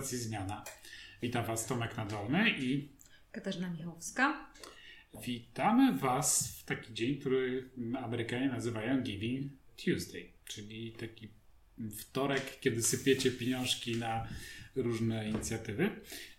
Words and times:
Stacji 0.00 0.18
Zmiana. 0.18 0.64
Witam 1.22 1.44
Was 1.44 1.66
Tomek 1.66 1.96
Nadolny 1.96 2.50
i 2.58 2.88
Katarzyna 3.32 3.70
Michałowska. 3.70 4.50
Witamy 5.26 5.98
Was 5.98 6.58
w 6.58 6.64
taki 6.64 6.94
dzień, 6.94 7.16
który 7.16 7.70
Amerykanie 8.02 8.48
nazywają 8.48 9.02
Giving 9.02 9.52
Tuesday, 9.84 10.32
czyli 10.44 10.92
taki 10.92 11.28
wtorek, 11.98 12.60
kiedy 12.60 12.82
sypiecie 12.82 13.30
pieniążki 13.30 13.96
na 13.96 14.28
różne 14.76 15.28
inicjatywy, 15.28 15.90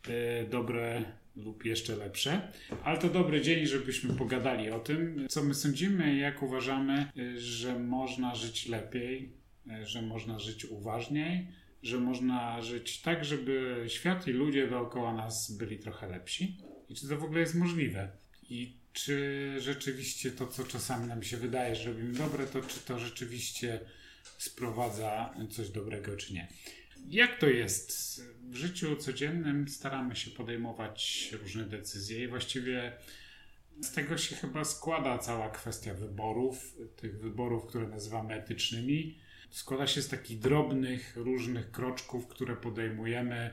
e, 0.07 0.45
dobre 0.45 1.03
lub 1.35 1.65
jeszcze 1.65 1.95
lepsze. 1.95 2.51
Ale 2.83 2.97
to 2.97 3.09
dobry 3.09 3.41
dzień, 3.41 3.65
żebyśmy 3.65 4.13
pogadali 4.13 4.69
o 4.69 4.79
tym, 4.79 5.27
co 5.29 5.43
my 5.43 5.53
sądzimy, 5.53 6.15
jak 6.15 6.43
uważamy, 6.43 7.11
e, 7.17 7.39
że 7.39 7.79
można 7.79 8.35
żyć 8.35 8.67
lepiej, 8.67 9.33
e, 9.69 9.85
że 9.85 10.01
można 10.01 10.39
żyć 10.39 10.65
uważniej, 10.65 11.60
że 11.83 11.99
można 11.99 12.61
żyć 12.61 13.01
tak, 13.01 13.25
żeby 13.25 13.85
świat 13.87 14.27
i 14.27 14.31
ludzie 14.31 14.67
dookoła 14.67 15.13
nas 15.13 15.51
byli 15.51 15.79
trochę 15.79 16.07
lepsi. 16.07 16.57
I 16.89 16.95
czy 16.95 17.07
to 17.07 17.17
w 17.17 17.23
ogóle 17.23 17.39
jest 17.39 17.55
możliwe? 17.55 18.11
I 18.49 18.77
czy 18.93 19.55
rzeczywiście 19.59 20.31
to, 20.31 20.47
co 20.47 20.63
czasami 20.63 21.07
nam 21.07 21.23
się 21.23 21.37
wydaje, 21.37 21.75
że 21.75 21.89
robimy 21.89 22.13
dobre, 22.13 22.47
to 22.47 22.61
czy 22.61 22.79
to 22.79 22.99
rzeczywiście 22.99 23.79
sprowadza 24.37 25.33
coś 25.49 25.69
dobrego, 25.69 26.17
czy 26.17 26.33
nie? 26.33 26.47
Jak 27.09 27.39
to 27.39 27.49
jest? 27.49 28.21
W 28.49 28.55
życiu 28.55 28.95
codziennym 28.95 29.67
staramy 29.67 30.15
się 30.15 30.31
podejmować 30.31 31.29
różne 31.41 31.63
decyzje 31.63 32.23
i 32.23 32.27
właściwie 32.27 32.91
z 33.81 33.91
tego 33.91 34.17
się 34.17 34.35
chyba 34.35 34.63
składa 34.63 35.17
cała 35.17 35.49
kwestia 35.49 35.93
wyborów, 35.93 36.75
tych 36.95 37.19
wyborów, 37.19 37.65
które 37.65 37.87
nazywamy 37.87 38.33
etycznymi. 38.33 39.19
Składa 39.51 39.87
się 39.87 40.01
z 40.01 40.07
takich 40.07 40.39
drobnych, 40.39 41.13
różnych 41.15 41.71
kroczków, 41.71 42.27
które 42.27 42.55
podejmujemy, 42.55 43.51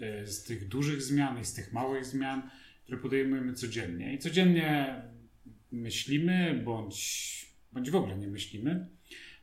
e, 0.00 0.26
z 0.26 0.42
tych 0.42 0.68
dużych 0.68 1.02
zmian 1.02 1.40
i 1.40 1.44
z 1.44 1.54
tych 1.54 1.72
małych 1.72 2.04
zmian, 2.04 2.50
które 2.82 2.98
podejmujemy 2.98 3.54
codziennie. 3.54 4.14
I 4.14 4.18
codziennie 4.18 5.02
myślimy, 5.70 6.62
bądź, 6.64 7.54
bądź 7.72 7.90
w 7.90 7.96
ogóle 7.96 8.16
nie 8.16 8.28
myślimy 8.28 8.86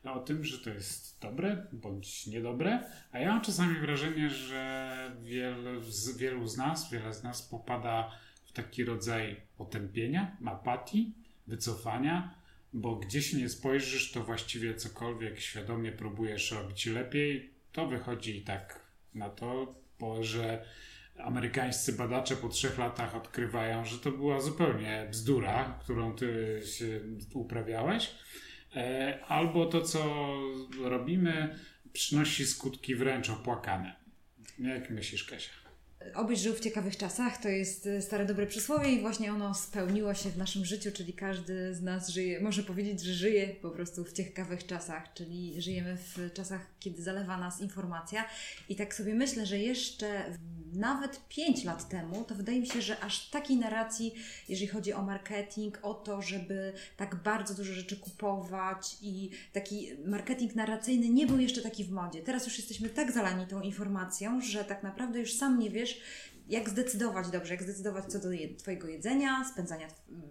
o 0.04 0.20
tym, 0.20 0.46
że 0.46 0.60
to 0.60 0.70
jest 0.70 1.22
dobre 1.22 1.68
bądź 1.72 2.28
niedobre. 2.28 2.84
A 3.12 3.20
ja 3.20 3.32
mam 3.32 3.42
czasami 3.42 3.80
wrażenie, 3.80 4.30
że 4.30 5.16
wielu 5.24 5.82
z, 5.82 6.18
wielu 6.18 6.48
z 6.48 6.58
nas, 6.58 6.92
wiele 6.92 7.14
z 7.14 7.24
nas 7.24 7.42
popada 7.42 8.12
w 8.46 8.52
taki 8.52 8.86
rodzaj 8.86 9.42
potępienia, 9.58 10.38
apatii, 10.46 11.14
wycofania, 11.48 12.36
bo 12.74 12.96
gdzie 12.96 13.22
się 13.22 13.38
nie 13.38 13.50
spojrzysz, 13.50 14.12
to 14.12 14.24
właściwie 14.24 14.76
cokolwiek 14.76 15.40
świadomie 15.40 15.92
próbujesz 15.92 16.52
robić 16.52 16.86
lepiej, 16.86 17.54
to 17.72 17.88
wychodzi 17.88 18.38
i 18.38 18.42
tak 18.42 18.80
na 19.14 19.30
to, 19.30 19.76
bo 20.00 20.24
że 20.24 20.66
amerykańscy 21.18 21.94
badacze 21.94 22.36
po 22.36 22.50
trzech 22.50 22.78
latach 22.78 23.16
odkrywają, 23.16 23.86
że 23.86 24.00
to 24.00 24.12
była 24.12 24.42
zupełnie 24.42 25.08
bzdura, 25.12 25.80
którą 25.84 26.16
ty 26.16 26.62
się 26.66 27.00
uprawiałeś 27.34 28.12
E, 28.76 29.20
albo 29.28 29.66
to, 29.66 29.82
co 29.82 30.34
robimy, 30.84 31.60
przynosi 31.94 32.46
skutki 32.46 32.96
wręcz 32.96 33.30
opłakane. 33.30 33.96
Jak 34.60 34.90
myślisz, 34.90 35.24
Kasia? 35.24 35.61
Obyś 36.16 36.40
żył 36.40 36.54
w 36.54 36.60
ciekawych 36.60 36.98
czasach, 36.98 37.38
to 37.38 37.50
jest 37.50 37.88
e, 37.88 38.02
stare 38.02 38.26
dobre 38.26 38.48
przysłowie 38.48 38.90
i 38.90 39.02
właśnie 39.02 39.34
ono 39.34 39.54
spełniło 39.54 40.14
się 40.14 40.30
w 40.30 40.38
naszym 40.38 40.66
życiu, 40.66 40.92
czyli 40.92 41.14
każdy 41.14 41.76
z 41.76 41.82
nas 41.82 42.10
żyje, 42.10 42.40
może 42.40 42.64
powiedzieć, 42.64 43.02
że 43.02 43.14
żyje 43.14 43.48
po 43.48 43.70
prostu 43.70 44.04
w 44.04 44.14
ciekawych 44.14 44.66
czasach, 44.66 45.14
czyli 45.14 45.62
żyjemy 45.62 45.98
w 45.98 46.34
czasach, 46.34 46.62
kiedy 46.80 47.04
zalewa 47.04 47.38
nas 47.38 47.62
informacja 47.62 48.26
i 48.70 48.76
tak 48.76 48.96
sobie 48.96 49.14
myślę, 49.14 49.46
że 49.46 49.60
jeszcze 49.60 50.38
nawet 50.74 51.22
5 51.30 51.64
lat 51.64 51.90
temu, 51.90 52.24
to 52.24 52.36
wydaje 52.36 52.60
mi 52.60 52.68
się, 52.68 52.82
że 52.82 53.00
aż 53.00 53.30
takiej 53.30 53.58
narracji, 53.58 54.14
jeżeli 54.50 54.68
chodzi 54.68 54.94
o 54.94 55.02
marketing, 55.02 55.80
o 55.82 55.94
to, 55.94 56.22
żeby 56.22 56.74
tak 56.98 57.16
bardzo 57.16 57.54
dużo 57.54 57.74
rzeczy 57.74 57.98
kupować 57.98 58.98
i 59.02 59.30
taki 59.54 59.90
marketing 60.06 60.56
narracyjny 60.56 61.10
nie 61.10 61.28
był 61.28 61.40
jeszcze 61.40 61.62
taki 61.62 61.84
w 61.84 61.92
modzie. 61.92 62.22
Teraz 62.22 62.46
już 62.46 62.58
jesteśmy 62.58 62.90
tak 62.90 63.12
zalani 63.12 63.48
tą 63.48 63.62
informacją, 63.62 64.42
że 64.42 64.66
tak 64.66 64.84
naprawdę 64.84 65.20
już 65.20 65.34
sam 65.34 65.60
nie 65.60 65.70
wiesz, 65.70 65.91
jak 66.52 66.70
zdecydować 66.70 67.30
dobrze, 67.30 67.54
jak 67.54 67.64
zdecydować 67.64 68.06
co 68.06 68.20
do 68.20 68.32
je, 68.32 68.56
Twojego 68.56 68.88
jedzenia, 68.88 69.46
spędzania 69.52 69.88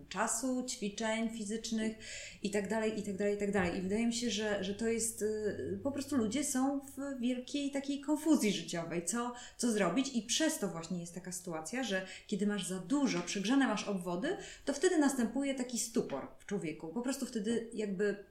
czasu, 0.09 0.65
ćwiczeń 0.69 1.31
fizycznych 1.38 1.97
itd., 2.43 2.88
itd., 2.88 3.31
itd. 3.31 3.78
I 3.78 3.82
wydaje 3.82 4.06
mi 4.06 4.12
się, 4.12 4.31
że, 4.31 4.65
że 4.65 4.75
to 4.75 4.87
jest, 4.87 5.22
y, 5.22 5.81
po 5.82 5.93
prostu 5.93 6.16
ludzie 6.16 6.44
są 6.44 6.81
w 6.81 7.21
wielkiej 7.21 7.71
takiej 7.71 8.00
konfuzji 8.00 8.53
życiowej, 8.53 9.04
co, 9.04 9.34
co 9.56 9.72
zrobić 9.72 10.10
i 10.15 10.22
przez 10.22 10.59
to 10.59 10.69
właśnie 10.69 11.00
jest 11.00 11.15
taka 11.15 11.32
sytuacja, 11.32 11.84
że 11.84 12.06
kiedy 12.27 12.47
masz 12.47 12.69
za 12.69 12.78
dużo, 12.78 13.21
przegrzane 13.21 13.66
masz 13.66 13.88
obwody, 13.88 14.37
to 14.65 14.72
wtedy 14.72 14.98
następuje 14.98 15.54
taki 15.54 15.78
stupor 15.78 16.28
w 16.38 16.47
człowieku. 16.47 16.88
Po 16.88 17.03
prostu 17.03 17.27
wtedy 17.27 17.71
jakby 17.75 18.25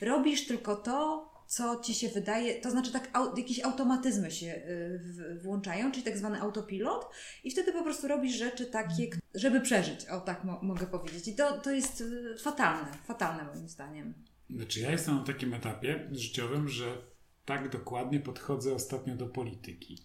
robisz 0.00 0.46
tylko 0.46 0.76
to, 0.76 1.31
co 1.52 1.80
ci 1.84 1.94
się 1.94 2.08
wydaje, 2.08 2.60
to 2.60 2.70
znaczy 2.70 2.92
tak 2.92 3.10
au, 3.12 3.36
jakieś 3.36 3.60
automatyzmy 3.60 4.30
się 4.30 4.46
y, 4.46 5.38
włączają, 5.42 5.92
czyli 5.92 6.04
tak 6.04 6.18
zwany 6.18 6.40
autopilot 6.40 7.06
i 7.44 7.50
wtedy 7.50 7.72
po 7.72 7.82
prostu 7.82 8.08
robisz 8.08 8.36
rzeczy 8.36 8.66
takie, 8.66 9.10
żeby 9.34 9.60
przeżyć, 9.60 10.06
o 10.06 10.20
tak 10.20 10.44
mo 10.44 10.60
mogę 10.62 10.86
powiedzieć. 10.86 11.28
I 11.28 11.34
to, 11.34 11.60
to 11.60 11.70
jest 11.70 12.00
y, 12.00 12.36
fatalne, 12.38 12.92
fatalne 13.04 13.44
moim 13.44 13.68
zdaniem. 13.68 14.14
Znaczy 14.50 14.80
ja 14.80 14.90
jestem 14.90 15.14
na 15.14 15.24
takim 15.24 15.54
etapie 15.54 16.08
życiowym, 16.12 16.68
że 16.68 16.96
tak 17.44 17.68
dokładnie 17.68 18.20
podchodzę 18.20 18.74
ostatnio 18.74 19.16
do 19.16 19.26
polityki. 19.26 19.98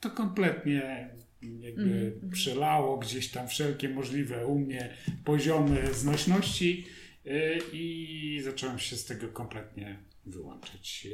To 0.00 0.10
kompletnie 0.10 1.10
jakby 1.42 1.82
mm 1.82 2.20
-hmm. 2.20 2.30
przelało 2.30 2.98
gdzieś 2.98 3.30
tam 3.30 3.48
wszelkie 3.48 3.88
możliwe 3.88 4.46
u 4.46 4.58
mnie 4.58 4.96
poziomy 5.24 5.94
znośności 5.94 6.86
y, 7.26 7.58
i 7.72 8.40
zacząłem 8.44 8.78
się 8.78 8.96
z 8.96 9.04
tego 9.04 9.28
kompletnie 9.28 10.09
wyłączyć. 10.26 11.08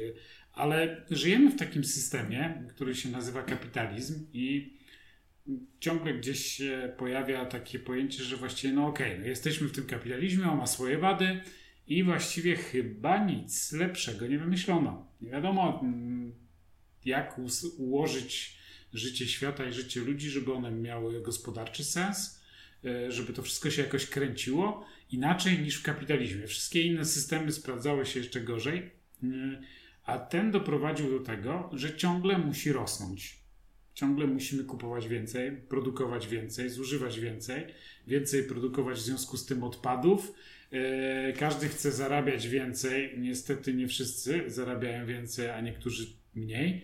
Ale 0.53 1.05
żyjemy 1.11 1.51
w 1.51 1.59
takim 1.59 1.83
systemie, 1.83 2.63
który 2.69 2.95
się 2.95 3.09
nazywa 3.09 3.43
kapitalizm 3.43 4.27
i 4.33 4.77
ciągle 5.79 6.13
gdzieś 6.13 6.45
się 6.45 6.93
pojawia 6.97 7.45
takie 7.45 7.79
pojęcie, 7.79 8.23
że 8.23 8.37
właściwie 8.37 8.73
no 8.73 8.87
okej, 8.87 9.07
okay, 9.11 9.19
no 9.19 9.27
jesteśmy 9.27 9.67
w 9.67 9.71
tym 9.71 9.85
kapitalizmie, 9.85 10.45
on 10.45 10.57
ma 10.57 10.67
swoje 10.67 10.97
wady 10.97 11.41
i 11.87 12.03
właściwie 12.03 12.55
chyba 12.55 13.25
nic 13.25 13.71
lepszego 13.71 14.27
nie 14.27 14.37
wymyślono. 14.37 15.11
Nie 15.21 15.29
wiadomo 15.29 15.79
mm, 15.83 16.33
jak 17.05 17.39
ułożyć 17.77 18.57
życie 18.93 19.27
świata 19.27 19.65
i 19.65 19.73
życie 19.73 20.01
ludzi, 20.01 20.29
żeby 20.29 20.53
one 20.53 20.71
miały 20.71 21.21
gospodarczy 21.21 21.83
sens, 21.83 22.43
e, 22.85 23.11
żeby 23.11 23.33
to 23.33 23.41
wszystko 23.41 23.71
się 23.71 23.81
jakoś 23.81 24.05
kręciło 24.05 24.85
inaczej 25.11 25.59
niż 25.59 25.75
w 25.75 25.83
kapitalizmie. 25.83 26.47
Wszystkie 26.47 26.81
inne 26.81 27.05
systemy 27.05 27.51
sprawdzały 27.51 28.05
się 28.05 28.19
jeszcze 28.19 28.41
gorzej, 28.41 28.96
a 30.05 30.17
ten 30.17 30.51
doprowadził 30.51 31.19
do 31.19 31.25
tego, 31.25 31.69
że 31.73 31.95
ciągle 31.95 32.37
musi 32.37 32.71
rosnąć. 32.71 33.37
Ciągle 33.93 34.27
musimy 34.27 34.63
kupować 34.63 35.07
więcej, 35.07 35.51
produkować 35.51 36.27
więcej, 36.27 36.69
zużywać 36.69 37.19
więcej, 37.19 37.65
więcej 38.07 38.43
produkować 38.43 38.97
w 38.97 39.01
związku 39.01 39.37
z 39.37 39.45
tym 39.45 39.63
odpadów. 39.63 40.33
E, 40.71 41.33
każdy 41.33 41.67
chce 41.67 41.91
zarabiać 41.91 42.47
więcej, 42.47 43.13
niestety 43.17 43.73
nie 43.73 43.87
wszyscy 43.87 44.43
zarabiają 44.47 45.05
więcej, 45.05 45.49
a 45.49 45.61
niektórzy 45.61 46.05
mniej. 46.35 46.83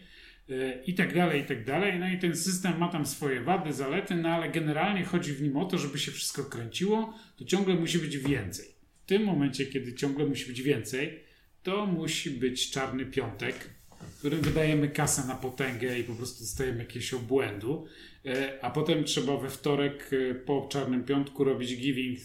E, 0.49 0.83
I 0.83 0.93
tak 0.93 1.13
dalej, 1.13 1.41
i 1.41 1.45
tak 1.45 1.65
dalej. 1.65 1.99
No 1.99 2.07
i 2.09 2.19
ten 2.19 2.35
system 2.35 2.77
ma 2.77 2.87
tam 2.87 3.05
swoje 3.05 3.41
wady, 3.41 3.73
zalety, 3.73 4.15
no 4.15 4.29
ale 4.29 4.49
generalnie 4.49 5.03
chodzi 5.05 5.33
w 5.33 5.41
nim 5.41 5.57
o 5.57 5.65
to, 5.65 5.77
żeby 5.77 5.99
się 5.99 6.11
wszystko 6.11 6.43
kręciło, 6.43 7.13
to 7.37 7.45
ciągle 7.45 7.75
musi 7.75 7.99
być 7.99 8.17
więcej. 8.17 8.65
W 9.03 9.05
tym 9.05 9.23
momencie, 9.23 9.65
kiedy 9.65 9.93
ciągle 9.93 10.25
musi 10.25 10.45
być 10.45 10.61
więcej, 10.61 11.22
to 11.63 11.85
musi 11.85 12.31
być 12.31 12.71
czarny 12.71 13.05
piątek, 13.05 13.69
w 14.01 14.19
którym 14.19 14.41
wydajemy 14.41 14.89
kasę 14.89 15.27
na 15.27 15.35
potęgę 15.35 15.99
i 15.99 16.03
po 16.03 16.13
prostu 16.13 16.39
dostajemy 16.39 16.79
jakiegoś 16.79 17.13
obłędu, 17.13 17.85
e, 18.25 18.59
a 18.61 18.71
potem 18.71 19.03
trzeba 19.03 19.37
we 19.37 19.49
wtorek 19.49 20.09
e, 20.13 20.35
po 20.35 20.67
czarnym 20.71 21.03
piątku 21.03 21.43
robić 21.43 21.77
Giving 21.77 22.19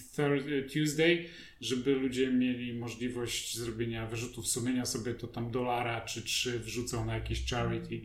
Tuesday, 0.72 1.24
żeby 1.60 1.94
ludzie 1.94 2.30
mieli 2.30 2.74
możliwość 2.74 3.58
zrobienia 3.58 4.06
wyrzutów 4.06 4.48
sumienia 4.48 4.86
sobie 4.86 5.14
to 5.14 5.26
tam 5.26 5.50
dolara 5.50 6.00
czy 6.00 6.22
trzy 6.22 6.58
wrzucą 6.58 7.04
na 7.04 7.14
jakieś 7.14 7.50
charity 7.50 8.00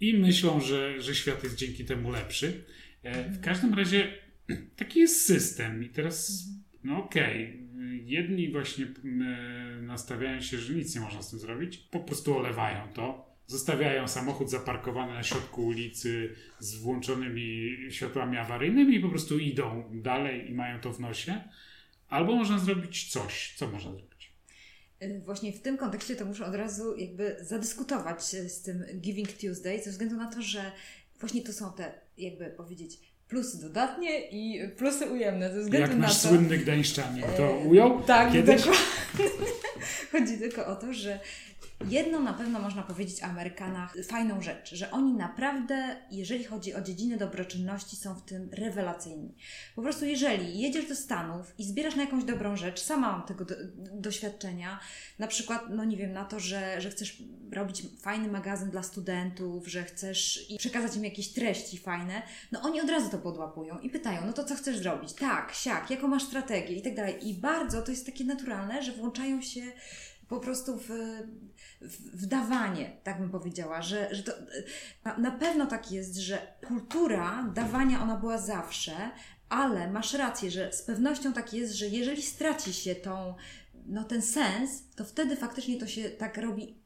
i 0.00 0.14
myślą, 0.14 0.60
że, 0.60 1.00
że 1.00 1.14
świat 1.14 1.44
jest 1.44 1.56
dzięki 1.56 1.84
temu 1.84 2.10
lepszy. 2.10 2.64
E, 3.02 3.30
w 3.30 3.40
każdym 3.40 3.74
razie 3.74 4.12
taki 4.76 5.00
jest 5.00 5.26
system 5.26 5.84
i 5.84 5.88
teraz 5.88 6.44
no 6.84 7.04
okej, 7.04 7.44
okay 7.44 7.69
jedni 8.04 8.52
właśnie 8.52 8.84
e, 8.84 9.82
nastawiają 9.82 10.40
się, 10.40 10.58
że 10.58 10.74
nic 10.74 10.94
nie 10.94 11.00
można 11.00 11.22
z 11.22 11.30
tym 11.30 11.38
zrobić, 11.38 11.76
po 11.78 12.00
prostu 12.00 12.36
olewają 12.36 12.92
to. 12.92 13.30
Zostawiają 13.46 14.08
samochód 14.08 14.50
zaparkowany 14.50 15.12
na 15.12 15.22
środku 15.22 15.66
ulicy 15.66 16.34
z 16.58 16.76
włączonymi 16.76 17.76
światłami 17.90 18.36
awaryjnymi 18.36 18.96
i 18.96 19.00
po 19.00 19.08
prostu 19.08 19.38
idą 19.38 19.90
dalej 19.92 20.50
i 20.50 20.54
mają 20.54 20.80
to 20.80 20.92
w 20.92 21.00
nosie. 21.00 21.44
Albo 22.08 22.36
można 22.36 22.58
zrobić 22.58 23.12
coś. 23.12 23.54
Co 23.56 23.66
można 23.66 23.92
zrobić? 23.92 24.32
Y, 25.02 25.22
właśnie 25.24 25.52
w 25.52 25.60
tym 25.60 25.76
kontekście 25.76 26.16
to 26.16 26.24
muszę 26.24 26.46
od 26.46 26.54
razu 26.54 26.96
jakby 26.96 27.36
zadyskutować 27.40 28.22
z 28.24 28.62
tym 28.62 28.84
Giving 29.00 29.32
Tuesday, 29.32 29.82
ze 29.82 29.90
względu 29.90 30.16
na 30.16 30.32
to, 30.32 30.42
że 30.42 30.72
właśnie 31.20 31.42
to 31.42 31.52
są 31.52 31.72
te, 31.72 32.00
jakby 32.18 32.46
powiedzieć, 32.50 33.09
plusy 33.30 33.60
dodatnie 33.60 34.20
i 34.20 34.68
plusy 34.68 35.06
ujemne. 35.10 35.52
Ze 35.54 35.60
względu 35.60 35.88
Jak 35.88 35.90
na 35.90 36.06
nasz 36.06 36.22
to, 36.22 36.28
słynny 36.28 36.58
gdańszczanin 36.58 37.24
to 37.36 37.50
ujął 37.52 38.02
tak, 38.02 38.32
kiedyś? 38.32 38.56
dokładnie. 38.56 38.84
Chodzi 40.12 40.38
tylko 40.38 40.66
o 40.66 40.76
to, 40.76 40.92
że 40.92 41.20
Jedną 41.88 42.20
na 42.20 42.32
pewno 42.32 42.60
można 42.60 42.82
powiedzieć 42.82 43.22
o 43.22 43.26
Amerykanach 43.26 43.94
fajną 44.08 44.42
rzecz, 44.42 44.74
że 44.74 44.90
oni 44.90 45.12
naprawdę, 45.12 45.96
jeżeli 46.10 46.44
chodzi 46.44 46.74
o 46.74 46.80
dziedzinę 46.80 47.16
dobroczynności, 47.16 47.96
są 47.96 48.14
w 48.14 48.22
tym 48.22 48.48
rewelacyjni. 48.52 49.34
Po 49.76 49.82
prostu, 49.82 50.04
jeżeli 50.04 50.60
jedziesz 50.60 50.88
do 50.88 50.96
Stanów 50.96 51.54
i 51.58 51.64
zbierasz 51.64 51.96
na 51.96 52.02
jakąś 52.02 52.24
dobrą 52.24 52.56
rzecz, 52.56 52.82
sama 52.82 53.12
mam 53.12 53.26
tego 53.26 53.44
do, 53.44 53.54
doświadczenia, 53.92 54.80
na 55.18 55.26
przykład, 55.26 55.62
no 55.70 55.84
nie 55.84 55.96
wiem, 55.96 56.12
na 56.12 56.24
to, 56.24 56.40
że, 56.40 56.80
że 56.80 56.90
chcesz 56.90 57.22
robić 57.52 57.82
fajny 58.00 58.28
magazyn 58.28 58.70
dla 58.70 58.82
studentów, 58.82 59.68
że 59.68 59.84
chcesz 59.84 60.46
przekazać 60.58 60.96
im 60.96 61.04
jakieś 61.04 61.32
treści 61.32 61.78
fajne, 61.78 62.22
no 62.52 62.62
oni 62.62 62.80
od 62.80 62.90
razu 62.90 63.10
to 63.10 63.18
podłapują 63.18 63.78
i 63.78 63.90
pytają, 63.90 64.26
no 64.26 64.32
to 64.32 64.44
co 64.44 64.54
chcesz 64.54 64.78
zrobić? 64.78 65.12
Tak, 65.12 65.52
siak, 65.54 65.90
jaką 65.90 66.08
masz 66.08 66.22
strategię 66.22 66.76
i 66.76 66.82
tak 66.82 66.94
dalej. 66.94 67.28
I 67.28 67.34
bardzo 67.34 67.82
to 67.82 67.90
jest 67.90 68.06
takie 68.06 68.24
naturalne, 68.24 68.82
że 68.82 68.92
włączają 68.92 69.42
się 69.42 69.62
po 70.30 70.40
prostu 70.40 70.76
w, 70.78 70.88
w, 71.80 72.22
w 72.22 72.26
dawanie, 72.26 72.96
tak 73.02 73.20
bym 73.20 73.30
powiedziała, 73.30 73.82
że, 73.82 74.14
że 74.14 74.22
to 74.22 74.32
na, 75.04 75.18
na 75.18 75.30
pewno 75.30 75.66
tak 75.66 75.92
jest, 75.92 76.16
że 76.16 76.54
kultura 76.66 77.50
dawania 77.54 78.02
ona 78.02 78.16
była 78.16 78.38
zawsze, 78.38 79.10
ale 79.48 79.90
masz 79.90 80.14
rację, 80.14 80.50
że 80.50 80.72
z 80.72 80.82
pewnością 80.82 81.32
tak 81.32 81.52
jest, 81.52 81.74
że 81.74 81.86
jeżeli 81.86 82.22
straci 82.22 82.72
się 82.72 82.94
tą, 82.94 83.34
no, 83.86 84.04
ten 84.04 84.22
sens, 84.22 84.70
to 84.96 85.04
wtedy 85.04 85.36
faktycznie 85.36 85.80
to 85.80 85.86
się 85.86 86.10
tak 86.10 86.38
robi 86.38 86.79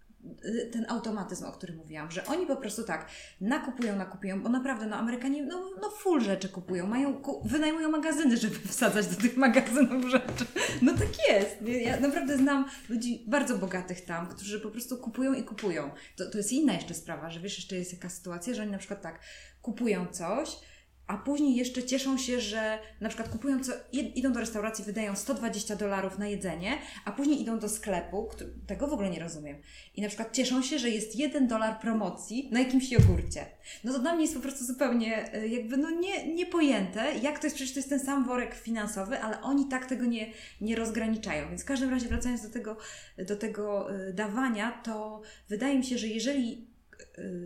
ten 0.73 0.87
automatyzm, 0.89 1.45
o 1.45 1.53
którym 1.53 1.77
mówiłam, 1.77 2.11
że 2.11 2.27
oni 2.27 2.47
po 2.47 2.57
prostu 2.57 2.85
tak 2.85 3.09
nakupują, 3.41 3.97
nakupują, 3.97 4.43
bo 4.43 4.49
naprawdę 4.49 4.87
no 4.87 4.97
Amerykanie 4.97 5.47
no, 5.47 5.71
no 5.83 5.91
full 5.91 6.21
rzeczy 6.21 6.49
kupują, 6.49 6.87
mają, 6.87 7.23
wynajmują 7.45 7.91
magazyny, 7.91 8.37
żeby 8.37 8.55
wsadzać 8.69 9.07
do 9.07 9.17
tych 9.17 9.37
magazynów 9.37 10.05
rzeczy. 10.05 10.47
No 10.83 10.93
tak 10.93 11.09
jest. 11.29 11.57
Ja 11.85 12.01
naprawdę 12.01 12.39
znam 12.39 12.65
ludzi 12.89 13.25
bardzo 13.29 13.59
bogatych 13.59 14.05
tam, 14.05 14.27
którzy 14.29 14.61
po 14.61 14.71
prostu 14.71 14.99
kupują 14.99 15.33
i 15.33 15.43
kupują. 15.43 15.91
To, 16.17 16.31
to 16.31 16.39
jest 16.39 16.53
inna 16.53 16.73
jeszcze 16.73 16.95
sprawa, 16.95 17.31
że 17.31 17.41
wiesz, 17.41 17.57
jeszcze 17.57 17.77
jest 17.77 17.93
jaka 17.93 18.09
sytuacja, 18.09 18.55
że 18.55 18.63
oni 18.63 18.73
na 18.73 18.79
przykład 18.79 19.03
tak 19.03 19.21
kupują 19.63 20.07
coś, 20.07 20.57
a 21.07 21.17
później 21.17 21.57
jeszcze 21.57 21.83
cieszą 21.83 22.19
się, 22.19 22.41
że 22.41 22.79
na 23.01 23.09
przykład 23.09 23.29
kupują, 23.29 23.65
co, 23.65 23.73
idą 23.93 24.33
do 24.33 24.41
restauracji, 24.41 24.85
wydają 24.85 25.17
120 25.17 25.77
dolarów 25.77 26.19
na 26.19 26.29
jedzenie, 26.29 26.79
a 27.05 27.13
później 27.13 27.43
idą 27.43 27.59
do 27.59 27.69
sklepu, 27.69 28.29
tego 28.67 28.87
w 28.87 28.93
ogóle 28.93 29.11
nie 29.11 29.21
rozumiem. 29.21 29.57
I 29.97 30.03
na 30.03 30.09
przykład 30.09 30.33
cieszą 30.33 30.63
się, 30.63 30.79
że 30.79 30.91
jest 30.91 31.17
1 31.17 31.49
dolar 31.49 31.81
promocji 31.81 32.49
na 32.53 32.61
jakimś 32.61 32.93
jogurcie. 32.93 33.47
No 33.85 33.93
to 33.93 33.99
dla 33.99 34.15
mnie 34.15 34.23
jest 34.23 34.35
po 34.35 34.41
prostu 34.41 34.65
zupełnie 34.65 35.33
e, 35.35 35.49
jakby 35.49 35.77
no 35.77 35.91
nie, 35.91 36.35
niepojęte, 36.35 37.15
jak 37.23 37.39
to 37.39 37.47
jest, 37.47 37.57
przecież 37.57 37.75
to 37.75 37.79
jest 37.79 37.89
ten 37.89 38.01
sam 38.01 38.25
worek 38.25 38.55
finansowy, 38.55 39.21
ale 39.21 39.43
oni 39.43 39.69
tak 39.69 39.87
tego 39.87 40.05
nie, 40.05 40.33
nie 40.61 40.77
rozgraniczają. 40.77 41.49
Więc 41.49 41.63
w 41.63 41.67
każdym 41.67 41.91
razie 41.91 42.09
wracając 42.09 42.43
do 42.43 42.51
tego, 42.51 42.77
do 43.19 43.37
tego 43.37 43.91
e, 43.91 44.13
dawania, 44.13 44.81
to 44.85 45.23
wydaje 45.49 45.79
mi 45.79 45.85
się, 45.85 45.99
że 45.99 46.07
jeżeli 46.07 46.74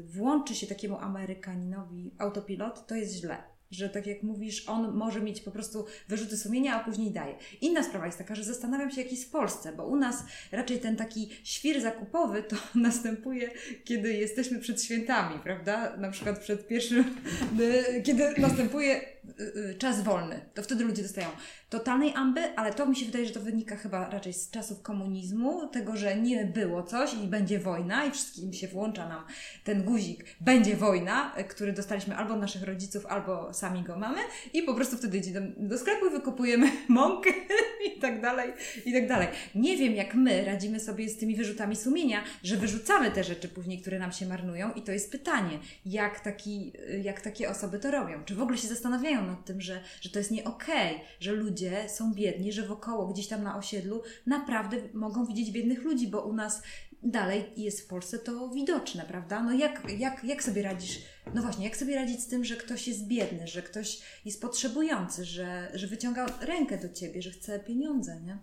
włączy 0.04 0.54
się 0.54 0.66
takiemu 0.66 0.98
Amerykaninowi 0.98 2.14
autopilot, 2.18 2.86
to 2.86 2.94
jest 2.94 3.14
źle. 3.14 3.36
Że 3.70 3.88
tak 3.88 4.06
jak 4.06 4.22
mówisz, 4.22 4.68
on 4.68 4.94
może 4.94 5.20
mieć 5.20 5.40
po 5.40 5.50
prostu 5.50 5.86
wyrzuty 6.08 6.36
sumienia, 6.36 6.74
a 6.80 6.84
później 6.84 7.10
daje. 7.10 7.34
Inna 7.60 7.82
sprawa 7.82 8.06
jest 8.06 8.18
taka, 8.18 8.34
że 8.34 8.44
zastanawiam 8.44 8.90
się, 8.90 9.02
jak 9.02 9.10
jest 9.10 9.24
w 9.24 9.30
Polsce, 9.30 9.72
bo 9.72 9.86
u 9.86 9.96
nas 9.96 10.24
raczej 10.52 10.78
ten 10.78 10.96
taki 10.96 11.30
świr 11.44 11.80
zakupowy 11.80 12.42
to 12.42 12.56
następuje, 12.88 13.50
kiedy 13.84 14.12
jesteśmy 14.12 14.58
przed 14.58 14.82
świętami, 14.82 15.40
prawda? 15.42 15.96
Na 15.96 16.10
przykład 16.10 16.38
przed 16.38 16.66
pierwszym, 16.66 17.16
y, 17.60 18.02
kiedy 18.02 18.34
następuje 18.38 19.00
y, 19.40 19.74
czas 19.78 20.02
wolny, 20.02 20.40
to 20.54 20.62
wtedy 20.62 20.84
ludzie 20.84 21.02
dostają 21.02 21.28
totalnej 21.70 22.12
amby, 22.14 22.56
ale 22.56 22.74
to 22.74 22.86
mi 22.86 22.96
się 22.96 23.06
wydaje, 23.06 23.26
że 23.26 23.32
to 23.32 23.40
wynika 23.40 23.76
chyba 23.76 24.10
raczej 24.10 24.32
z 24.32 24.50
czasów 24.50 24.82
komunizmu, 24.82 25.68
tego, 25.68 25.96
że 25.96 26.16
nie 26.16 26.44
było 26.44 26.82
coś 26.82 27.14
i 27.14 27.26
będzie 27.26 27.58
wojna 27.58 28.04
i 28.04 28.10
wszystkim 28.10 28.52
się 28.52 28.68
włącza 28.68 29.08
nam 29.08 29.24
ten 29.64 29.82
guzik, 29.82 30.24
będzie 30.40 30.76
wojna, 30.76 31.34
który 31.48 31.72
dostaliśmy 31.72 32.16
albo 32.16 32.34
od 32.34 32.40
naszych 32.40 32.62
rodziców, 32.62 33.06
albo 33.06 33.54
sami 33.54 33.82
go 33.82 33.98
mamy 33.98 34.18
i 34.52 34.62
po 34.62 34.74
prostu 34.74 34.96
wtedy 34.96 35.18
idziemy 35.18 35.52
do, 35.56 35.78
sklepu 35.78 36.06
i 36.06 36.10
wykupujemy 36.10 36.70
mąkę 36.88 37.30
i 37.86 38.00
tak 38.00 38.20
dalej, 38.20 38.52
i 38.84 38.92
tak 38.92 39.08
dalej. 39.08 39.28
Nie 39.54 39.76
wiem, 39.76 39.94
jak 39.94 40.14
my 40.14 40.44
radzimy 40.44 40.80
sobie 40.80 41.08
z 41.08 41.18
tymi 41.18 41.36
wyrzutami 41.36 41.76
sumienia, 41.76 42.24
że 42.42 42.56
wyrzucamy 42.56 43.10
te 43.10 43.24
rzeczy 43.24 43.48
później, 43.48 43.80
które 43.80 43.98
nam 43.98 44.12
się 44.12 44.26
marnują 44.26 44.72
i 44.72 44.82
to 44.82 44.92
jest 44.92 45.12
pytanie, 45.12 45.58
jak, 45.86 46.20
taki, 46.20 46.72
jak 47.02 47.20
takie 47.20 47.50
osoby 47.50 47.78
to 47.78 47.90
robią. 47.90 48.24
Czy 48.24 48.34
w 48.34 48.42
ogóle 48.42 48.58
się 48.58 48.68
zastanawiają 48.68 49.26
nad 49.26 49.44
tym, 49.44 49.60
że, 49.60 49.80
że 50.00 50.10
to 50.10 50.18
jest 50.18 50.30
nie 50.30 50.44
okej, 50.44 50.94
okay, 50.94 51.06
że 51.20 51.32
ludzie 51.32 51.57
ludzie 51.58 51.88
są 51.88 52.14
biedni, 52.14 52.52
że 52.52 52.66
wokoło 52.66 53.06
gdzieś 53.06 53.28
tam 53.28 53.43
na 53.43 53.58
osiedlu 53.58 54.02
naprawdę 54.26 54.76
mogą 54.94 55.26
widzieć 55.26 55.50
biednych 55.50 55.82
ludzi, 55.82 56.08
bo 56.08 56.22
u 56.22 56.32
nas 56.32 56.62
dalej 57.02 57.44
jest 57.56 57.81
w 57.81 57.87
Polsce 57.87 58.19
to 58.19 58.49
widoczne, 58.49 59.05
prawda? 59.08 59.43
No 59.43 59.52
jak, 59.52 59.90
jak, 59.99 60.25
jak 60.25 60.43
sobie 60.43 60.62
radzisz? 60.62 60.99
No 61.34 61.43
właśnie, 61.43 61.64
jak 61.64 61.76
sobie 61.76 61.94
radzić 61.94 62.20
z 62.20 62.26
tym, 62.26 62.44
że 62.44 62.56
ktoś 62.56 62.88
jest 62.88 63.06
biedny, 63.06 63.46
że 63.46 63.62
ktoś 63.62 64.00
jest 64.25 64.40
potrzebujący, 64.40 65.25
że, 65.25 65.70
że 65.75 65.87
wyciąga 65.87 66.26
rękę 66.40 66.78
do 66.78 66.88
ciebie, 66.88 67.22
że 67.22 67.31
chce 67.31 67.61
pieniądze, 67.61 68.20
nie? 68.20 68.38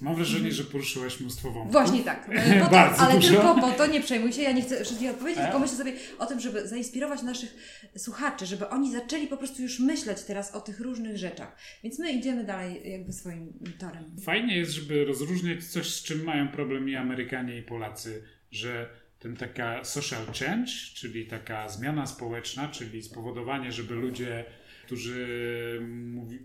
Mam 0.00 0.14
wrażenie, 0.14 0.52
że 0.52 0.64
poruszyłaś 0.64 1.20
mnóstwo 1.20 1.50
wątków. 1.50 1.72
Właśnie 1.72 2.04
tak. 2.04 2.30
To, 2.64 2.70
Bardzo 2.70 3.02
ale 3.02 3.14
dużo. 3.14 3.28
tylko 3.28 3.54
po 3.54 3.70
to 3.70 3.86
nie 3.86 4.00
przejmuj 4.00 4.32
się, 4.32 4.42
ja 4.42 4.52
nie 4.52 4.62
chcę 4.62 4.84
wszystkiego 4.84 5.12
odpowiedzieć, 5.12 5.42
tylko 5.42 5.58
myślę 5.58 5.76
sobie 5.76 5.92
o 6.18 6.26
tym, 6.26 6.40
żeby 6.40 6.68
zainspirować 6.68 7.22
naszych 7.22 7.54
słuchaczy, 7.96 8.46
żeby 8.46 8.68
oni 8.68 8.92
zaczęli 8.92 9.26
po 9.26 9.36
prostu 9.36 9.62
już 9.62 9.80
myśleć 9.80 10.22
teraz 10.22 10.54
o 10.54 10.60
tych 10.60 10.80
różnych 10.80 11.16
rzeczach. 11.16 11.56
Więc 11.82 11.98
my 11.98 12.12
idziemy 12.12 12.44
dalej 12.44 12.90
jakby 12.90 13.12
swoim 13.12 13.52
torem. 13.78 14.16
Fajnie 14.24 14.56
jest, 14.56 14.72
żeby 14.72 15.04
rozróżniać 15.04 15.64
coś, 15.64 15.94
z 15.94 16.02
czym 16.02 16.24
mają 16.24 16.48
problem 16.48 16.88
i 16.88 16.96
Amerykanie 16.96 17.58
i 17.58 17.62
Polacy, 17.62 18.22
że 18.50 18.88
ten 19.18 19.36
taka 19.36 19.84
social 19.84 20.26
change, 20.26 20.72
czyli 20.94 21.26
taka 21.26 21.68
zmiana 21.68 22.06
społeczna, 22.06 22.68
czyli 22.68 23.02
spowodowanie, 23.02 23.72
żeby 23.72 23.94
ludzie 23.94 24.44
którzy 24.86 25.26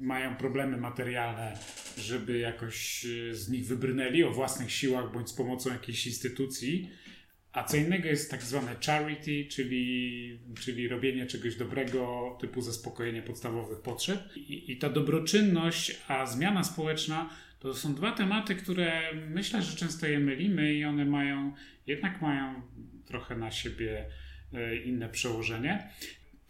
mają 0.02 0.36
problemy 0.36 0.78
materialne, 0.78 1.58
żeby 1.98 2.38
jakoś 2.38 3.06
e, 3.06 3.36
z 3.36 3.50
nich 3.50 3.66
wybrnęli 3.66 4.24
o 4.24 4.32
własnych 4.32 4.72
siłach 4.72 5.12
bądź 5.14 5.30
z 5.30 5.34
pomocą 5.34 5.70
jakiejś 5.70 6.08
instytucji. 6.08 6.90
A 7.52 7.64
co 7.64 7.78
innego 7.78 8.08
jest 8.08 8.32
tak 8.32 8.44
zwane 8.44 8.76
charity, 8.86 9.46
czyli, 9.50 10.40
czyli 10.60 10.88
robienie 10.88 11.26
czegoś 11.26 11.56
dobrego, 11.56 12.38
typu 12.42 12.62
zaspokojenie 12.62 13.22
podstawowych 13.22 13.80
potrzeb. 13.80 14.36
I, 14.36 14.72
I 14.72 14.78
ta 14.78 14.90
dobroczynność, 14.90 15.98
a 16.08 16.26
zmiana 16.26 16.64
społeczna 16.64 17.30
to 17.60 17.74
są 17.74 17.96
dwa 17.96 18.12
tematy, 18.12 18.56
które 18.56 19.02
myślę, 19.14 19.62
że 19.62 19.78
często 19.78 20.08
je 20.08 20.20
mylimy 20.20 20.74
i 20.74 20.86
one 20.86 21.06
mają, 21.06 21.54
jednak 21.88 22.22
mają 22.22 22.62
trochę 23.06 23.38
na 23.38 23.52
siebie 23.52 24.06
e, 24.54 24.76
inne 24.76 25.10
przełożenie. 25.10 25.90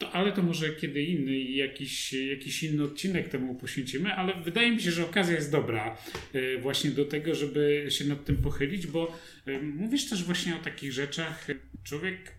To, 0.01 0.11
ale 0.11 0.31
to 0.31 0.43
może 0.43 0.75
kiedy 0.75 1.03
inny 1.03 1.37
i 1.37 1.55
jakiś, 1.55 2.13
jakiś 2.13 2.63
inny 2.63 2.83
odcinek 2.83 3.29
temu 3.29 3.55
poświęcimy, 3.55 4.13
ale 4.13 4.41
wydaje 4.41 4.71
mi 4.71 4.81
się, 4.81 4.91
że 4.91 5.05
okazja 5.05 5.35
jest 5.35 5.51
dobra 5.51 5.97
e, 6.33 6.57
właśnie 6.57 6.91
do 6.91 7.05
tego, 7.05 7.35
żeby 7.35 7.87
się 7.89 8.05
nad 8.05 8.25
tym 8.25 8.37
pochylić, 8.37 8.87
bo 8.87 9.17
e, 9.45 9.61
mówisz 9.61 10.09
też 10.09 10.23
właśnie 10.23 10.55
o 10.55 10.59
takich 10.59 10.93
rzeczach. 10.93 11.47
Człowiek 11.83 12.31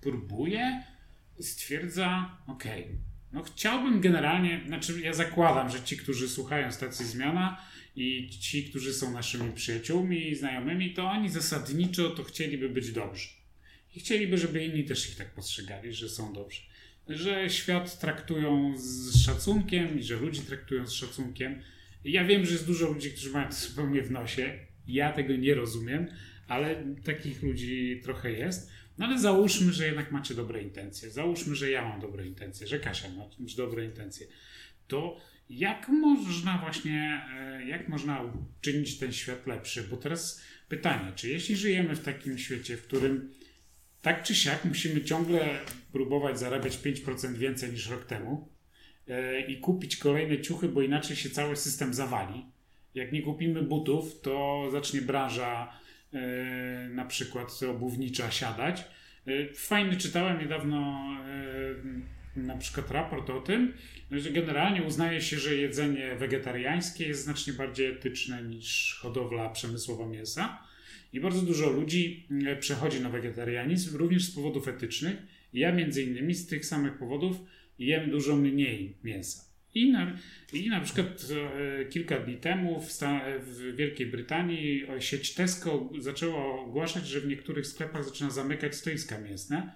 próbuje, 0.00 0.82
stwierdza, 1.40 2.38
okej, 2.46 2.82
okay, 2.82 2.96
no 3.32 3.42
chciałbym 3.42 4.00
generalnie, 4.00 4.60
znaczy 4.66 5.00
ja 5.00 5.14
zakładam, 5.14 5.70
że 5.70 5.82
ci, 5.82 5.96
którzy 5.96 6.28
słuchają 6.28 6.72
stacji 6.72 7.06
Zmiana 7.06 7.64
i 7.96 8.30
ci, 8.30 8.64
którzy 8.64 8.94
są 8.94 9.12
naszymi 9.12 9.52
przyjaciółmi 9.52 10.28
i 10.28 10.34
znajomymi, 10.34 10.94
to 10.94 11.04
oni 11.04 11.30
zasadniczo 11.30 12.10
to 12.10 12.24
chcieliby 12.24 12.68
być 12.68 12.92
dobrzy. 12.92 13.28
I 13.96 14.00
chcieliby, 14.00 14.38
żeby 14.38 14.64
inni 14.64 14.84
też 14.84 15.08
ich 15.08 15.16
tak 15.16 15.34
postrzegali, 15.34 15.92
że 15.92 16.08
są 16.08 16.32
dobrzy 16.32 16.71
że 17.08 17.50
świat 17.50 17.98
traktują 17.98 18.74
z 18.78 19.16
szacunkiem 19.24 19.98
i 19.98 20.02
że 20.02 20.16
ludzi 20.16 20.40
traktują 20.40 20.86
z 20.86 20.92
szacunkiem. 20.92 21.62
Ja 22.04 22.24
wiem, 22.24 22.46
że 22.46 22.52
jest 22.52 22.66
dużo 22.66 22.88
ludzi, 22.88 23.10
którzy 23.10 23.30
mają 23.30 23.48
to 23.48 23.54
zupełnie 23.54 24.02
w 24.02 24.10
nosie. 24.10 24.58
Ja 24.86 25.12
tego 25.12 25.36
nie 25.36 25.54
rozumiem, 25.54 26.06
ale 26.48 26.84
takich 27.04 27.42
ludzi 27.42 28.00
trochę 28.04 28.32
jest. 28.32 28.70
No 28.98 29.06
ale 29.06 29.18
załóżmy, 29.18 29.72
że 29.72 29.86
jednak 29.86 30.12
macie 30.12 30.34
dobre 30.34 30.62
intencje. 30.62 31.10
Załóżmy, 31.10 31.56
że 31.56 31.70
ja 31.70 31.88
mam 31.88 32.00
dobre 32.00 32.26
intencje, 32.26 32.66
że 32.66 32.78
Kasia 32.78 33.08
ma 33.08 33.24
dobre 33.56 33.84
intencje. 33.84 34.26
To 34.88 35.20
jak 35.50 35.88
można 35.88 36.58
właśnie, 36.58 37.22
e, 37.34 37.66
jak 37.66 37.88
można 37.88 38.22
uczynić 38.58 38.98
ten 38.98 39.12
świat 39.12 39.46
lepszy? 39.46 39.82
Bo 39.82 39.96
teraz 39.96 40.42
pytanie, 40.68 41.12
czy 41.14 41.28
jeśli 41.28 41.56
żyjemy 41.56 41.96
w 41.96 42.02
takim 42.02 42.38
świecie, 42.38 42.76
w 42.76 42.82
którym 42.82 43.30
tak 44.02 44.22
czy 44.22 44.34
siak 44.34 44.64
musimy 44.64 45.04
ciągle 45.04 45.58
próbować 45.92 46.38
zarabiać 46.38 46.78
5% 46.78 47.34
więcej 47.34 47.70
niż 47.70 47.90
rok 47.90 48.04
temu 48.04 48.48
e, 49.08 49.40
i 49.40 49.60
kupić 49.60 49.96
kolejne 49.96 50.40
ciuchy, 50.40 50.68
bo 50.68 50.82
inaczej 50.82 51.16
się 51.16 51.30
cały 51.30 51.56
system 51.56 51.94
zawali. 51.94 52.46
jak 52.94 53.12
nie 53.12 53.22
kupimy 53.22 53.62
butów, 53.62 54.20
to 54.20 54.68
zacznie 54.72 55.02
branża 55.02 55.72
e, 56.12 56.88
na 56.88 57.04
przykład 57.04 57.60
obuwnicza 57.70 58.30
siadać. 58.30 58.84
E, 59.26 59.54
fajny 59.54 59.96
czytałem 59.96 60.40
niedawno 60.40 61.02
na 62.36 62.56
przykład 62.56 62.90
raport 62.90 63.30
o 63.30 63.40
tym, 63.40 63.74
że 64.10 64.30
generalnie 64.30 64.82
uznaje 64.82 65.20
się, 65.20 65.38
że 65.38 65.54
jedzenie 65.54 66.16
wegetariańskie 66.16 67.08
jest 67.08 67.24
znacznie 67.24 67.52
bardziej 67.52 67.86
etyczne 67.86 68.42
niż 68.42 68.98
hodowla 69.02 69.48
przemysłowa 69.48 70.06
mięsa. 70.06 70.58
I 71.12 71.20
bardzo 71.20 71.42
dużo 71.42 71.70
ludzi 71.70 72.26
e, 72.46 72.56
przechodzi 72.56 73.00
na 73.00 73.10
wegetarianizm 73.10 73.96
również 73.96 74.24
z 74.24 74.34
powodów 74.34 74.68
etycznych. 74.68 75.16
Ja 75.52 75.72
między 75.72 76.02
innymi 76.02 76.34
z 76.34 76.46
tych 76.46 76.66
samych 76.66 76.98
powodów 76.98 77.36
jem 77.78 78.10
dużo 78.10 78.36
mniej 78.36 78.96
mięsa. 79.04 79.44
I 79.74 79.90
na, 79.90 80.16
i 80.52 80.68
na 80.68 80.80
przykład 80.80 81.26
e, 81.30 81.84
kilka 81.84 82.18
dni 82.18 82.36
temu 82.36 82.80
w, 82.80 82.98
w, 83.46 83.76
Wielkiej 83.76 84.06
Brytanii 84.06 84.86
sieć 84.98 85.34
Tesco 85.34 85.90
zaczęła 85.98 86.60
ogłaszać, 86.60 87.08
że 87.08 87.20
w 87.20 87.26
niektórych 87.26 87.66
sklepach 87.66 88.04
zaczyna 88.04 88.30
zamykać 88.30 88.74
stoiska 88.74 89.18
mięsne. 89.18 89.72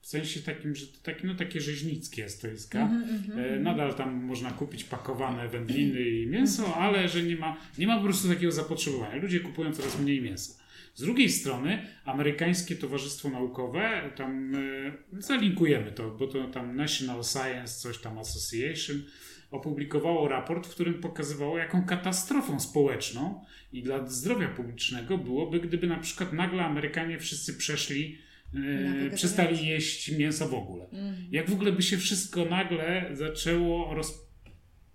W 0.00 0.06
sensie 0.06 0.40
takim, 0.40 0.74
że 0.74 0.86
takie, 1.02 1.26
no, 1.26 1.34
takie 1.34 1.60
rzeźnickie 1.60 2.28
stoiska. 2.28 2.78
Mm 2.78 3.04
-hmm, 3.04 3.60
Nadal 3.60 3.94
tam 3.94 4.14
można 4.14 4.50
kupić 4.50 4.84
pakowane 4.84 5.48
wędliny 5.48 6.00
i 6.00 6.26
mięso, 6.26 6.62
mm 6.66 6.78
ale 6.78 7.08
że 7.08 7.22
nie 7.22 7.36
ma, 7.36 7.56
nie 7.78 7.86
ma 7.86 7.96
po 7.98 8.04
prostu 8.04 8.28
takiego 8.28 8.52
zapotrzebowania. 8.52 9.16
Ludzie 9.16 9.40
kupują 9.40 9.72
coraz 9.72 10.00
mniej 10.00 10.22
mięsa. 10.22 10.57
Z 10.98 11.00
drugiej 11.00 11.30
strony, 11.30 11.86
amerykańskie 12.04 12.76
Towarzystwo 12.76 13.30
Naukowe, 13.30 14.10
tam 14.16 14.54
y, 14.54 14.92
zalinkujemy 15.12 15.92
to, 15.92 16.10
bo 16.10 16.26
to 16.26 16.48
tam 16.48 16.76
National 16.76 17.24
Science, 17.24 17.80
coś 17.80 17.98
tam 17.98 18.18
Association, 18.18 19.02
opublikowało 19.50 20.28
raport, 20.28 20.66
w 20.66 20.70
którym 20.70 20.94
pokazywało, 20.94 21.58
jaką 21.58 21.84
katastrofą 21.84 22.60
społeczną 22.60 23.44
i 23.72 23.82
dla 23.82 24.06
zdrowia 24.06 24.48
publicznego 24.48 25.18
byłoby, 25.18 25.60
gdyby 25.60 25.86
na 25.86 25.98
przykład 25.98 26.32
nagle 26.32 26.64
Amerykanie 26.64 27.18
wszyscy 27.18 27.54
przeszli 27.54 28.18
Yy, 28.52 29.10
przestali 29.14 29.66
jeść 29.66 30.18
mięso 30.18 30.48
w 30.48 30.54
ogóle. 30.54 30.88
Mm. 30.92 31.14
Jak 31.30 31.50
w 31.50 31.52
ogóle 31.52 31.72
by 31.72 31.82
się 31.82 31.98
wszystko 31.98 32.44
nagle 32.44 33.10
zaczęło 33.12 33.94
roz, 33.94 34.28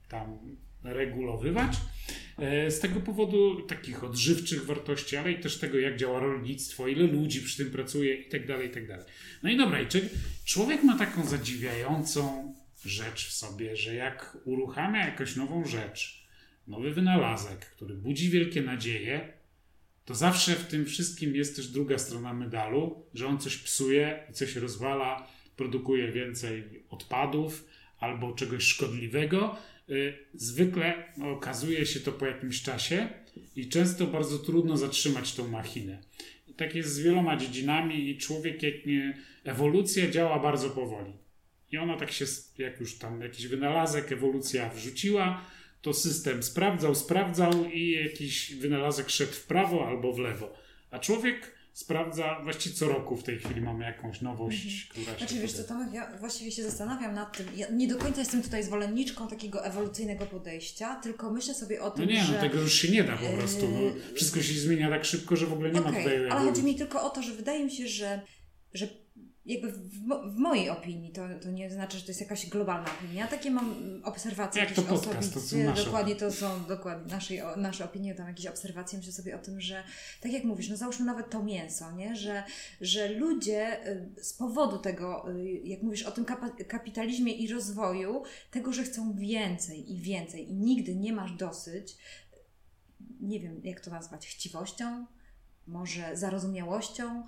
tam 0.09 0.57
regulowywać, 0.83 1.71
E, 1.71 1.92
z 2.69 2.79
tego 2.79 2.99
powodu 2.99 3.61
takich 3.61 4.03
odżywczych 4.03 4.65
wartości, 4.65 5.17
ale 5.17 5.31
i 5.31 5.39
też 5.39 5.59
tego, 5.59 5.77
jak 5.77 5.97
działa 5.97 6.19
rolnictwo, 6.19 6.87
ile 6.87 7.03
ludzi 7.03 7.41
przy 7.41 7.57
tym 7.57 7.71
pracuje 7.71 8.15
i 8.15 8.29
tak 8.29 8.47
dalej, 8.47 8.67
i 8.67 8.71
tak 8.71 8.87
dalej. 8.87 9.05
No 9.43 9.49
i 9.49 9.57
dobra, 9.57 9.81
i 9.81 9.87
czy 9.87 10.09
człowiek 10.45 10.83
ma 10.83 10.97
taką 10.97 11.25
zadziwiającą 11.25 12.53
rzecz 12.85 13.27
w 13.27 13.33
sobie, 13.33 13.75
że 13.75 13.95
jak 13.95 14.37
uruchamia 14.45 15.05
jakąś 15.05 15.35
nową 15.35 15.65
rzecz, 15.65 16.27
nowy 16.67 16.93
wynalazek, 16.93 17.59
który 17.59 17.95
budzi 17.95 18.29
wielkie 18.29 18.61
nadzieje, 18.61 19.33
to 20.05 20.15
zawsze 20.15 20.55
w 20.55 20.67
tym 20.67 20.85
wszystkim 20.85 21.35
jest 21.35 21.55
też 21.55 21.67
druga 21.67 21.97
strona 21.97 22.33
medalu, 22.33 23.05
że 23.13 23.27
on 23.27 23.39
coś 23.39 23.57
psuje 23.57 24.27
i 24.29 24.33
coś 24.33 24.55
rozwala, 24.55 25.27
produkuje 25.55 26.11
więcej 26.11 26.83
odpadów 26.89 27.65
albo 27.99 28.33
czegoś 28.33 28.63
szkodliwego, 28.63 29.57
zwykle 30.33 31.13
okazuje 31.23 31.85
się 31.85 31.99
to 31.99 32.11
po 32.11 32.25
jakimś 32.25 32.61
czasie 32.61 33.09
i 33.55 33.69
często 33.69 34.07
bardzo 34.07 34.39
trudno 34.39 34.77
zatrzymać 34.77 35.35
tą 35.35 35.47
machinę. 35.47 36.01
Tak 36.57 36.75
jest 36.75 36.93
z 36.93 36.99
wieloma 36.99 37.37
dziedzinami 37.37 38.09
i 38.09 38.17
człowiek, 38.17 38.63
jak 38.63 38.85
nie, 38.85 39.17
ewolucja 39.43 40.09
działa 40.09 40.39
bardzo 40.39 40.69
powoli. 40.69 41.13
I 41.71 41.77
ona 41.77 41.97
tak 41.97 42.11
się, 42.11 42.25
jak 42.57 42.79
już 42.79 42.97
tam 42.97 43.21
jakiś 43.21 43.47
wynalazek 43.47 44.11
ewolucja 44.11 44.69
wrzuciła, 44.69 45.45
to 45.81 45.93
system 45.93 46.43
sprawdzał, 46.43 46.95
sprawdzał 46.95 47.65
i 47.71 47.91
jakiś 47.91 48.55
wynalazek 48.55 49.09
szedł 49.09 49.31
w 49.31 49.43
prawo 49.43 49.87
albo 49.87 50.13
w 50.13 50.19
lewo. 50.19 50.57
A 50.91 50.99
człowiek 50.99 51.52
sprawdza, 51.73 52.39
właściwie 52.43 52.75
co 52.75 52.87
roku 52.87 53.17
w 53.17 53.23
tej 53.23 53.39
chwili 53.39 53.61
mamy 53.61 53.85
jakąś 53.85 54.21
nowość, 54.21 54.65
mhm. 54.65 54.89
która 54.89 55.19
się... 55.19 55.25
Znaczy 55.25 55.41
wiesz 55.41 55.53
co 55.53 55.63
Tomek, 55.63 55.93
ja 55.93 56.17
właściwie 56.17 56.51
się 56.51 56.63
zastanawiam 56.63 57.13
nad 57.13 57.37
tym, 57.37 57.47
ja 57.55 57.67
nie 57.69 57.87
do 57.87 57.97
końca 57.97 58.19
jestem 58.19 58.41
tutaj 58.41 58.63
zwolenniczką 58.63 59.27
takiego 59.27 59.65
ewolucyjnego 59.65 60.25
podejścia, 60.25 60.95
tylko 60.95 61.31
myślę 61.31 61.53
sobie 61.53 61.81
o 61.81 61.91
tym, 61.91 62.05
No 62.05 62.11
nie, 62.11 62.19
no, 62.19 62.25
że... 62.25 62.33
no 62.33 62.39
tego 62.39 62.59
już 62.59 62.73
się 62.73 62.91
nie 62.91 63.03
da 63.03 63.17
po 63.17 63.37
prostu, 63.37 63.67
no, 63.67 64.15
wszystko 64.15 64.41
się 64.41 64.53
zmienia 64.53 64.89
tak 64.89 65.05
szybko, 65.05 65.35
że 65.35 65.45
w 65.45 65.53
ogóle 65.53 65.71
nie 65.71 65.79
okay, 65.79 65.91
ma 65.91 65.97
tutaj... 65.97 66.29
ale 66.29 66.41
chodzi 66.41 66.63
mi 66.63 66.75
tylko 66.75 67.03
o 67.03 67.09
to, 67.09 67.21
że 67.21 67.31
wydaje 67.31 67.65
mi 67.65 67.71
się, 67.71 67.87
że, 67.87 68.21
że 68.73 68.87
jakby 69.45 69.71
w, 69.71 69.77
w, 70.33 70.37
mojej 70.37 70.69
opinii, 70.69 71.11
to, 71.11 71.21
to 71.41 71.51
nie 71.51 71.69
znaczy, 71.69 71.97
że 71.97 72.03
to 72.03 72.09
jest 72.09 72.21
jakaś 72.21 72.49
globalna 72.49 72.91
opinia. 72.99 73.27
Takie 73.27 73.51
mam 73.51 74.01
obserwacje 74.03 74.61
Jak 74.61 74.73
to 74.73 74.81
podcast, 74.81 75.33
to 75.33 75.83
Dokładnie 75.85 76.15
to 76.15 76.31
są 76.31 76.65
dokładnie 76.65 77.11
naszej, 77.11 77.41
nasze 77.57 77.85
opinie, 77.85 78.15
tam 78.15 78.27
jakieś 78.27 78.47
obserwacje. 78.47 78.97
Myślę 78.97 79.13
sobie 79.13 79.35
o 79.35 79.39
tym, 79.39 79.61
że 79.61 79.83
tak 80.21 80.31
jak 80.31 80.43
mówisz, 80.43 80.69
no 80.69 80.77
załóżmy 80.77 81.05
nawet 81.05 81.29
to 81.29 81.43
mięso, 81.43 81.91
nie? 81.91 82.15
Że, 82.15 82.43
że 82.81 83.09
ludzie 83.09 83.87
y, 83.87 84.09
z 84.23 84.33
powodu 84.33 84.77
tego, 84.77 85.31
y, 85.31 85.61
jak 85.63 85.81
mówisz 85.81 86.03
o 86.03 86.11
tym 86.11 86.25
kapitalizmie 86.67 87.33
i 87.33 87.47
rozwoju, 87.47 88.23
tego, 88.51 88.73
że 88.73 88.83
chcą 88.83 89.13
więcej 89.13 89.93
i 89.93 90.01
więcej 90.01 90.51
i 90.51 90.55
nigdy 90.55 90.95
nie 90.95 91.13
masz 91.13 91.31
dosyć, 91.31 91.97
nie 93.21 93.39
wiem 93.39 93.61
jak 93.63 93.79
to 93.79 93.91
nazwać, 93.91 94.27
chciwością, 94.27 95.05
może 95.67 96.17
zarozumiałością, 96.17 97.23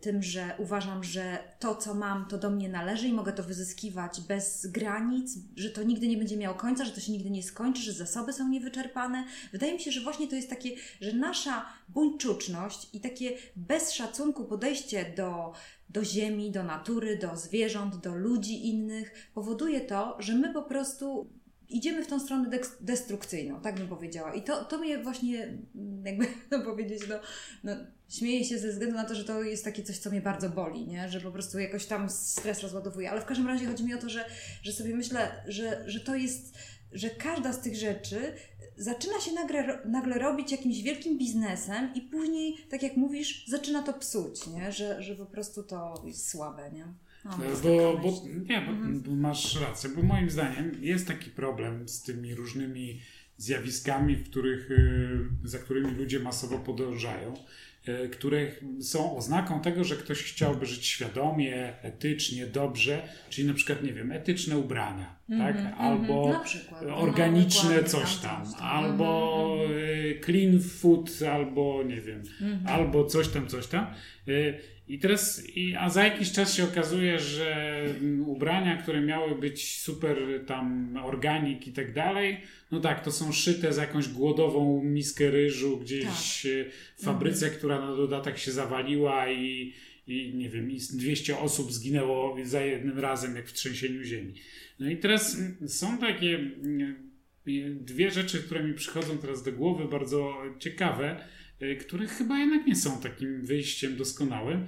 tym, 0.00 0.22
że 0.22 0.54
uważam, 0.58 1.04
że 1.04 1.38
to, 1.58 1.74
co 1.74 1.94
mam, 1.94 2.28
to 2.28 2.38
do 2.38 2.50
mnie 2.50 2.68
należy 2.68 3.08
i 3.08 3.12
mogę 3.12 3.32
to 3.32 3.42
wyzyskiwać 3.42 4.20
bez 4.20 4.66
granic, 4.66 5.38
że 5.56 5.70
to 5.70 5.82
nigdy 5.82 6.08
nie 6.08 6.16
będzie 6.16 6.36
miało 6.36 6.56
końca, 6.56 6.84
że 6.84 6.90
to 6.90 7.00
się 7.00 7.12
nigdy 7.12 7.30
nie 7.30 7.42
skończy, 7.42 7.82
że 7.82 7.92
zasoby 7.92 8.32
są 8.32 8.48
niewyczerpane. 8.48 9.24
Wydaje 9.52 9.72
mi 9.72 9.80
się, 9.80 9.90
że 9.90 10.00
właśnie 10.00 10.28
to 10.28 10.36
jest 10.36 10.50
takie, 10.50 10.70
że 11.00 11.12
nasza 11.12 11.66
buńczuczność 11.88 12.88
i 12.92 13.00
takie 13.00 13.36
bez 13.56 13.92
szacunku 13.92 14.44
podejście 14.44 15.12
do, 15.16 15.52
do 15.88 16.04
ziemi, 16.04 16.50
do 16.50 16.62
natury, 16.62 17.16
do 17.16 17.36
zwierząt, 17.36 17.96
do 17.96 18.14
ludzi 18.14 18.68
innych 18.68 19.30
powoduje 19.34 19.80
to, 19.80 20.16
że 20.18 20.34
my 20.34 20.52
po 20.52 20.62
prostu 20.62 21.30
idziemy 21.70 22.04
w 22.04 22.06
tą 22.06 22.20
stronę 22.20 22.58
destrukcyjną, 22.80 23.60
tak 23.60 23.74
bym 23.74 23.88
powiedziała. 23.88 24.34
I 24.34 24.42
to, 24.42 24.64
to 24.64 24.78
mnie 24.78 24.98
właśnie, 24.98 25.42
mm, 25.74 26.06
jakby 26.06 26.26
no 26.50 26.62
powiedzieć, 26.62 27.02
no, 27.08 27.14
no, 27.64 27.72
śmieję 28.08 28.44
się 28.44 28.58
ze 28.58 28.68
względu 28.68 28.96
na 28.96 29.04
to, 29.04 29.14
że 29.14 29.24
to 29.24 29.42
jest 29.42 29.64
takie 29.64 29.82
coś, 29.82 29.98
co 29.98 30.10
mnie 30.10 30.20
bardzo 30.20 30.50
boli, 30.50 30.86
nie? 30.86 31.08
że 31.08 31.20
po 31.20 31.32
prostu 31.32 31.58
jakoś 31.58 31.86
tam 31.86 32.10
stres 32.10 32.60
rozładowuje. 32.60 33.10
Ale 33.10 33.20
w 33.20 33.24
każdym 33.24 33.46
razie 33.46 33.66
chodzi 33.66 33.84
mi 33.84 33.94
o 33.94 33.98
to, 33.98 34.08
że, 34.08 34.24
że 34.62 34.72
sobie 34.72 34.96
myślę, 34.96 35.42
że, 35.48 35.84
że 35.86 36.00
to 36.00 36.16
jest, 36.16 36.54
że 36.92 37.10
każda 37.10 37.52
z 37.52 37.60
tych 37.60 37.76
rzeczy 37.76 38.32
zaczyna 38.76 39.20
się 39.20 39.32
nagle, 39.32 39.78
nagle 39.84 40.18
robić 40.18 40.52
jakimś 40.52 40.82
wielkim 40.82 41.18
biznesem 41.18 41.94
i 41.94 42.00
później, 42.00 42.56
tak 42.70 42.82
jak 42.82 42.96
mówisz, 42.96 43.46
zaczyna 43.48 43.82
to 43.82 43.92
psuć, 43.92 44.46
nie? 44.46 44.72
Że, 44.72 45.02
że 45.02 45.16
po 45.16 45.26
prostu 45.26 45.62
to 45.62 46.02
jest 46.06 46.30
słabe, 46.30 46.70
nie? 46.72 46.86
No, 47.24 47.38
bo, 47.62 47.98
bo, 48.02 48.22
nie, 48.48 48.60
bo, 48.60 48.72
mhm. 48.72 49.00
bo 49.00 49.14
masz 49.14 49.60
rację, 49.60 49.90
bo 49.96 50.02
moim 50.02 50.30
zdaniem 50.30 50.72
jest 50.80 51.08
taki 51.08 51.30
problem 51.30 51.88
z 51.88 52.02
tymi 52.02 52.34
różnymi 52.34 53.00
zjawiskami, 53.36 54.16
w 54.16 54.30
których, 54.30 54.70
y, 54.70 55.28
za 55.44 55.58
którymi 55.58 55.90
ludzie 55.90 56.20
masowo 56.20 56.58
podążają, 56.58 57.34
y, 57.88 58.08
które 58.08 58.46
są 58.80 59.16
oznaką 59.16 59.60
tego, 59.60 59.84
że 59.84 59.96
ktoś 59.96 60.22
chciałby 60.22 60.66
żyć 60.66 60.86
świadomie, 60.86 61.72
etycznie, 61.82 62.46
dobrze, 62.46 63.08
czyli 63.30 63.48
na 63.48 63.54
przykład, 63.54 63.82
nie 63.82 63.92
wiem, 63.92 64.12
etyczne 64.12 64.58
ubrania, 64.58 65.16
mm 65.28 65.40
-hmm, 65.40 65.46
tak? 65.46 65.56
Mhm. 65.56 65.74
albo 65.78 66.42
no, 66.86 66.96
organiczne 66.96 67.80
no, 67.82 67.88
coś 67.88 68.16
tam, 68.16 68.52
tam, 68.52 68.62
albo 68.62 69.46
mm 69.58 69.70
-hmm. 69.70 70.24
clean 70.24 70.60
food, 70.60 71.10
albo 71.32 71.82
nie 71.82 72.00
wiem, 72.00 72.22
albo 72.66 73.04
coś 73.04 73.28
tam, 73.28 73.46
coś 73.46 73.66
tam. 73.66 73.86
I 74.90 74.98
teraz, 74.98 75.42
a 75.78 75.90
za 75.90 76.04
jakiś 76.04 76.32
czas 76.32 76.54
się 76.54 76.64
okazuje, 76.64 77.18
że 77.18 77.84
ubrania, 78.26 78.76
które 78.76 79.00
miały 79.00 79.34
być 79.34 79.78
super 79.78 80.16
tam 80.46 80.96
organik 81.04 81.66
i 81.66 81.72
tak 81.72 81.92
dalej, 81.92 82.40
no 82.70 82.80
tak, 82.80 83.04
to 83.04 83.12
są 83.12 83.32
szyte 83.32 83.72
za 83.72 83.82
jakąś 83.82 84.08
głodową 84.08 84.84
miskę 84.84 85.30
ryżu 85.30 85.78
gdzieś 85.78 86.04
tak. 86.04 86.72
w 86.96 87.04
fabryce, 87.04 87.46
mhm. 87.46 87.58
która 87.58 87.80
na 87.80 87.96
dodatek 87.96 88.38
się 88.38 88.52
zawaliła 88.52 89.30
i, 89.30 89.72
i 90.06 90.34
nie 90.34 90.48
wiem, 90.48 90.70
i 90.70 90.78
200 90.94 91.38
osób 91.38 91.72
zginęło 91.72 92.36
za 92.44 92.60
jednym 92.60 92.98
razem, 92.98 93.36
jak 93.36 93.48
w 93.48 93.52
trzęsieniu 93.52 94.02
ziemi. 94.02 94.34
No 94.78 94.90
i 94.90 94.96
teraz 94.96 95.36
są 95.66 95.98
takie 95.98 96.50
dwie 97.70 98.10
rzeczy, 98.10 98.42
które 98.42 98.64
mi 98.64 98.74
przychodzą 98.74 99.18
teraz 99.18 99.42
do 99.42 99.52
głowy, 99.52 99.84
bardzo 99.84 100.36
ciekawe 100.58 101.24
które 101.80 102.06
chyba 102.06 102.38
jednak 102.38 102.66
nie 102.66 102.76
są 102.76 103.00
takim 103.00 103.46
wyjściem 103.46 103.96
doskonałym. 103.96 104.66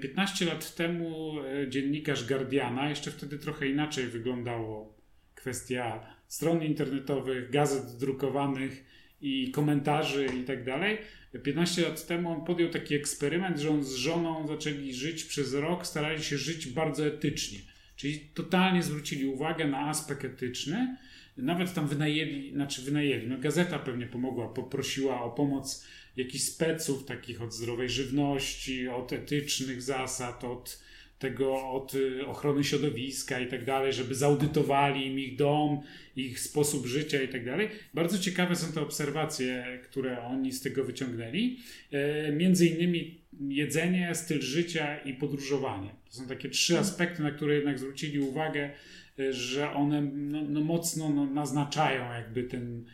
15 0.00 0.44
e, 0.44 0.48
lat 0.48 0.74
temu 0.74 1.34
e, 1.40 1.68
dziennikarz 1.68 2.28
Guardiana, 2.28 2.88
jeszcze 2.88 3.10
wtedy 3.10 3.38
trochę 3.38 3.68
inaczej 3.68 4.06
wyglądało 4.06 4.94
kwestia 5.34 6.06
stron 6.28 6.62
internetowych, 6.62 7.50
gazet 7.50 7.96
drukowanych 7.96 8.84
i 9.20 9.50
komentarzy 9.50 10.26
i 10.40 10.44
tak 10.44 10.64
dalej. 10.64 10.98
15 11.42 11.82
lat 11.82 12.06
temu 12.06 12.30
on 12.30 12.44
podjął 12.44 12.70
taki 12.70 12.94
eksperyment, 12.94 13.58
że 13.58 13.70
on 13.70 13.84
z 13.84 13.94
żoną 13.94 14.46
zaczęli 14.46 14.94
żyć 14.94 15.24
przez 15.24 15.54
rok, 15.54 15.86
starali 15.86 16.22
się 16.22 16.38
żyć 16.38 16.66
bardzo 16.66 17.06
etycznie. 17.06 17.58
Czyli 17.96 18.18
totalnie 18.34 18.82
zwrócili 18.82 19.26
uwagę 19.26 19.64
na 19.64 19.78
aspekt 19.78 20.24
etyczny 20.24 20.96
nawet 21.42 21.74
tam 21.74 21.88
wynajęli, 21.88 22.52
znaczy 22.52 22.82
wynajęli, 22.82 23.26
no 23.26 23.38
gazeta 23.38 23.78
pewnie 23.78 24.06
pomogła, 24.06 24.48
poprosiła 24.48 25.22
o 25.22 25.30
pomoc 25.30 25.86
jakichś 26.16 26.44
speców 26.44 27.04
takich 27.04 27.42
od 27.42 27.54
zdrowej 27.54 27.88
żywności, 27.88 28.88
od 28.88 29.12
etycznych 29.12 29.82
zasad, 29.82 30.44
od 30.44 30.80
tego, 31.20 31.70
od 31.70 31.94
y, 31.94 32.26
ochrony 32.26 32.64
środowiska 32.64 33.40
i 33.40 33.46
tak 33.46 33.64
dalej, 33.64 33.92
żeby 33.92 34.14
zaudytowali 34.14 35.06
im 35.06 35.18
ich 35.18 35.36
dom, 35.36 35.80
ich 36.16 36.40
sposób 36.40 36.86
życia 36.86 37.22
i 37.22 37.28
tak 37.28 37.44
dalej. 37.44 37.68
Bardzo 37.94 38.18
ciekawe 38.18 38.56
są 38.56 38.72
te 38.72 38.80
obserwacje, 38.80 39.78
które 39.84 40.22
oni 40.22 40.52
z 40.52 40.60
tego 40.60 40.84
wyciągnęli. 40.84 41.58
E, 41.92 42.32
między 42.32 42.66
innymi 42.66 43.20
jedzenie, 43.48 44.14
styl 44.14 44.40
życia 44.40 44.98
i 44.98 45.14
podróżowanie. 45.14 45.90
To 46.04 46.12
są 46.12 46.26
takie 46.26 46.48
trzy 46.48 46.72
mhm. 46.72 46.88
aspekty, 46.88 47.22
na 47.22 47.30
które 47.30 47.54
jednak 47.54 47.78
zwrócili 47.78 48.20
uwagę, 48.20 48.70
e, 49.18 49.32
że 49.32 49.70
one 49.70 50.02
no, 50.02 50.42
no 50.42 50.60
mocno 50.60 51.10
no, 51.10 51.26
naznaczają 51.26 52.12
jakby 52.12 52.42
ten 52.42 52.84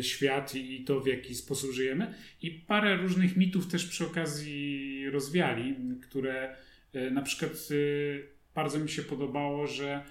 świat 0.00 0.54
i 0.54 0.84
to, 0.84 1.00
w 1.00 1.06
jaki 1.06 1.34
sposób 1.34 1.72
żyjemy. 1.72 2.14
I 2.42 2.50
parę 2.50 2.96
różnych 2.96 3.36
mitów 3.36 3.66
też 3.66 3.86
przy 3.86 4.06
okazji 4.06 5.10
rozwiali, 5.10 5.76
które 6.02 6.56
y, 6.94 7.10
na 7.10 7.22
przykład 7.22 7.52
y, 7.70 8.28
bardzo 8.54 8.78
mi 8.78 8.88
się 8.88 9.02
podobało, 9.02 9.66
że 9.66 10.04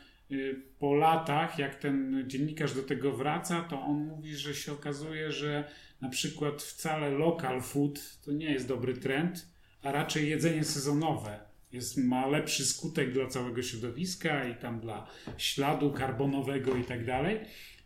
po 0.79 0.95
latach, 0.95 1.59
jak 1.59 1.75
ten 1.75 2.23
dziennikarz 2.27 2.73
do 2.73 2.83
tego 2.83 3.11
wraca, 3.11 3.61
to 3.61 3.81
on 3.81 3.97
mówi, 3.97 4.35
że 4.35 4.55
się 4.55 4.71
okazuje, 4.71 5.31
że 5.31 5.71
na 6.01 6.09
przykład 6.09 6.61
wcale 6.61 7.09
local 7.09 7.61
food 7.61 8.19
to 8.25 8.31
nie 8.31 8.51
jest 8.51 8.67
dobry 8.67 8.93
trend, 8.93 9.47
a 9.81 9.91
raczej 9.91 10.29
jedzenie 10.29 10.63
sezonowe 10.63 11.39
jest, 11.71 11.97
ma 11.97 12.27
lepszy 12.27 12.65
skutek 12.65 13.11
dla 13.11 13.27
całego 13.27 13.63
środowiska 13.63 14.47
i 14.47 14.55
tam 14.55 14.79
dla 14.79 15.07
śladu 15.37 15.91
karbonowego 15.91 16.75
i 16.75 16.83
tak 16.83 17.05
dalej, 17.05 17.39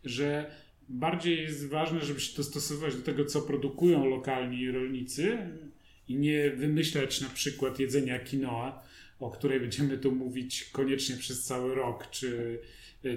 że 0.04 0.50
bardziej 0.88 1.42
jest 1.42 1.68
ważne, 1.68 2.00
żeby 2.00 2.20
się 2.20 2.36
dostosować 2.36 2.96
do 2.96 3.02
tego, 3.02 3.24
co 3.24 3.42
produkują 3.42 4.06
lokalni 4.06 4.70
rolnicy 4.70 5.38
i 6.08 6.16
nie 6.16 6.50
wymyślać 6.50 7.20
na 7.20 7.28
przykład 7.28 7.78
jedzenia 7.78 8.18
quinoa, 8.18 8.82
o 9.20 9.30
której 9.30 9.60
będziemy 9.60 9.98
tu 9.98 10.12
mówić 10.12 10.64
koniecznie 10.64 11.16
przez 11.16 11.44
cały 11.44 11.74
rok, 11.74 12.10
czy, 12.10 12.58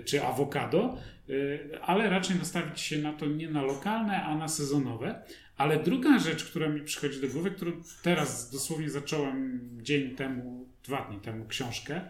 czy 0.06 0.24
awokado, 0.24 0.98
ale 1.82 2.10
raczej 2.10 2.36
nastawić 2.36 2.80
się 2.80 2.98
na 2.98 3.14
to 3.14 3.26
nie 3.26 3.50
na 3.50 3.62
lokalne, 3.62 4.24
a 4.24 4.38
na 4.38 4.48
sezonowe. 4.48 5.22
Ale 5.58 5.84
druga 5.84 6.20
rzecz, 6.20 6.46
która 6.46 6.70
mi 6.70 6.82
przychodzi 6.82 7.22
do 7.22 7.28
głowy, 7.28 7.52
którą 7.52 7.72
teraz 8.04 8.52
dosłownie 8.52 8.90
zacząłem 8.90 9.70
dzień 9.82 10.16
temu, 10.16 10.66
dwa 10.84 11.08
dni 11.10 11.20
temu 11.20 11.46
książkę 11.46 12.02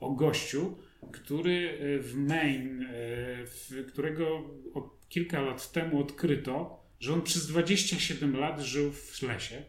o 0.00 0.10
gościu, 0.10 0.78
który 1.12 1.78
w 2.02 2.14
Maine, 2.14 2.88
w 3.46 3.84
którego 3.88 4.50
kilka 5.08 5.40
lat 5.40 5.72
temu 5.72 6.00
odkryto, 6.00 6.84
że 7.00 7.12
on 7.12 7.22
przez 7.22 7.46
27 7.46 8.36
lat 8.36 8.60
żył 8.60 8.92
w 8.92 9.22
lesie. 9.22 9.62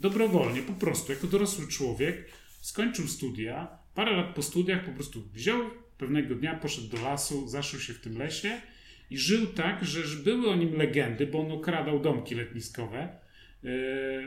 Dobrowolnie, 0.00 0.62
po 0.62 0.72
prostu, 0.72 1.12
jako 1.12 1.26
dorosły 1.26 1.68
człowiek, 1.68 2.30
skończył 2.60 3.08
studia, 3.08 3.78
parę 3.94 4.16
lat 4.16 4.34
po 4.34 4.42
studiach 4.42 4.84
po 4.84 4.92
prostu 4.92 5.22
wziął, 5.32 5.70
pewnego 5.98 6.34
dnia 6.34 6.54
poszedł 6.54 6.88
do 6.88 7.02
lasu, 7.02 7.48
zaszył 7.48 7.80
się 7.80 7.92
w 7.92 8.00
tym 8.00 8.18
lesie 8.18 8.60
i 9.10 9.18
żył 9.18 9.46
tak, 9.46 9.84
że 9.84 10.22
były 10.24 10.48
o 10.48 10.56
nim 10.56 10.74
legendy, 10.74 11.26
bo 11.26 11.40
on 11.40 11.52
okradał 11.52 12.00
domki 12.00 12.34
letniskowe. 12.34 13.18
Yy, 13.62 13.70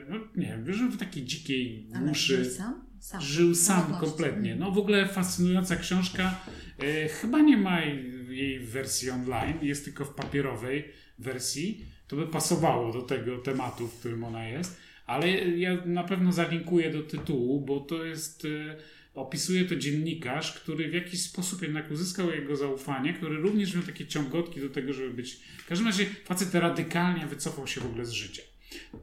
no 0.10 0.17
nie 0.36 0.47
wiem, 0.47 0.73
żył 0.73 0.91
w 0.91 0.97
takiej 0.97 1.23
dzikiej 1.23 1.88
głuszy. 1.89 2.36
Ale 2.36 2.45
sam? 2.45 2.88
Sam. 2.99 3.21
Żył 3.21 3.55
sam 3.55 3.95
kompletnie. 3.99 4.55
No 4.55 4.71
w 4.71 4.77
ogóle 4.77 5.07
fascynująca 5.07 5.75
książka. 5.75 6.39
Yy, 6.81 7.09
chyba 7.09 7.39
nie 7.39 7.57
ma 7.57 7.81
jej 8.29 8.59
w 8.59 8.69
wersji 8.69 9.09
online, 9.09 9.57
jest 9.62 9.85
tylko 9.85 10.05
w 10.05 10.13
papierowej 10.13 10.85
wersji. 11.19 11.85
To 12.07 12.15
by 12.15 12.27
pasowało 12.27 12.93
do 12.93 13.01
tego 13.01 13.38
tematu, 13.38 13.88
w 13.88 13.99
którym 13.99 14.23
ona 14.23 14.47
jest. 14.47 14.79
Ale 15.05 15.29
ja 15.38 15.85
na 15.85 16.03
pewno 16.03 16.31
zalinkuję 16.31 16.91
do 16.91 17.03
tytułu, 17.03 17.62
bo 17.62 17.79
to 17.79 18.05
jest 18.05 18.43
yy, 18.43 18.75
opisuje 19.13 19.65
to 19.65 19.75
dziennikarz, 19.75 20.53
który 20.53 20.89
w 20.89 20.93
jakiś 20.93 21.21
sposób 21.21 21.62
jednak 21.62 21.91
uzyskał 21.91 22.31
jego 22.31 22.55
zaufanie, 22.55 23.13
który 23.13 23.38
również 23.38 23.75
miał 23.75 23.83
takie 23.83 24.07
ciągotki 24.07 24.62
do 24.62 24.69
tego, 24.69 24.93
żeby 24.93 25.09
być. 25.09 25.35
W 25.57 25.65
każdym 25.65 25.88
razie 25.88 26.05
facet 26.05 26.55
radykalnie 26.55 27.27
wycofał 27.27 27.67
się 27.67 27.81
w 27.81 27.85
ogóle 27.85 28.05
z 28.05 28.12
życia. 28.12 28.41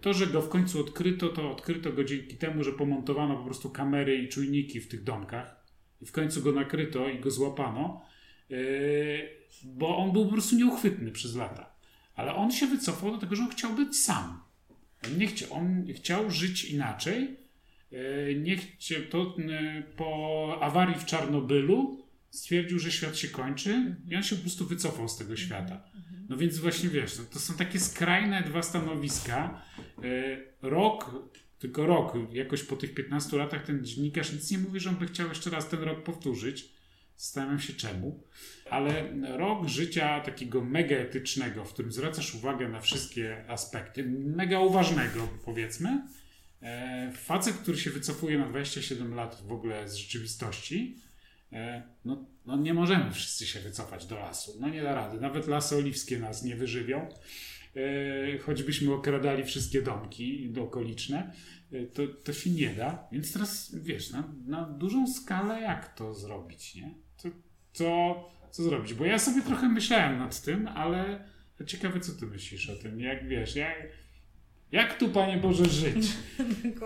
To, 0.01 0.15
że 0.15 0.27
go 0.27 0.43
w 0.43 0.49
końcu 0.49 0.81
odkryto, 0.81 1.29
to 1.29 1.53
odkryto 1.53 1.93
go 1.93 2.05
dzięki 2.05 2.37
temu, 2.37 2.65
że 2.65 2.73
pomontowano 2.73 3.37
po 3.37 3.45
prostu 3.45 3.71
kamery 3.71 4.19
i 4.19 4.29
czujniki 4.29 4.81
w 4.81 4.89
tych 4.89 5.05
domkach. 5.05 5.65
I 6.03 6.07
w 6.07 6.13
końcu 6.13 6.43
go 6.43 6.53
nakryto 6.53 7.09
i 7.09 7.21
go 7.21 7.31
złapano, 7.31 8.03
yy, 8.49 8.59
bo 9.65 9.97
on 9.97 10.13
był 10.13 10.27
po 10.27 10.33
prostu 10.33 10.57
nieuchwytny 10.57 11.11
przez 11.11 11.37
lata. 11.37 11.77
Ale 12.15 12.35
on 12.35 12.51
się 12.51 12.67
wycofał 12.67 13.13
do 13.13 13.19
tego, 13.19 13.37
że 13.37 13.43
on 13.43 13.51
chciał 13.51 13.73
być 13.73 13.99
sam. 13.99 14.41
On 15.05 15.19
nie 15.19 15.27
chciał, 15.27 15.53
on 15.53 15.87
chciał 15.95 16.31
żyć 16.31 16.65
inaczej 16.65 17.47
E, 17.93 18.35
niech 18.35 18.77
cię 18.77 19.01
to 19.01 19.37
e, 19.39 19.83
po 19.97 20.59
awarii 20.63 20.95
w 20.99 21.05
Czarnobylu 21.05 22.07
stwierdził, 22.31 22.79
że 22.79 22.93
świat 22.93 23.17
się 23.17 23.29
kończy 23.29 23.97
i 24.09 24.17
on 24.17 24.23
się 24.23 24.37
po 24.37 24.43
prostu 24.43 24.67
wycofał 24.67 25.09
z 25.09 25.17
tego 25.17 25.31
mhm, 25.31 25.47
świata. 25.47 25.85
No 26.29 26.37
więc 26.37 26.59
właśnie 26.59 26.89
wiesz, 26.89 27.19
no 27.19 27.25
to 27.25 27.39
są 27.39 27.55
takie 27.55 27.81
skrajne 27.81 28.43
dwa 28.43 28.63
stanowiska. 28.63 29.63
E, 29.99 30.37
rok, 30.63 31.15
tylko 31.59 31.87
rok, 31.87 32.15
jakoś 32.33 32.63
po 32.63 32.77
tych 32.77 32.95
15 32.95 33.37
latach 33.37 33.67
ten 33.67 33.85
dziennikarz 33.85 34.33
nic 34.33 34.51
nie 34.51 34.59
mówi, 34.59 34.81
że 34.81 34.91
on 34.91 34.97
by 34.97 35.07
chciał 35.07 35.29
jeszcze 35.29 35.51
raz 35.51 35.69
ten 35.69 35.83
rok 35.83 36.03
powtórzyć. 36.03 36.77
Zastanawiam 37.17 37.61
się 37.61 37.73
czemu. 37.73 38.23
Ale 38.71 39.13
rok 39.37 39.69
życia 39.69 40.21
takiego 40.21 40.65
mega 40.65 40.97
etycznego, 40.97 41.65
w 41.65 41.73
którym 41.73 41.93
zwracasz 41.93 42.35
uwagę 42.35 42.69
na 42.69 42.81
wszystkie 42.81 43.45
aspekty, 43.49 44.05
mega 44.37 44.61
uważnego 44.61 45.29
powiedzmy, 45.45 46.03
E, 46.63 47.13
facet, 47.13 47.57
który 47.57 47.79
się 47.79 47.91
wycofuje 47.91 48.39
na 48.39 48.49
27 48.49 49.15
lat 49.15 49.43
w 49.47 49.53
ogóle 49.53 49.89
z 49.89 49.95
rzeczywistości, 49.95 50.97
e, 51.53 51.83
no, 52.05 52.27
no 52.47 52.57
nie 52.57 52.75
możemy 52.75 53.13
wszyscy 53.13 53.47
się 53.47 53.61
wycofać 53.61 54.07
do 54.07 54.19
lasu. 54.19 54.57
No 54.61 54.69
nie 54.69 54.83
da 54.83 54.95
rady. 54.95 55.21
Nawet 55.21 55.47
lasy 55.47 55.77
oliwskie 55.77 56.19
nas 56.19 56.43
nie 56.43 56.57
wyżywią. 56.57 57.09
E, 57.77 58.39
choćbyśmy 58.39 58.95
okradali 58.95 59.45
wszystkie 59.45 59.83
domki 59.83 60.53
okoliczne, 60.61 61.33
to, 61.95 62.03
to 62.25 62.33
się 62.33 62.51
nie 62.51 62.75
da. 62.75 63.09
Więc 63.13 63.33
teraz 63.33 63.75
wiesz, 63.75 64.11
na, 64.11 64.35
na 64.47 64.65
dużą 64.65 65.07
skalę 65.07 65.61
jak 65.61 65.95
to 65.95 66.15
zrobić, 66.15 66.75
nie? 66.75 66.95
To, 67.23 67.29
to, 67.73 68.31
co 68.51 68.63
zrobić? 68.63 68.95
Bo 68.95 69.05
ja 69.05 69.19
sobie 69.19 69.43
trochę 69.43 69.69
myślałem 69.69 70.19
nad 70.19 70.43
tym, 70.43 70.69
ale 70.69 71.29
ciekawe, 71.67 72.01
co 72.01 72.13
ty 72.13 72.27
myślisz 72.27 72.71
o 72.71 72.77
tym. 72.77 73.01
Jak 73.01 73.29
wiesz, 73.29 73.57
jak 73.57 73.89
jak 74.73 74.99
tu, 74.99 75.09
Panie 75.09 75.37
Boże, 75.37 75.65
żyć? 75.65 76.07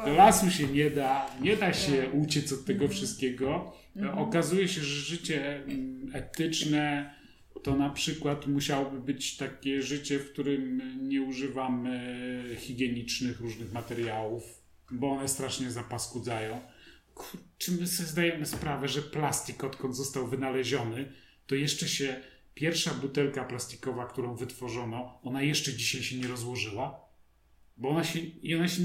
Do 0.06 0.14
lasu 0.14 0.50
się 0.50 0.66
nie 0.66 0.90
da, 0.90 1.30
nie 1.40 1.56
da 1.56 1.72
się 1.72 2.02
tak. 2.02 2.14
uciec 2.14 2.52
od 2.52 2.64
tego 2.64 2.84
mhm. 2.84 2.90
wszystkiego. 2.90 3.72
Mhm. 3.96 4.18
Okazuje 4.18 4.68
się, 4.68 4.80
że 4.80 5.00
życie 5.00 5.56
mm, 5.56 6.10
etyczne 6.14 7.14
to 7.62 7.76
na 7.76 7.90
przykład 7.90 8.46
musiałoby 8.46 9.00
być 9.00 9.36
takie 9.36 9.82
życie, 9.82 10.18
w 10.18 10.32
którym 10.32 10.82
nie 11.08 11.22
używamy 11.22 12.56
higienicznych 12.58 13.40
różnych 13.40 13.72
materiałów, 13.72 14.42
bo 14.90 15.10
one 15.10 15.28
strasznie 15.28 15.70
zapaskudzają. 15.70 16.60
Czy 17.58 17.72
my 17.72 17.86
sobie 17.86 18.08
zdajemy 18.08 18.46
sprawę, 18.46 18.88
że 18.88 19.02
plastik, 19.02 19.64
odkąd 19.64 19.96
został 19.96 20.26
wynaleziony, 20.26 21.12
to 21.46 21.54
jeszcze 21.54 21.88
się 21.88 22.20
pierwsza 22.54 22.94
butelka 22.94 23.44
plastikowa, 23.44 24.06
którą 24.06 24.36
wytworzono, 24.36 25.20
ona 25.22 25.42
jeszcze 25.42 25.72
dzisiaj 25.72 26.02
się 26.02 26.18
nie 26.18 26.28
rozłożyła? 26.28 27.09
Bo 27.80 27.88
ona 27.88 28.04
się, 28.04 28.18
i 28.18 28.54
ona 28.54 28.68
się 28.68 28.82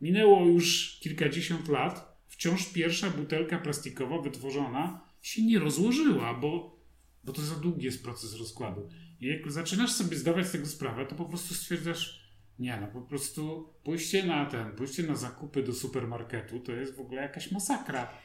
minęło 0.00 0.46
już 0.46 0.98
kilkadziesiąt 1.00 1.68
lat, 1.68 2.22
wciąż 2.28 2.72
pierwsza 2.72 3.10
butelka 3.10 3.58
plastikowa 3.58 4.22
wytworzona 4.22 5.08
się 5.22 5.42
nie 5.42 5.58
rozłożyła, 5.58 6.34
bo, 6.34 6.80
bo 7.24 7.32
to 7.32 7.42
za 7.42 7.54
długi 7.54 7.84
jest 7.84 8.02
proces 8.02 8.38
rozkładu. 8.38 8.88
I 9.20 9.26
jak 9.26 9.52
zaczynasz 9.52 9.92
sobie 9.92 10.16
zdawać 10.16 10.46
z 10.46 10.52
tego 10.52 10.66
sprawę, 10.66 11.06
to 11.06 11.14
po 11.14 11.24
prostu 11.24 11.54
stwierdzasz, 11.54 12.28
nie, 12.58 12.78
no 12.80 12.86
po 12.86 13.02
prostu 13.02 13.68
pójście 13.84 14.26
na 14.26 14.46
ten, 14.46 14.72
pójście 14.72 15.02
na 15.02 15.14
zakupy 15.14 15.62
do 15.62 15.72
supermarketu 15.72 16.60
to 16.60 16.72
jest 16.72 16.96
w 16.96 17.00
ogóle 17.00 17.22
jakaś 17.22 17.50
masakra. 17.50 18.18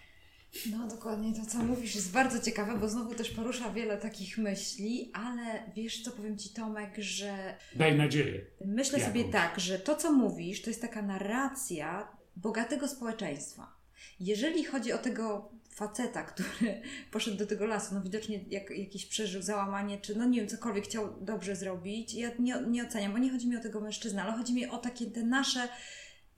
No 0.72 0.88
dokładnie 0.88 1.34
to, 1.34 1.46
co 1.46 1.58
mówisz, 1.58 1.96
jest 1.96 2.12
bardzo 2.12 2.40
ciekawe, 2.40 2.78
bo 2.80 2.90
znowu 2.90 3.16
też 3.16 3.30
porusza 3.30 3.70
wiele 3.70 3.98
takich 3.98 4.38
myśli, 4.38 5.12
ale 5.14 5.72
wiesz, 5.76 6.04
co 6.04 6.12
powiem 6.12 6.38
Ci, 6.38 6.50
Tomek, 6.50 6.98
że. 6.98 7.58
Daj 7.76 7.98
nadzieję. 7.98 8.46
Myślę 8.66 9.00
Jakąś. 9.00 9.16
sobie 9.18 9.32
tak, 9.32 9.60
że 9.60 9.80
to, 9.80 9.96
co 9.96 10.12
mówisz, 10.12 10.62
to 10.62 10.70
jest 10.70 10.82
taka 10.82 11.02
narracja 11.02 12.08
bogatego 12.36 12.88
społeczeństwa. 12.88 13.74
Jeżeli 14.20 14.64
chodzi 14.64 14.94
o 14.94 14.98
tego 14.98 15.52
faceta, 15.70 16.24
który 16.24 16.82
poszedł 17.12 17.38
do 17.38 17.48
tego 17.48 17.66
lasu, 17.66 17.96
no 17.96 18.02
widocznie 18.02 18.40
jak, 18.50 18.70
jakiś 18.70 19.06
przeżył 19.06 19.42
załamanie, 19.42 19.98
czy 19.98 20.16
no 20.16 20.26
nie 20.26 20.40
wiem, 20.40 20.50
cokolwiek 20.50 20.84
chciał 20.84 21.14
dobrze 21.22 21.56
zrobić, 21.56 22.14
ja 22.14 22.32
nie, 22.40 22.56
nie 22.68 22.84
oceniam, 22.84 23.12
bo 23.12 23.18
nie 23.18 23.32
chodzi 23.32 23.48
mi 23.48 23.58
o 23.58 23.62
tego 23.62 23.82
mężczyznę, 23.82 24.24
ale 24.24 24.34
chodzi 24.34 24.54
mi 24.54 24.68
o 24.68 24.78
takie 24.78 25.06
te 25.06 25.24
nasze 25.24 25.68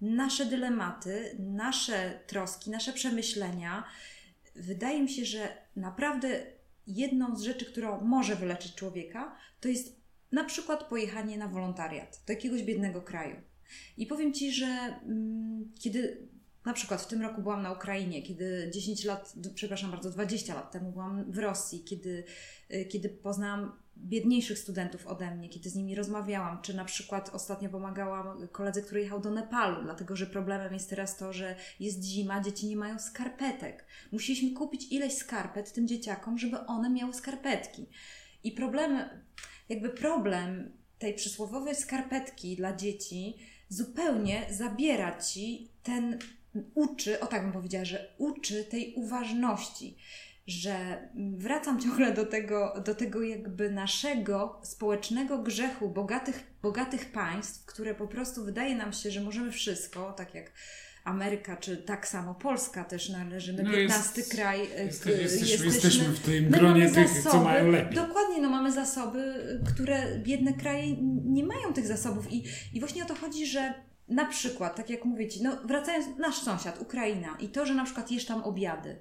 nasze 0.01 0.45
dylematy, 0.45 1.35
nasze 1.39 2.19
troski, 2.27 2.69
nasze 2.69 2.93
przemyślenia. 2.93 3.83
Wydaje 4.55 5.01
mi 5.01 5.09
się, 5.09 5.25
że 5.25 5.57
naprawdę 5.75 6.45
jedną 6.87 7.35
z 7.35 7.41
rzeczy, 7.41 7.65
którą 7.65 8.01
może 8.01 8.35
wyleczyć 8.35 8.75
człowieka, 8.75 9.37
to 9.59 9.67
jest 9.67 9.95
na 10.31 10.43
przykład 10.43 10.83
pojechanie 10.83 11.37
na 11.37 11.47
wolontariat 11.47 12.21
do 12.27 12.33
jakiegoś 12.33 12.63
biednego 12.63 13.01
kraju. 13.01 13.35
I 13.97 14.05
powiem 14.05 14.33
Ci, 14.33 14.51
że 14.51 14.65
mm, 14.65 15.71
kiedy 15.79 16.27
na 16.65 16.73
przykład 16.73 17.01
w 17.01 17.07
tym 17.07 17.21
roku 17.21 17.41
byłam 17.41 17.61
na 17.61 17.71
Ukrainie, 17.71 18.21
kiedy 18.21 18.71
10 18.73 19.05
lat, 19.05 19.33
przepraszam 19.55 19.91
bardzo, 19.91 20.09
20 20.09 20.55
lat 20.55 20.71
temu 20.71 20.91
byłam 20.91 21.31
w 21.31 21.37
Rosji, 21.37 21.83
kiedy, 21.83 22.23
y, 22.73 22.85
kiedy 22.85 23.09
poznałam 23.09 23.71
biedniejszych 23.97 24.59
studentów 24.59 25.07
ode 25.07 25.35
mnie, 25.35 25.49
kiedy 25.49 25.69
z 25.69 25.75
nimi 25.75 25.95
rozmawiałam, 25.95 26.61
czy 26.61 26.73
na 26.73 26.85
przykład 26.85 27.29
ostatnio 27.29 27.69
pomagałam 27.69 28.47
koledze, 28.47 28.81
który 28.81 29.01
jechał 29.01 29.19
do 29.21 29.31
Nepalu, 29.31 29.83
dlatego 29.83 30.15
że 30.15 30.27
problemem 30.27 30.73
jest 30.73 30.89
teraz 30.89 31.17
to, 31.17 31.33
że 31.33 31.55
jest 31.79 32.03
zima, 32.03 32.41
dzieci 32.41 32.67
nie 32.67 32.75
mają 32.75 32.99
skarpetek. 32.99 33.85
Musieliśmy 34.11 34.51
kupić 34.51 34.91
ileś 34.91 35.13
skarpet 35.13 35.73
tym 35.73 35.87
dzieciakom, 35.87 36.37
żeby 36.37 36.59
one 36.59 36.89
miały 36.89 37.13
skarpetki. 37.13 37.89
I 38.43 38.51
problem, 38.51 39.09
jakby 39.69 39.89
problem 39.89 40.71
tej 40.99 41.13
przysłowiowej 41.13 41.75
skarpetki 41.75 42.55
dla 42.55 42.75
dzieci 42.75 43.37
zupełnie 43.69 44.47
zabiera 44.51 45.21
ci 45.21 45.71
ten 45.83 46.19
uczy, 46.75 47.19
o 47.19 47.27
tak 47.27 47.43
bym 47.43 47.51
powiedziała, 47.51 47.85
że 47.85 48.13
uczy 48.17 48.63
tej 48.63 48.93
uważności, 48.93 49.97
że 50.47 51.07
wracam 51.37 51.81
ciągle 51.81 52.13
do 52.13 52.25
tego, 52.25 52.81
do 52.85 52.95
tego 52.95 53.21
jakby 53.21 53.71
naszego 53.71 54.61
społecznego 54.63 55.37
grzechu 55.37 55.89
bogatych, 55.89 56.43
bogatych 56.61 57.11
państw, 57.11 57.65
które 57.65 57.95
po 57.95 58.07
prostu 58.07 58.45
wydaje 58.45 58.75
nam 58.75 58.93
się, 58.93 59.11
że 59.11 59.21
możemy 59.21 59.51
wszystko, 59.51 60.13
tak 60.13 60.35
jak 60.35 60.51
Ameryka, 61.05 61.57
czy 61.57 61.77
tak 61.77 62.07
samo 62.07 62.35
Polska 62.35 62.83
też 62.83 63.09
należy 63.09 63.53
na 63.53 63.63
no 63.63 63.71
15 63.71 64.21
jest, 64.21 64.31
kraj. 64.31 64.59
E, 64.77 64.85
jesteśmy, 64.85 65.21
jesteśmy, 65.21 65.65
jesteśmy 65.65 66.05
w 66.05 66.19
tym 66.19 66.49
gronie 66.49 66.89
tych, 66.89 67.07
zasoby, 67.07 67.29
co 67.29 67.43
mają 67.43 67.71
lepiej. 67.71 67.95
Dokładnie, 67.95 68.41
no 68.41 68.49
mamy 68.49 68.71
zasoby, 68.71 69.33
które 69.67 70.19
biedne 70.19 70.53
kraje 70.53 70.95
nie 71.25 71.43
mają 71.43 71.73
tych 71.73 71.87
zasobów 71.87 72.31
i, 72.31 72.43
i 72.73 72.79
właśnie 72.79 73.03
o 73.03 73.05
to 73.05 73.15
chodzi, 73.15 73.47
że 73.47 73.73
na 74.07 74.25
przykład, 74.25 74.75
tak 74.75 74.89
jak 74.89 75.05
mówię 75.05 75.27
Ci, 75.27 75.43
no 75.43 75.57
wracając, 75.63 76.17
nasz 76.17 76.35
sąsiad, 76.35 76.81
Ukraina 76.81 77.37
i 77.39 77.49
to, 77.49 77.65
że 77.65 77.73
na 77.73 77.85
przykład 77.85 78.11
jesz 78.11 78.25
tam 78.25 78.43
obiady 78.43 78.99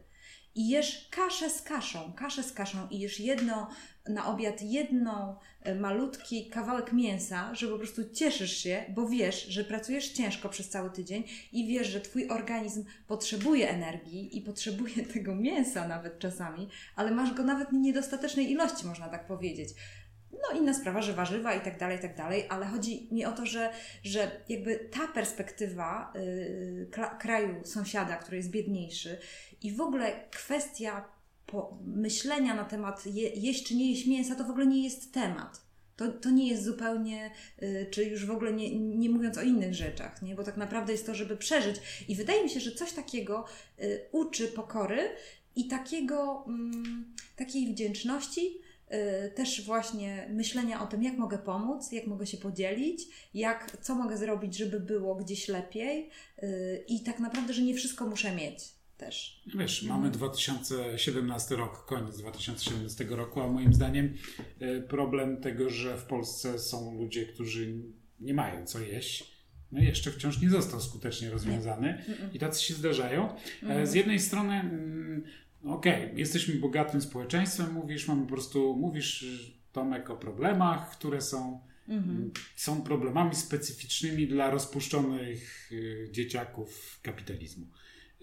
i 0.54 0.68
jesz 0.68 1.08
kaszę 1.10 1.50
z 1.50 1.62
kaszą, 1.62 2.12
kaszę 2.12 2.42
z 2.42 2.52
kaszą 2.52 2.88
i 2.90 2.98
jesz 2.98 3.20
jedno, 3.20 3.68
na 4.08 4.26
obiad 4.26 4.62
jedną 4.62 5.36
e, 5.62 5.74
malutki 5.74 6.50
kawałek 6.50 6.92
mięsa, 6.92 7.54
że 7.54 7.68
po 7.68 7.78
prostu 7.78 8.10
cieszysz 8.10 8.56
się, 8.56 8.84
bo 8.88 9.08
wiesz, 9.08 9.46
że 9.46 9.64
pracujesz 9.64 10.08
ciężko 10.08 10.48
przez 10.48 10.68
cały 10.68 10.90
tydzień 10.90 11.24
i 11.52 11.66
wiesz, 11.66 11.88
że 11.88 12.00
Twój 12.00 12.28
organizm 12.28 12.84
potrzebuje 13.06 13.70
energii 13.70 14.38
i 14.38 14.40
potrzebuje 14.40 15.06
tego 15.14 15.34
mięsa 15.34 15.88
nawet 15.88 16.18
czasami, 16.18 16.68
ale 16.96 17.10
masz 17.10 17.34
go 17.34 17.42
nawet 17.42 17.72
niedostatecznej 17.72 18.50
ilości, 18.50 18.86
można 18.86 19.08
tak 19.08 19.26
powiedzieć. 19.26 19.68
No 20.42 20.58
inna 20.58 20.74
sprawa, 20.74 21.02
że 21.02 21.12
warzywa 21.12 21.54
i 21.54 21.60
tak 21.60 21.78
dalej, 21.78 21.98
i 21.98 22.00
tak 22.00 22.16
dalej, 22.16 22.46
ale 22.48 22.66
chodzi 22.66 23.08
mi 23.12 23.24
o 23.24 23.32
to, 23.32 23.46
że, 23.46 23.72
że 24.04 24.30
jakby 24.48 24.76
ta 24.76 25.08
perspektywa 25.08 26.12
yy, 26.14 26.90
kraju 27.18 27.64
sąsiada, 27.64 28.16
który 28.16 28.36
jest 28.36 28.50
biedniejszy 28.50 29.18
i 29.62 29.72
w 29.72 29.80
ogóle 29.80 30.12
kwestia 30.30 31.04
myślenia 31.84 32.54
na 32.54 32.64
temat 32.64 33.06
je, 33.06 33.28
jeść 33.28 33.66
czy 33.66 33.74
nie 33.74 33.90
jeść 33.90 34.06
mięsa, 34.06 34.34
to 34.34 34.44
w 34.44 34.50
ogóle 34.50 34.66
nie 34.66 34.84
jest 34.84 35.12
temat. 35.12 35.64
To, 35.96 36.12
to 36.12 36.30
nie 36.30 36.48
jest 36.48 36.64
zupełnie, 36.64 37.30
y, 37.62 37.86
czy 37.90 38.04
już 38.04 38.26
w 38.26 38.30
ogóle 38.30 38.52
nie, 38.52 38.78
nie 38.78 39.10
mówiąc 39.10 39.38
o 39.38 39.42
innych 39.42 39.74
rzeczach, 39.74 40.22
nie? 40.22 40.34
bo 40.34 40.44
tak 40.44 40.56
naprawdę 40.56 40.92
jest 40.92 41.06
to, 41.06 41.14
żeby 41.14 41.36
przeżyć. 41.36 41.76
I 42.08 42.16
wydaje 42.16 42.42
mi 42.42 42.50
się, 42.50 42.60
że 42.60 42.72
coś 42.72 42.92
takiego 42.92 43.44
y, 43.82 44.00
uczy 44.12 44.48
pokory 44.48 45.08
i 45.56 45.68
takiego, 45.68 46.44
mm, 46.46 47.14
takiej 47.36 47.66
wdzięczności, 47.66 48.60
Y, 48.60 48.63
też 49.34 49.64
właśnie 49.64 50.28
myślenia 50.30 50.82
o 50.82 50.86
tym, 50.86 51.02
jak 51.02 51.18
mogę 51.18 51.38
pomóc, 51.38 51.92
jak 51.92 52.06
mogę 52.06 52.26
się 52.26 52.36
podzielić, 52.36 53.02
jak, 53.34 53.76
co 53.80 53.94
mogę 53.94 54.16
zrobić, 54.16 54.56
żeby 54.56 54.80
było 54.80 55.14
gdzieś 55.14 55.48
lepiej 55.48 56.10
y, 56.42 56.84
i 56.88 57.00
tak 57.00 57.20
naprawdę, 57.20 57.54
że 57.54 57.62
nie 57.62 57.74
wszystko 57.74 58.06
muszę 58.06 58.34
mieć 58.34 58.58
też. 58.96 59.42
Wiesz, 59.58 59.82
mhm. 59.82 60.00
mamy 60.00 60.12
2017 60.12 61.56
rok, 61.56 61.86
koniec 61.86 62.18
2017 62.18 63.04
roku, 63.04 63.40
a 63.40 63.48
moim 63.48 63.74
zdaniem 63.74 64.14
y, 64.62 64.82
problem 64.88 65.40
tego, 65.40 65.70
że 65.70 65.98
w 65.98 66.04
Polsce 66.04 66.58
są 66.58 66.98
ludzie, 66.98 67.26
którzy 67.26 67.74
nie 68.20 68.34
mają 68.34 68.66
co 68.66 68.80
jeść, 68.80 69.34
no 69.72 69.80
jeszcze 69.80 70.10
wciąż 70.10 70.40
nie 70.40 70.50
został 70.50 70.80
skutecznie 70.80 71.30
rozwiązany 71.30 72.04
i 72.32 72.38
tacy 72.38 72.62
się 72.62 72.74
zdarzają. 72.74 73.36
E. 73.62 73.86
Z 73.86 73.94
jednej 73.94 74.20
strony 74.20 74.54
mm, 74.54 75.24
okej, 75.66 76.04
okay, 76.04 76.18
jesteśmy 76.18 76.54
bogatym 76.54 77.00
społeczeństwem, 77.00 77.72
mówisz, 77.72 78.08
mamy 78.08 78.22
po 78.22 78.28
prostu, 78.28 78.76
mówisz 78.76 79.26
Tomek 79.72 80.10
o 80.10 80.16
problemach, 80.16 80.90
które 80.90 81.20
są, 81.20 81.60
mhm. 81.88 82.30
są 82.56 82.82
problemami 82.82 83.34
specyficznymi 83.34 84.26
dla 84.26 84.50
rozpuszczonych 84.50 85.72
y, 85.72 86.08
dzieciaków 86.12 87.00
kapitalizmu. 87.02 87.66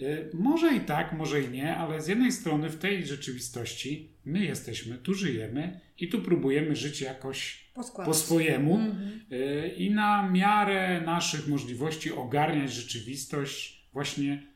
Y, 0.01 0.29
może 0.33 0.75
i 0.75 0.79
tak, 0.79 1.13
może 1.13 1.41
i 1.41 1.49
nie, 1.49 1.75
ale 1.75 2.01
z 2.01 2.07
jednej 2.07 2.31
strony 2.31 2.69
w 2.69 2.77
tej 2.77 3.05
rzeczywistości 3.05 4.11
my 4.25 4.45
jesteśmy, 4.45 4.97
tu 4.97 5.13
żyjemy 5.13 5.79
i 5.97 6.09
tu 6.09 6.21
próbujemy 6.21 6.75
żyć 6.75 7.01
jakoś 7.01 7.71
Poskładać. 7.73 8.07
po 8.07 8.13
swojemu 8.13 8.75
mhm. 8.75 9.21
Y, 9.31 9.75
i 9.77 9.91
na 9.91 10.29
miarę 10.29 11.01
naszych 11.05 11.47
możliwości 11.47 12.11
ogarniać 12.11 12.73
rzeczywistość 12.73 13.89
właśnie 13.93 14.50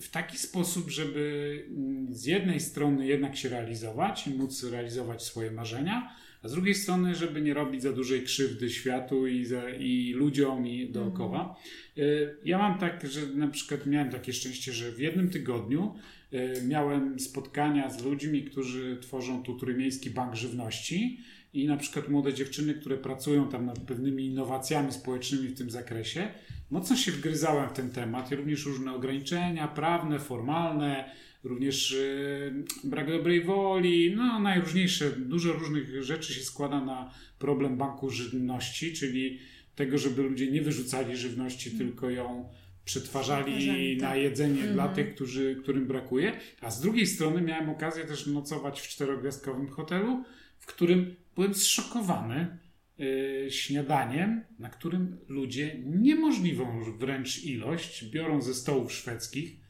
w 0.00 0.10
taki 0.10 0.38
sposób, 0.38 0.90
żeby 0.90 1.64
mm, 1.68 2.14
z 2.14 2.24
jednej 2.24 2.60
strony 2.60 3.06
jednak 3.06 3.36
się 3.36 3.48
realizować 3.48 4.26
i 4.26 4.30
móc 4.30 4.64
realizować 4.64 5.22
swoje 5.22 5.50
marzenia, 5.50 6.16
a 6.42 6.48
z 6.48 6.52
drugiej 6.52 6.74
strony, 6.74 7.14
żeby 7.14 7.40
nie 7.40 7.54
robić 7.54 7.82
za 7.82 7.92
dużej 7.92 8.22
krzywdy 8.22 8.70
światu 8.70 9.26
i, 9.26 9.44
za, 9.44 9.70
i 9.70 10.12
ludziom 10.12 10.66
i 10.66 10.90
dookoła. 10.90 11.56
Mhm. 11.96 12.36
Ja 12.44 12.58
mam 12.58 12.78
tak, 12.78 13.06
że 13.10 13.26
na 13.26 13.48
przykład 13.48 13.86
miałem 13.86 14.10
takie 14.10 14.32
szczęście, 14.32 14.72
że 14.72 14.92
w 14.92 14.98
jednym 14.98 15.30
tygodniu 15.30 15.94
y, 16.32 16.52
miałem 16.66 17.20
spotkania 17.20 17.90
z 17.90 18.04
ludźmi, 18.04 18.42
którzy 18.42 18.98
tworzą 19.00 19.42
tu 19.42 19.58
Trójmiejski 19.58 20.10
Bank 20.10 20.34
Żywności 20.34 21.20
i 21.52 21.66
na 21.66 21.76
przykład 21.76 22.08
młode 22.08 22.34
dziewczyny, 22.34 22.74
które 22.74 22.96
pracują 22.96 23.48
tam 23.48 23.66
nad 23.66 23.78
pewnymi 23.78 24.26
innowacjami 24.26 24.92
społecznymi 24.92 25.48
w 25.48 25.58
tym 25.58 25.70
zakresie, 25.70 26.28
mocno 26.70 26.96
się 26.96 27.12
wgryzałem 27.12 27.68
w 27.68 27.72
ten 27.72 27.90
temat 27.90 28.32
i 28.32 28.36
również 28.36 28.66
różne 28.66 28.94
ograniczenia 28.94 29.68
prawne, 29.68 30.18
formalne, 30.18 31.10
również 31.44 31.90
yy, 31.90 32.90
brak 32.90 33.10
dobrej 33.10 33.44
woli, 33.44 34.14
no 34.16 34.40
najróżniejsze, 34.40 35.10
dużo 35.10 35.52
różnych 35.52 36.04
rzeczy 36.04 36.34
się 36.34 36.42
składa 36.42 36.84
na 36.84 37.14
problem 37.38 37.76
banku 37.76 38.10
żywności, 38.10 38.92
czyli 38.92 39.38
tego, 39.74 39.98
żeby 39.98 40.22
ludzie 40.22 40.50
nie 40.50 40.62
wyrzucali 40.62 41.16
żywności, 41.16 41.70
mm. 41.70 41.78
tylko 41.78 42.10
ją 42.10 42.48
przetwarzali 42.84 43.96
na 43.96 44.08
tak. 44.08 44.18
jedzenie 44.18 44.62
mm. 44.62 44.74
dla 44.74 44.86
mhm. 44.86 44.94
tych, 44.94 45.14
którzy, 45.14 45.56
którym 45.62 45.86
brakuje. 45.86 46.32
A 46.60 46.70
z 46.70 46.80
drugiej 46.80 47.06
strony 47.06 47.40
miałem 47.40 47.70
okazję 47.70 48.04
też 48.04 48.26
nocować 48.26 48.80
w 48.80 48.88
czterogwiazdkowym 48.88 49.68
hotelu, 49.68 50.24
w 50.58 50.66
którym 50.66 51.14
byłem 51.38 51.54
zszokowany, 51.54 52.58
Y, 53.00 53.50
śniadaniem, 53.50 54.44
na 54.58 54.70
którym 54.70 55.18
ludzie 55.28 55.78
niemożliwą 55.84 56.84
wręcz 56.98 57.44
ilość 57.44 58.04
biorą 58.04 58.42
ze 58.42 58.54
stołów 58.54 58.92
szwedzkich, 58.92 59.60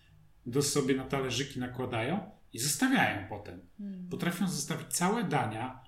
do 0.47 0.63
sobie 0.63 0.95
na 0.95 1.05
talerzyki 1.05 1.61
nakładają 1.61 2.31
i 2.53 2.59
zostawiają 2.59 3.29
potem. 3.29 3.61
Hmm. 3.79 4.09
Potrafią 4.09 4.49
zostawić 4.49 4.87
całe 4.89 5.25
dania. 5.25 5.81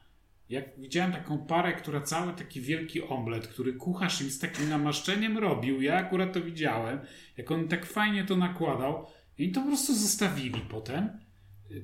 Jak 0.48 0.80
widziałem 0.80 1.12
taką 1.12 1.46
parę, 1.46 1.72
która 1.72 2.00
cały 2.00 2.32
taki 2.32 2.60
wielki 2.60 3.02
omlet, 3.02 3.46
który 3.46 3.72
kucharz 3.72 4.20
im 4.20 4.30
z 4.30 4.38
takim 4.38 4.68
namaszczeniem 4.68 5.38
robił, 5.38 5.82
ja 5.82 5.96
akurat 5.96 6.32
to 6.32 6.40
widziałem, 6.40 6.98
jak 7.36 7.50
on 7.50 7.68
tak 7.68 7.86
fajnie 7.86 8.24
to 8.24 8.36
nakładał 8.36 9.06
i 9.38 9.52
to 9.52 9.60
po 9.60 9.66
prostu 9.66 9.94
zostawili 9.94 10.60
potem. 10.60 11.20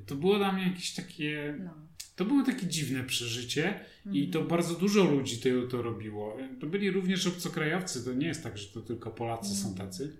To 0.06 0.14
było 0.14 0.38
dla 0.38 0.52
mnie 0.52 0.68
jakieś 0.68 0.94
takie... 0.94 1.56
No 1.64 1.86
to 2.16 2.24
było 2.24 2.42
takie 2.42 2.66
dziwne 2.66 3.04
przeżycie 3.04 3.80
i 4.12 4.28
to 4.28 4.38
mhm. 4.38 4.48
bardzo 4.48 4.74
dużo 4.74 5.04
ludzi 5.04 5.38
to, 5.38 5.48
to 5.70 5.82
robiło. 5.82 6.36
To 6.60 6.66
byli 6.66 6.90
również 6.90 7.26
obcokrajowcy, 7.26 8.04
to 8.04 8.14
nie 8.14 8.26
jest 8.26 8.42
tak, 8.42 8.58
że 8.58 8.68
to 8.68 8.80
tylko 8.80 9.10
Polacy 9.10 9.54
są 9.54 9.68
mhm. 9.68 9.88
tacy. 9.88 10.16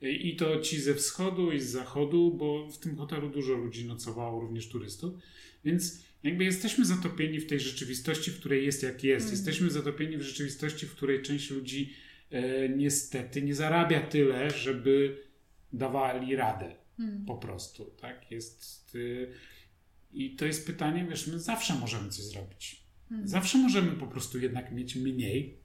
I 0.00 0.36
to 0.36 0.60
ci 0.60 0.80
ze 0.80 0.94
wschodu 0.94 1.52
i 1.52 1.60
z 1.60 1.70
zachodu, 1.70 2.34
bo 2.34 2.70
w 2.70 2.78
tym 2.78 2.96
hotelu 2.96 3.30
dużo 3.30 3.54
ludzi 3.54 3.86
nocowało, 3.86 4.40
również 4.40 4.68
turystów. 4.68 5.14
Więc 5.64 6.04
jakby 6.22 6.44
jesteśmy 6.44 6.84
zatopieni 6.84 7.40
w 7.40 7.46
tej 7.46 7.60
rzeczywistości, 7.60 8.30
w 8.30 8.40
której 8.40 8.64
jest 8.64 8.82
jak 8.82 9.04
jest. 9.04 9.26
Mm. 9.26 9.36
Jesteśmy 9.36 9.70
zatopieni 9.70 10.16
w 10.16 10.22
rzeczywistości, 10.22 10.86
w 10.86 10.94
której 10.94 11.22
część 11.22 11.50
ludzi 11.50 11.92
e, 12.30 12.68
niestety 12.68 13.42
nie 13.42 13.54
zarabia 13.54 14.00
tyle, 14.00 14.50
żeby 14.50 15.22
dawali 15.72 16.36
radę. 16.36 16.76
Mm. 16.98 17.24
Po 17.24 17.34
prostu, 17.34 17.84
tak? 18.00 18.30
Jest... 18.30 18.96
E, 19.30 19.53
i 20.14 20.36
to 20.36 20.44
jest 20.44 20.66
pytanie, 20.66 21.06
wiesz, 21.10 21.26
my 21.26 21.40
zawsze 21.40 21.74
możemy 21.74 22.10
coś 22.10 22.24
zrobić. 22.24 22.84
Mhm. 23.10 23.28
Zawsze 23.28 23.58
możemy 23.58 23.92
po 23.92 24.06
prostu 24.06 24.38
jednak 24.38 24.72
mieć 24.72 24.96
mniej, 24.96 25.58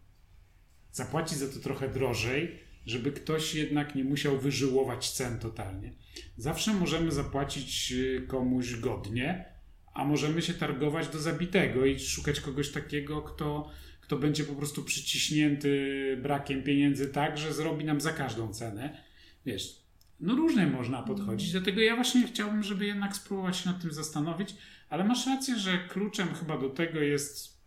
zapłacić 0.91 1.37
za 1.37 1.47
to 1.47 1.59
trochę 1.59 1.89
drożej, 1.89 2.59
żeby 2.85 3.11
ktoś 3.11 3.55
jednak 3.55 3.95
nie 3.95 4.03
musiał 4.03 4.39
wyżyłować 4.39 5.11
cen 5.11 5.39
totalnie. 5.39 5.93
Zawsze 6.37 6.73
możemy 6.73 7.11
zapłacić 7.11 7.91
y, 7.91 8.25
komuś 8.27 8.75
godnie, 8.75 9.45
a 9.93 10.05
możemy 10.05 10.41
się 10.41 10.53
targować 10.53 11.07
do 11.07 11.19
zabitego 11.19 11.85
i 11.85 11.99
szukać 11.99 12.39
kogoś 12.39 12.71
takiego, 12.71 13.21
kto, 13.21 13.71
kto 14.01 14.17
będzie 14.17 14.43
po 14.43 14.55
prostu 14.55 14.83
przyciśnięty 14.83 16.17
brakiem 16.21 16.63
pieniędzy 16.63 17.09
tak, 17.09 17.37
że 17.37 17.53
zrobi 17.53 17.85
nam 17.85 18.01
za 18.01 18.13
każdą 18.13 18.53
cenę. 18.53 19.03
Wiesz, 19.45 19.78
no 20.19 20.35
różnie 20.35 20.67
można 20.67 21.03
podchodzić, 21.03 21.51
dlatego 21.51 21.81
ja 21.81 21.95
właśnie 21.95 22.27
chciałbym, 22.27 22.63
żeby 22.63 22.85
jednak 22.85 23.15
spróbować 23.15 23.57
się 23.57 23.69
nad 23.69 23.81
tym 23.81 23.93
zastanowić, 23.93 24.55
ale 24.89 25.03
masz 25.03 25.27
rację, 25.27 25.57
że 25.57 25.87
kluczem 25.89 26.33
chyba 26.33 26.57
do 26.57 26.69
tego 26.69 26.99
jest, 26.99 27.61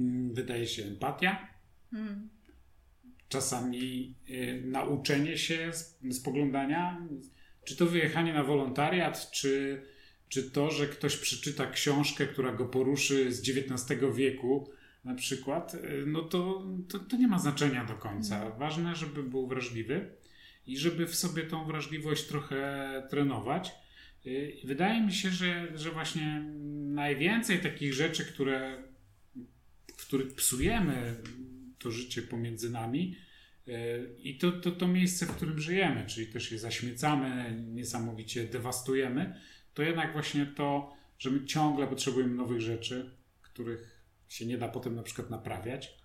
mm, 0.00 0.34
wydaje 0.34 0.66
się, 0.66 0.84
empatia. 0.84 1.48
Mm. 1.92 2.28
Czasami 3.28 4.14
y, 4.30 4.62
nauczenie 4.66 5.38
się 5.38 5.70
spoglądania, 6.10 7.06
czy 7.64 7.76
to 7.76 7.86
wyjechanie 7.86 8.34
na 8.34 8.44
wolontariat, 8.44 9.30
czy, 9.30 9.82
czy 10.28 10.50
to, 10.50 10.70
że 10.70 10.86
ktoś 10.86 11.16
przeczyta 11.16 11.70
książkę, 11.70 12.26
która 12.26 12.52
go 12.52 12.64
poruszy 12.64 13.32
z 13.32 13.40
XIX 13.40 14.00
wieku, 14.14 14.70
na 15.04 15.14
przykład, 15.14 15.74
y, 15.74 16.04
no 16.06 16.22
to, 16.22 16.66
to, 16.88 16.98
to 16.98 17.16
nie 17.16 17.28
ma 17.28 17.38
znaczenia 17.38 17.84
do 17.84 17.94
końca. 17.94 18.50
Ważne, 18.50 18.96
żeby 18.96 19.22
był 19.22 19.46
wrażliwy 19.46 20.19
i 20.66 20.78
żeby 20.78 21.06
w 21.06 21.14
sobie 21.14 21.42
tą 21.42 21.64
wrażliwość 21.64 22.26
trochę 22.26 23.02
trenować. 23.10 23.72
Y, 24.26 24.56
wydaje 24.64 25.00
mi 25.00 25.12
się, 25.12 25.30
że, 25.30 25.78
że 25.78 25.90
właśnie 25.90 26.44
najwięcej 26.94 27.58
takich 27.58 27.94
rzeczy, 27.94 28.24
które, 28.24 28.82
w 29.96 30.06
których 30.06 30.34
psujemy 30.34 31.16
to 31.78 31.90
życie 31.90 32.22
pomiędzy 32.22 32.70
nami 32.70 33.16
y, 33.68 33.72
i 34.18 34.38
to, 34.38 34.52
to, 34.52 34.70
to 34.70 34.88
miejsce, 34.88 35.26
w 35.26 35.36
którym 35.36 35.58
żyjemy, 35.58 36.06
czyli 36.06 36.26
też 36.26 36.52
je 36.52 36.58
zaśmiecamy, 36.58 37.56
niesamowicie 37.66 38.44
dewastujemy, 38.44 39.34
to 39.74 39.82
jednak 39.82 40.12
właśnie 40.12 40.46
to, 40.46 40.96
że 41.18 41.30
my 41.30 41.44
ciągle 41.44 41.86
potrzebujemy 41.86 42.34
nowych 42.34 42.60
rzeczy, 42.60 43.10
których 43.42 44.00
się 44.28 44.46
nie 44.46 44.58
da 44.58 44.68
potem 44.68 44.94
na 44.94 45.02
przykład 45.02 45.30
naprawiać, 45.30 45.98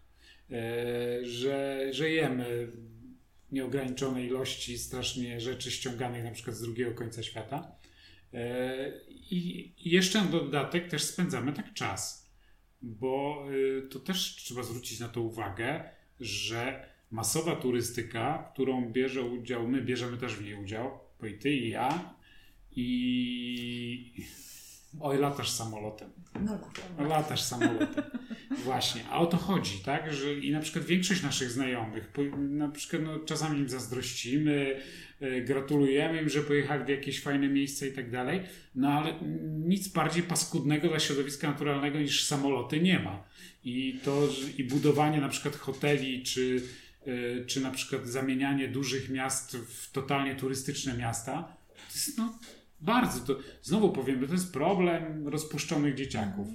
y, 0.51 1.25
że, 1.25 1.87
że 1.91 2.09
jemy 2.09 2.71
nieograniczonej 3.51 4.27
ilości 4.27 4.77
strasznie 4.77 5.41
rzeczy 5.41 5.71
ściąganych 5.71 6.23
na 6.23 6.31
przykład 6.31 6.55
z 6.55 6.61
drugiego 6.61 6.91
końca 6.91 7.23
świata. 7.23 7.71
E, 8.33 8.91
I 9.09 9.73
jeszcze 9.77 10.21
na 10.21 10.31
dodatek 10.31 10.89
też 10.89 11.03
spędzamy 11.03 11.53
tak 11.53 11.73
czas, 11.73 12.31
bo 12.81 13.45
y, 13.51 13.87
to 13.87 13.99
też 13.99 14.35
trzeba 14.35 14.63
zwrócić 14.63 14.99
na 14.99 15.07
to 15.07 15.21
uwagę, 15.21 15.89
że 16.19 16.89
masowa 17.11 17.55
turystyka, 17.55 18.49
którą 18.53 18.91
bierze 18.91 19.21
udział, 19.21 19.67
my 19.67 19.81
bierzemy 19.81 20.17
też 20.17 20.35
w 20.35 20.43
niej 20.43 20.55
udział, 20.55 20.99
bo 21.19 21.27
i 21.27 21.33
ty 21.33 21.51
i 21.51 21.69
ja, 21.69 22.15
i 22.71 24.23
Oj, 24.99 25.17
latasz 25.17 25.49
samolotem. 25.49 26.09
No 26.39 26.51
latam. 26.53 27.07
Latasz 27.07 27.41
samolotem. 27.41 28.03
Właśnie. 28.63 29.01
A 29.09 29.19
o 29.19 29.25
to 29.25 29.37
chodzi, 29.37 29.79
tak? 29.79 30.13
Że 30.13 30.33
i 30.33 30.51
na 30.51 30.59
przykład 30.59 30.85
większość 30.85 31.23
naszych 31.23 31.51
znajomych, 31.51 32.11
na 32.37 32.69
przykład 32.69 33.01
no, 33.01 33.19
czasami 33.19 33.59
im 33.59 33.69
zazdrościmy, 33.69 34.81
e, 35.21 35.41
gratulujemy 35.41 36.21
im, 36.21 36.29
że 36.29 36.41
pojechali 36.41 36.85
w 36.85 36.89
jakieś 36.89 37.21
fajne 37.21 37.49
miejsce 37.49 37.87
i 37.87 37.91
tak 37.91 38.11
dalej, 38.11 38.41
no 38.75 38.89
ale 38.89 39.13
nic 39.65 39.87
bardziej 39.87 40.23
paskudnego 40.23 40.87
dla 40.87 40.99
środowiska 40.99 41.47
naturalnego 41.49 41.99
niż 41.99 42.23
samoloty 42.23 42.79
nie 42.79 42.99
ma. 42.99 43.23
I 43.63 43.99
to, 44.03 44.27
i 44.57 44.63
budowanie 44.63 45.21
na 45.21 45.29
przykład 45.29 45.55
hoteli, 45.55 46.23
czy, 46.23 46.61
e, 47.05 47.45
czy 47.45 47.61
na 47.61 47.71
przykład 47.71 48.07
zamienianie 48.07 48.67
dużych 48.67 49.09
miast 49.09 49.57
w 49.57 49.91
totalnie 49.91 50.35
turystyczne 50.35 50.97
miasta, 50.97 51.57
to 51.67 51.93
jest 51.95 52.17
no, 52.17 52.39
bardzo 52.85 53.19
to, 53.19 53.39
znowu 53.61 53.91
powiem, 53.91 54.27
to 54.27 54.33
jest 54.33 54.53
problem 54.53 55.27
rozpuszczonych 55.27 55.95
dzieciaków. 55.95 56.47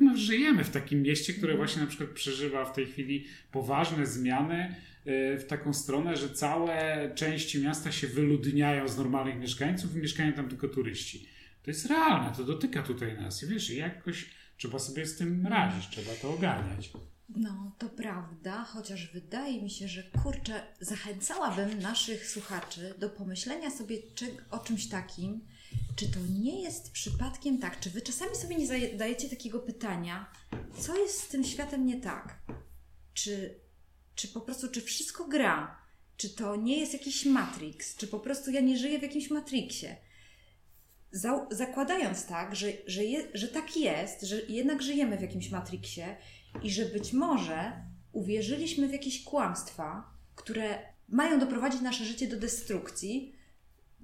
No, 0.00 0.16
żyjemy 0.16 0.64
w 0.64 0.70
takim 0.70 1.02
mieście, 1.02 1.32
które 1.32 1.56
właśnie 1.56 1.82
na 1.82 1.88
przykład 1.88 2.10
przeżywa 2.10 2.64
w 2.64 2.72
tej 2.72 2.86
chwili 2.86 3.26
poważne 3.52 4.06
zmiany 4.06 4.74
y, 5.06 5.38
w 5.38 5.44
taką 5.48 5.72
stronę, 5.72 6.16
że 6.16 6.30
całe 6.30 7.10
części 7.14 7.62
miasta 7.62 7.92
się 7.92 8.06
wyludniają 8.06 8.88
z 8.88 8.96
normalnych 8.96 9.38
mieszkańców 9.38 9.96
i 9.96 9.98
mieszkają 9.98 10.32
tam 10.32 10.48
tylko 10.48 10.68
turyści. 10.68 11.28
To 11.62 11.70
jest 11.70 11.86
realne, 11.86 12.32
to 12.36 12.44
dotyka 12.44 12.82
tutaj 12.82 13.16
nas 13.16 13.42
i 13.42 13.46
wiesz, 13.46 13.70
jakoś 13.70 14.30
trzeba 14.56 14.78
sobie 14.78 15.06
z 15.06 15.16
tym 15.16 15.46
radzić, 15.46 15.88
trzeba 15.88 16.12
to 16.22 16.34
ogarniać. 16.34 16.90
No, 17.28 17.72
to 17.78 17.88
prawda, 17.88 18.64
chociaż 18.64 19.12
wydaje 19.12 19.62
mi 19.62 19.70
się, 19.70 19.88
że 19.88 20.02
kurczę, 20.02 20.66
zachęcałabym 20.80 21.78
naszych 21.78 22.30
słuchaczy 22.30 22.94
do 22.98 23.10
pomyślenia 23.10 23.70
sobie 23.70 23.98
czy, 24.14 24.36
o 24.50 24.58
czymś 24.58 24.88
takim, 24.88 25.46
czy 25.96 26.10
to 26.10 26.20
nie 26.30 26.62
jest 26.62 26.92
przypadkiem 26.92 27.58
tak, 27.58 27.80
czy 27.80 27.90
wy 27.90 28.02
czasami 28.02 28.36
sobie 28.36 28.56
nie 28.56 28.66
zadajecie 28.66 29.28
takiego 29.28 29.58
pytania, 29.58 30.30
co 30.80 30.96
jest 30.96 31.20
z 31.20 31.28
tym 31.28 31.44
światem 31.44 31.86
nie 31.86 32.00
tak? 32.00 32.38
Czy, 33.14 33.54
czy 34.14 34.28
po 34.28 34.40
prostu, 34.40 34.68
czy 34.68 34.82
wszystko 34.82 35.28
gra? 35.28 35.78
Czy 36.16 36.30
to 36.30 36.56
nie 36.56 36.78
jest 36.80 36.92
jakiś 36.92 37.24
Matrix? 37.24 37.96
Czy 37.96 38.06
po 38.06 38.20
prostu 38.20 38.50
ja 38.50 38.60
nie 38.60 38.78
żyję 38.78 38.98
w 38.98 39.02
jakimś 39.02 39.30
Matrixie? 39.30 39.96
Za, 41.16 41.46
zakładając 41.50 42.26
tak, 42.26 42.56
że, 42.56 42.66
że, 42.86 43.04
je, 43.04 43.28
że 43.34 43.48
tak 43.48 43.76
jest, 43.76 44.22
że 44.22 44.40
jednak 44.48 44.82
żyjemy 44.82 45.18
w 45.18 45.22
jakimś 45.22 45.50
Matrixie 45.50 46.16
i 46.62 46.70
że 46.70 46.84
być 46.84 47.12
może 47.12 47.72
uwierzyliśmy 48.12 48.88
w 48.88 48.92
jakieś 48.92 49.24
kłamstwa, 49.24 50.10
które 50.34 50.78
mają 51.08 51.38
doprowadzić 51.38 51.80
nasze 51.80 52.04
życie 52.04 52.28
do 52.28 52.36
destrukcji, 52.36 53.34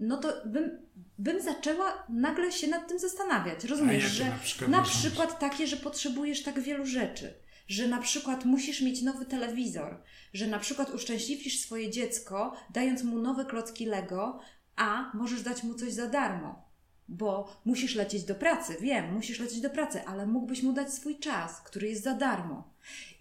no 0.01 0.17
to 0.17 0.33
bym, 0.47 0.79
bym 1.19 1.43
zaczęła 1.43 2.07
nagle 2.09 2.53
się 2.53 2.69
nad 2.69 2.89
tym 2.89 2.99
zastanawiać. 2.99 3.65
Rozumiesz, 3.65 4.05
że 4.05 4.25
na 4.25 4.39
przykład 4.39 4.71
na 4.71 4.83
przykład 4.83 5.41
takie, 5.41 5.67
że 5.67 5.77
potrzebujesz 5.77 6.43
tak 6.43 6.61
wielu 6.61 6.87
rzeczy, 6.87 7.35
że 7.69 7.89
na 7.89 7.99
przykład 7.99 8.45
musisz 8.45 8.81
mieć 8.81 9.03
nowy 9.03 9.27
telewizor, 9.27 10.03
że 10.35 10.47
na 10.47 10.59
przykład 10.59 10.91
uszczęśliwisz 10.91 11.61
swoje 11.61 11.91
dziecko, 11.91 12.57
dając 12.71 13.03
mu 13.03 13.19
nowe 13.19 13.45
klocki 13.45 13.87
Lego, 13.87 14.41
a 14.77 15.11
możesz 15.15 15.43
dać 15.43 15.63
mu 15.63 15.75
coś 15.75 15.93
za 15.93 16.07
darmo. 16.07 16.72
Bo 17.09 17.57
musisz 17.65 17.95
lecieć 17.95 18.25
do 18.25 18.35
pracy, 18.35 18.77
wiem, 18.81 19.15
musisz 19.15 19.39
lecieć 19.41 19.61
do 19.61 19.71
pracy, 19.71 20.05
ale 20.05 20.27
mógłbyś 20.27 20.63
mu 20.63 20.73
dać 20.73 20.95
swój 20.95 21.19
czas, 21.19 21.61
który 21.61 21.89
jest 21.89 22.03
za 22.03 22.15
darmo. 22.15 22.73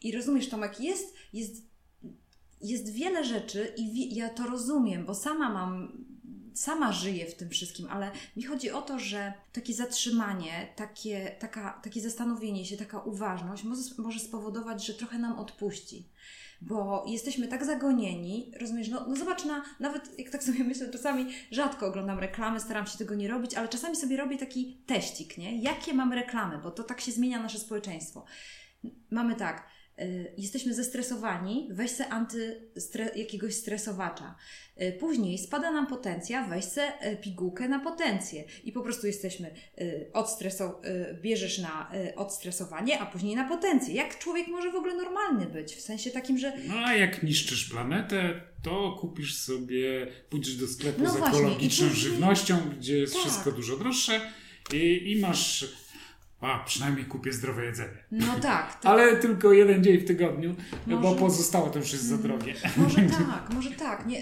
I 0.01 0.11
rozumiesz, 0.11 0.49
Tomek, 0.49 0.79
jest, 0.79 1.13
jest, 1.33 1.55
jest 2.61 2.89
wiele 2.93 3.25
rzeczy 3.25 3.73
i 3.77 3.91
wi- 3.91 4.15
ja 4.15 4.29
to 4.29 4.47
rozumiem, 4.47 5.05
bo 5.05 5.15
sama 5.15 5.49
mam, 5.49 6.05
sama 6.53 6.91
żyję 6.91 7.25
w 7.25 7.35
tym 7.35 7.49
wszystkim, 7.49 7.87
ale 7.89 8.11
mi 8.37 8.43
chodzi 8.43 8.71
o 8.71 8.81
to, 8.81 8.99
że 8.99 9.33
takie 9.53 9.73
zatrzymanie, 9.73 10.73
takie, 10.75 11.35
taka, 11.39 11.79
takie 11.83 12.01
zastanowienie 12.01 12.65
się, 12.65 12.77
taka 12.77 12.99
uważność 12.99 13.63
może, 13.63 13.81
może 13.97 14.19
spowodować, 14.19 14.85
że 14.85 14.93
trochę 14.93 15.17
nam 15.19 15.39
odpuści. 15.39 16.05
Bo 16.61 17.05
jesteśmy 17.07 17.47
tak 17.47 17.65
zagonieni, 17.65 18.51
rozumiesz, 18.61 18.89
no, 18.89 19.05
no 19.07 19.15
zobacz 19.15 19.45
na, 19.45 19.63
nawet 19.79 20.19
jak 20.19 20.29
tak 20.29 20.43
sobie 20.43 20.63
myślę, 20.73 20.89
czasami 20.89 21.25
rzadko 21.51 21.87
oglądam 21.87 22.19
reklamy, 22.19 22.59
staram 22.59 22.87
się 22.87 22.97
tego 22.97 23.15
nie 23.15 23.27
robić, 23.27 23.55
ale 23.55 23.67
czasami 23.67 23.95
sobie 23.95 24.17
robię 24.17 24.37
taki 24.37 24.83
teścik, 24.85 25.37
nie? 25.37 25.61
Jakie 25.61 25.93
mamy 25.93 26.15
reklamy, 26.15 26.57
bo 26.57 26.71
to 26.71 26.83
tak 26.83 27.01
się 27.01 27.11
zmienia 27.11 27.43
nasze 27.43 27.59
społeczeństwo. 27.59 28.25
Mamy 29.11 29.35
tak, 29.35 29.67
jesteśmy 30.37 30.73
zestresowani, 30.73 31.67
weź 31.71 31.91
se 31.91 32.07
anty 32.09 32.61
jakiegoś 33.15 33.53
stresowacza. 33.53 34.35
Y, 34.81 34.91
później 34.99 35.37
spada 35.37 35.71
nam 35.71 35.87
potencja, 35.87 36.47
weź 36.47 36.65
se 36.65 37.11
y, 37.11 37.17
pigułkę 37.17 37.67
na 37.69 37.79
potencję. 37.79 38.43
I 38.63 38.71
po 38.71 38.81
prostu 38.81 39.07
jesteśmy 39.07 39.51
y, 39.81 40.09
odstreso, 40.13 40.81
y, 40.85 41.21
bierzesz 41.21 41.57
na 41.57 41.91
y, 41.95 42.15
odstresowanie, 42.15 42.99
a 42.99 43.05
później 43.05 43.35
na 43.35 43.47
potencję. 43.49 43.93
Jak 43.95 44.19
człowiek 44.19 44.47
może 44.47 44.71
w 44.71 44.75
ogóle 44.75 44.95
normalny 44.95 45.45
być? 45.45 45.75
W 45.75 45.81
sensie 45.81 46.11
takim, 46.11 46.37
że 46.37 46.53
No 46.67 46.75
a 46.85 46.93
jak 46.95 47.23
niszczysz 47.23 47.69
planetę, 47.69 48.41
to 48.63 48.97
kupisz 49.01 49.35
sobie, 49.37 50.07
pójdziesz 50.29 50.55
do 50.55 50.67
sklepu 50.67 51.03
No 51.03 51.09
z 51.11 51.17
właśnie, 51.17 51.37
ekologiczną 51.39 51.85
i 51.87 51.89
później- 51.89 52.11
żywnością, 52.11 52.57
gdzie 52.79 52.97
jest 52.97 53.13
Tak. 53.13 53.21
wszystko 53.21 53.51
dużo 53.51 53.77
droższe 53.77 54.21
i, 54.73 55.11
i 55.11 55.19
masz, 55.19 55.65
a 56.41 56.59
przynajmniej 56.65 57.05
kupię 57.05 57.33
zdrowe 57.33 57.65
jedzenie. 57.65 57.97
no 58.11 58.39
tak. 58.41 58.77
Ale 58.83 59.15
tylko 59.17 59.53
jeden 59.53 59.83
dzień 59.83 59.97
w 59.97 60.05
tygodniu, 60.05 60.55
bo 60.87 60.99
Może- 60.99 61.19
pozostałe 61.19 61.69
to 61.71 61.79
już 61.79 61.91
jest 61.91 62.05
za 62.05 62.17
drogie. 62.17 62.53
Może 62.77 63.01
tak, 63.31 63.53
może 63.53 63.71
tak. 63.71 64.05
Nie, 64.05 64.21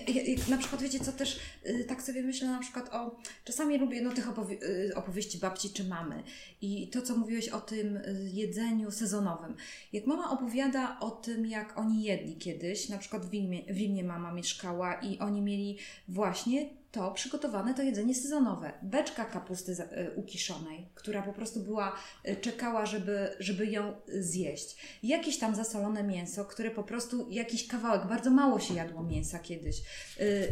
na 0.50 0.58
przykład 0.58 0.82
wiecie 0.82 1.00
co 1.00 1.12
też, 1.12 1.40
y, 1.66 1.86
tak 1.88 2.02
sobie 2.02 2.22
myślę 2.24 2.48
na 2.48 2.60
przykład 2.60 2.90
o, 2.94 3.18
czasami 3.46 3.78
lubię 3.78 4.02
no, 4.02 4.12
tych 4.12 4.28
opowie- 4.30 4.64
y, 4.64 4.96
opowieści 4.96 5.38
babci 5.38 5.70
czy 5.70 5.84
mamy 5.84 6.24
i 6.62 6.88
to 6.90 7.02
co 7.02 7.18
mówiłeś 7.18 7.50
o 7.50 7.62
tym 7.62 7.98
y, 7.98 8.30
jedzeniu 8.34 8.92
sezonowym. 8.92 9.56
Jak 9.94 10.06
mama 10.06 10.30
opowiada 10.32 11.00
o 11.00 11.12
tym 11.12 11.46
jak 11.46 11.78
oni 11.78 12.04
jedli 12.04 12.38
kiedyś, 12.38 12.90
na 12.90 12.98
przykład 12.98 13.26
w 13.26 13.30
Wilnie, 13.30 13.64
w 13.74 13.76
Wilnie 13.76 14.04
mama 14.04 14.32
mieszkała 14.34 14.94
i 14.94 15.20
oni 15.20 15.42
mieli 15.42 15.78
właśnie 16.08 16.79
to 16.92 17.12
przygotowane 17.12 17.74
to 17.74 17.84
jedzenie 17.84 18.16
sezonowe. 18.16 18.72
Beczka 18.82 19.26
kapusty 19.26 19.72
y, 19.72 20.12
ukiszonej, 20.16 20.90
która 20.96 21.22
po 21.22 21.34
prostu 21.34 21.60
była, 21.60 21.96
y, 22.28 22.36
czekała, 22.36 22.86
żeby, 22.86 23.30
żeby 23.40 23.66
ją 23.66 23.94
zjeść. 24.20 24.78
Jakieś 25.04 25.38
tam 25.38 25.56
zasolone 25.56 26.04
mięso, 26.04 26.46
które 26.46 26.72
po 26.72 26.84
prostu, 26.84 27.28
jakiś 27.30 27.68
kawałek, 27.68 28.08
bardzo 28.08 28.30
mało 28.30 28.60
się 28.60 28.74
jadło 28.74 29.04
mięsa 29.04 29.40
kiedyś. 29.40 29.78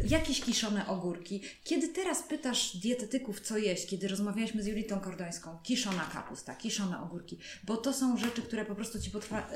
Jakieś 0.08 0.40
kiszone 0.40 0.86
ogórki. 0.86 1.42
Kiedy 1.64 1.88
teraz 1.88 2.22
pytasz 2.22 2.76
dietetyków, 2.76 3.40
co 3.40 3.58
jeść, 3.58 3.86
kiedy 3.86 4.08
rozmawialiśmy 4.08 4.62
z 4.62 4.66
Julitą 4.66 5.00
Kordońską, 5.00 5.58
kiszona 5.62 6.10
kapusta, 6.12 6.54
kiszone 6.54 7.02
ogórki, 7.02 7.38
bo 7.64 7.76
to 7.76 7.92
są 7.92 8.16
rzeczy, 8.16 8.42
które 8.42 8.64
po 8.64 8.74
prostu 8.74 9.00
Ci 9.00 9.10
potrwa, 9.10 9.50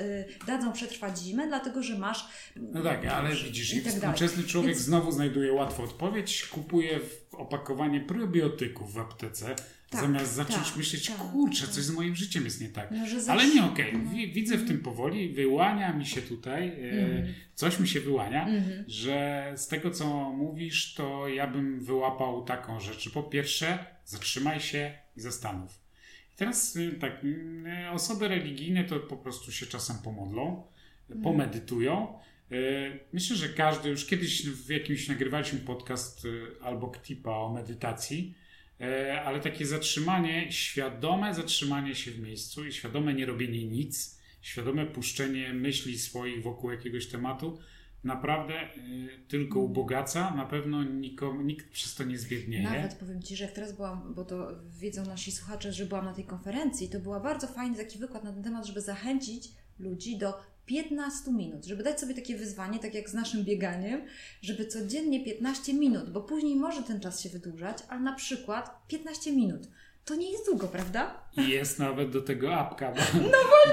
dadzą 0.46 0.72
przetrwać 0.72 1.18
zimę, 1.18 1.46
dlatego, 1.46 1.82
że 1.82 1.98
masz... 1.98 2.28
No 2.56 2.82
tak, 2.82 3.04
ale 3.06 3.34
widzisz, 3.34 3.74
i 3.74 3.82
tak 3.82 3.84
dalej. 3.84 4.00
współczesny 4.00 4.44
człowiek 4.44 4.70
Więc- 4.70 4.82
znowu 4.84 5.12
znajduje 5.12 5.52
łatwą 5.52 5.82
odpowiedź, 5.84 6.42
kupuje 6.72 7.00
opakowanie 7.32 8.00
probiotyków 8.00 8.92
w 8.94 8.98
aptece, 8.98 9.54
Tak, 9.90 10.00
zamiast 10.00 10.32
zacząć 10.32 10.68
tak, 10.68 10.76
myśleć, 10.76 11.06
tak, 11.08 11.16
kurczę, 11.16 11.66
coś 11.66 11.84
z 11.84 11.90
moim 11.90 12.14
życiem 12.16 12.44
jest 12.44 12.60
nie 12.60 12.68
tak. 12.68 12.90
No, 12.90 12.98
Ale 13.28 13.46
nie 13.46 13.64
okej, 13.64 13.92
Wi- 14.14 14.32
widzę 14.32 14.56
w 14.56 14.68
tym 14.68 14.78
powoli, 14.78 15.28
wyłania 15.34 15.92
mi 15.92 16.06
się 16.06 16.22
tutaj, 16.22 16.68
e, 16.68 16.72
Mhm. 16.72 17.34
coś 17.54 17.78
mi 17.80 17.88
się 17.88 18.00
wyłania, 18.00 18.48
że 18.86 19.52
z 19.56 19.68
tego 19.68 19.90
co 19.90 20.30
mówisz, 20.30 20.94
to 20.94 21.28
ja 21.28 21.46
bym 21.46 21.80
wyłapał 21.84 22.44
taką 22.44 22.80
rzecz. 22.80 23.10
Po 23.10 23.22
pierwsze, 23.22 23.78
zatrzymaj 24.04 24.60
się 24.60 24.92
i 25.16 25.20
zastanów. 25.20 25.80
I 26.34 26.36
teraz 26.36 26.76
y, 26.76 26.92
tak, 27.00 27.24
y, 27.24 27.90
osoby 27.90 28.28
religijne 28.28 28.84
to 28.84 29.00
po 29.00 29.16
prostu 29.16 29.52
się 29.52 29.66
czasem 29.66 29.96
pomodlą, 30.04 30.62
pomedytują. 31.22 32.18
Y, 32.52 33.00
Myślę, 33.12 33.36
że 33.36 33.48
każdy, 33.48 33.88
już 33.88 34.06
kiedyś 34.06 34.46
w 34.46 34.68
jakimś 34.68 35.08
nagrywaliśmy 35.08 35.58
podcast 35.58 36.24
y, 36.24 36.46
albo 36.62 36.90
ktipa 36.90 37.30
o 37.30 37.52
medytacji, 37.52 38.34
y, 38.80 39.12
ale 39.12 39.40
takie 39.40 39.66
zatrzymanie, 39.66 40.52
świadome 40.52 41.34
zatrzymanie 41.34 41.94
się 41.94 42.10
w 42.10 42.20
miejscu 42.20 42.66
i 42.66 42.72
świadome 42.72 43.14
nierobienie 43.14 43.64
nic, 43.64 44.20
świadome 44.40 44.86
puszczenie 44.86 45.52
myśli 45.52 45.98
swoich 45.98 46.42
wokół 46.42 46.70
jakiegoś 46.70 47.06
tematu, 47.06 47.58
naprawdę 48.04 48.68
tylko 49.28 49.60
ubogaca, 49.60 50.34
na 50.34 50.46
pewno 50.46 50.84
nikomu, 50.84 51.42
nikt 51.42 51.70
przez 51.70 51.94
to 51.94 52.04
nie 52.04 52.18
zbiednieje. 52.18 52.62
Nawet 52.62 52.94
powiem 52.94 53.22
Ci, 53.22 53.36
że 53.36 53.44
jak 53.44 53.52
teraz 53.52 53.76
byłam, 53.76 54.14
bo 54.14 54.24
to 54.24 54.48
wiedzą 54.70 55.06
nasi 55.06 55.32
słuchacze, 55.32 55.72
że 55.72 55.86
byłam 55.86 56.04
na 56.04 56.14
tej 56.14 56.24
konferencji, 56.24 56.88
to 56.88 57.00
była 57.00 57.20
bardzo 57.20 57.46
fajny 57.46 57.76
taki 57.76 57.98
wykład 57.98 58.24
na 58.24 58.32
ten 58.32 58.42
temat, 58.42 58.66
żeby 58.66 58.80
zachęcić 58.80 59.48
ludzi 59.78 60.18
do 60.18 60.34
15 60.66 61.32
minut, 61.32 61.64
żeby 61.64 61.82
dać 61.82 62.00
sobie 62.00 62.14
takie 62.14 62.36
wyzwanie, 62.36 62.78
tak 62.78 62.94
jak 62.94 63.10
z 63.10 63.14
naszym 63.14 63.44
bieganiem, 63.44 64.02
żeby 64.42 64.66
codziennie 64.66 65.24
15 65.24 65.74
minut, 65.74 66.10
bo 66.10 66.20
później 66.20 66.56
może 66.56 66.82
ten 66.82 67.00
czas 67.00 67.20
się 67.20 67.28
wydłużać, 67.28 67.78
ale 67.88 68.00
na 68.00 68.12
przykład 68.12 68.86
15 68.88 69.32
minut. 69.32 69.68
To 70.04 70.14
nie 70.16 70.30
jest 70.32 70.46
długo, 70.46 70.68
prawda? 70.68 71.14
Jest 71.36 71.78
nawet 71.78 72.10
do 72.10 72.20
tego 72.22 72.54
apka. 72.54 72.92
Bo, 72.92 73.00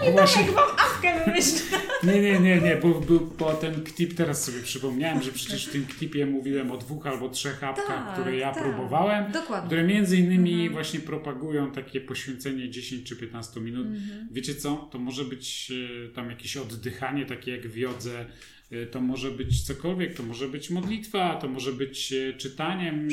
no 0.03 0.11
właśnie, 0.11 0.41
Jak 0.41 0.51
wam 0.51 0.69
awkę 0.77 1.25
wymyślę. 1.25 1.79
Nie, 2.03 2.21
nie, 2.21 2.39
nie, 2.39 2.61
nie, 2.61 2.75
bo 2.75 2.87
był 2.99 3.19
po 3.19 3.53
ten 3.53 3.83
ktip 3.83 4.13
teraz 4.13 4.43
sobie 4.43 4.61
przypomniałem, 4.61 5.21
że 5.23 5.31
przecież 5.31 5.67
w 5.67 5.71
tym 5.71 5.85
ktipie 5.85 6.25
mówiłem 6.25 6.71
o 6.71 6.77
dwóch 6.77 7.07
albo 7.07 7.29
trzech 7.29 7.63
apkach, 7.63 7.87
Tak, 7.87 8.13
które 8.13 8.37
ja 8.37 8.51
tak. 8.53 8.63
próbowałem, 8.63 9.31
Dokładnie. 9.31 9.67
które 9.67 9.83
między 9.83 10.17
innymi 10.17 10.53
Mhm. 10.53 10.71
właśnie 10.73 10.99
propagują 10.99 11.71
takie 11.71 12.01
poświęcenie 12.01 12.69
10 12.69 13.07
czy 13.07 13.15
15 13.15 13.59
minut. 13.61 13.87
Mhm. 13.87 14.27
Wiecie 14.31 14.55
co, 14.55 14.75
to 14.91 14.99
może 14.99 15.25
być 15.25 15.71
e, 16.05 16.09
tam 16.09 16.29
jakieś 16.29 16.57
oddychanie, 16.57 17.25
takie 17.25 17.51
jak 17.51 17.67
w 17.67 17.77
jodze, 17.77 18.25
e, 18.71 18.85
to 18.85 19.01
może 19.01 19.31
być 19.31 19.61
cokolwiek, 19.67 20.13
to 20.17 20.23
może 20.23 20.47
być 20.47 20.69
modlitwa, 20.69 21.35
to 21.35 21.47
może 21.47 21.73
być 21.73 22.13
e, 22.13 22.33
czytaniem 22.33 23.07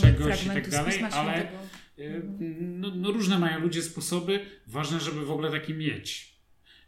czegoś 0.00 0.44
i 0.44 0.48
tak 0.48 0.68
dalej, 0.70 1.00
ale 1.12 1.32
Świętego. 1.32 1.58
E, 2.00 2.22
No, 2.60 2.94
no 2.94 3.10
różne 3.10 3.38
mają 3.38 3.60
ludzie 3.60 3.82
sposoby, 3.82 4.40
ważne, 4.66 5.00
żeby 5.00 5.24
w 5.24 5.30
ogóle 5.30 5.50
taki 5.50 5.74
mieć. 5.74 6.34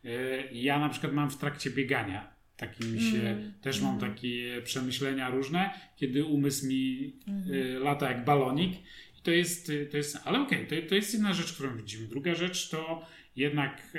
E, 0.05 0.09
Ja 0.53 0.79
na 0.79 0.89
przykład 0.89 1.13
mam 1.13 1.31
w 1.31 1.37
trakcie 1.37 1.71
biegania, 1.71 2.35
taki 2.57 2.85
mi 2.85 3.01
się, 3.01 3.21
Mm, 3.21 3.53
też 3.61 3.81
mam 3.81 3.99
mm. 3.99 4.11
takie 4.11 4.63
przemyślenia 4.65 5.31
różne, 5.31 5.71
kiedy 5.97 6.25
umysł 6.25 6.67
mi 6.67 7.13
e, 7.53 7.79
lata 7.79 8.09
jak 8.09 8.25
balonik. 8.25 8.73
I 9.19 9.23
to 9.23 9.31
jest, 9.31 9.73
to 9.91 9.97
jest 9.97 10.19
ale 10.25 10.41
okej, 10.41 10.67
to, 10.67 10.75
to 10.89 10.95
jest 10.95 11.13
jedna 11.13 11.33
rzecz, 11.33 11.53
którą 11.53 11.77
widzimy. 11.77 12.07
Druga 12.09 12.35
rzecz 12.35 12.69
to 12.69 13.07
jednak, 13.37 13.97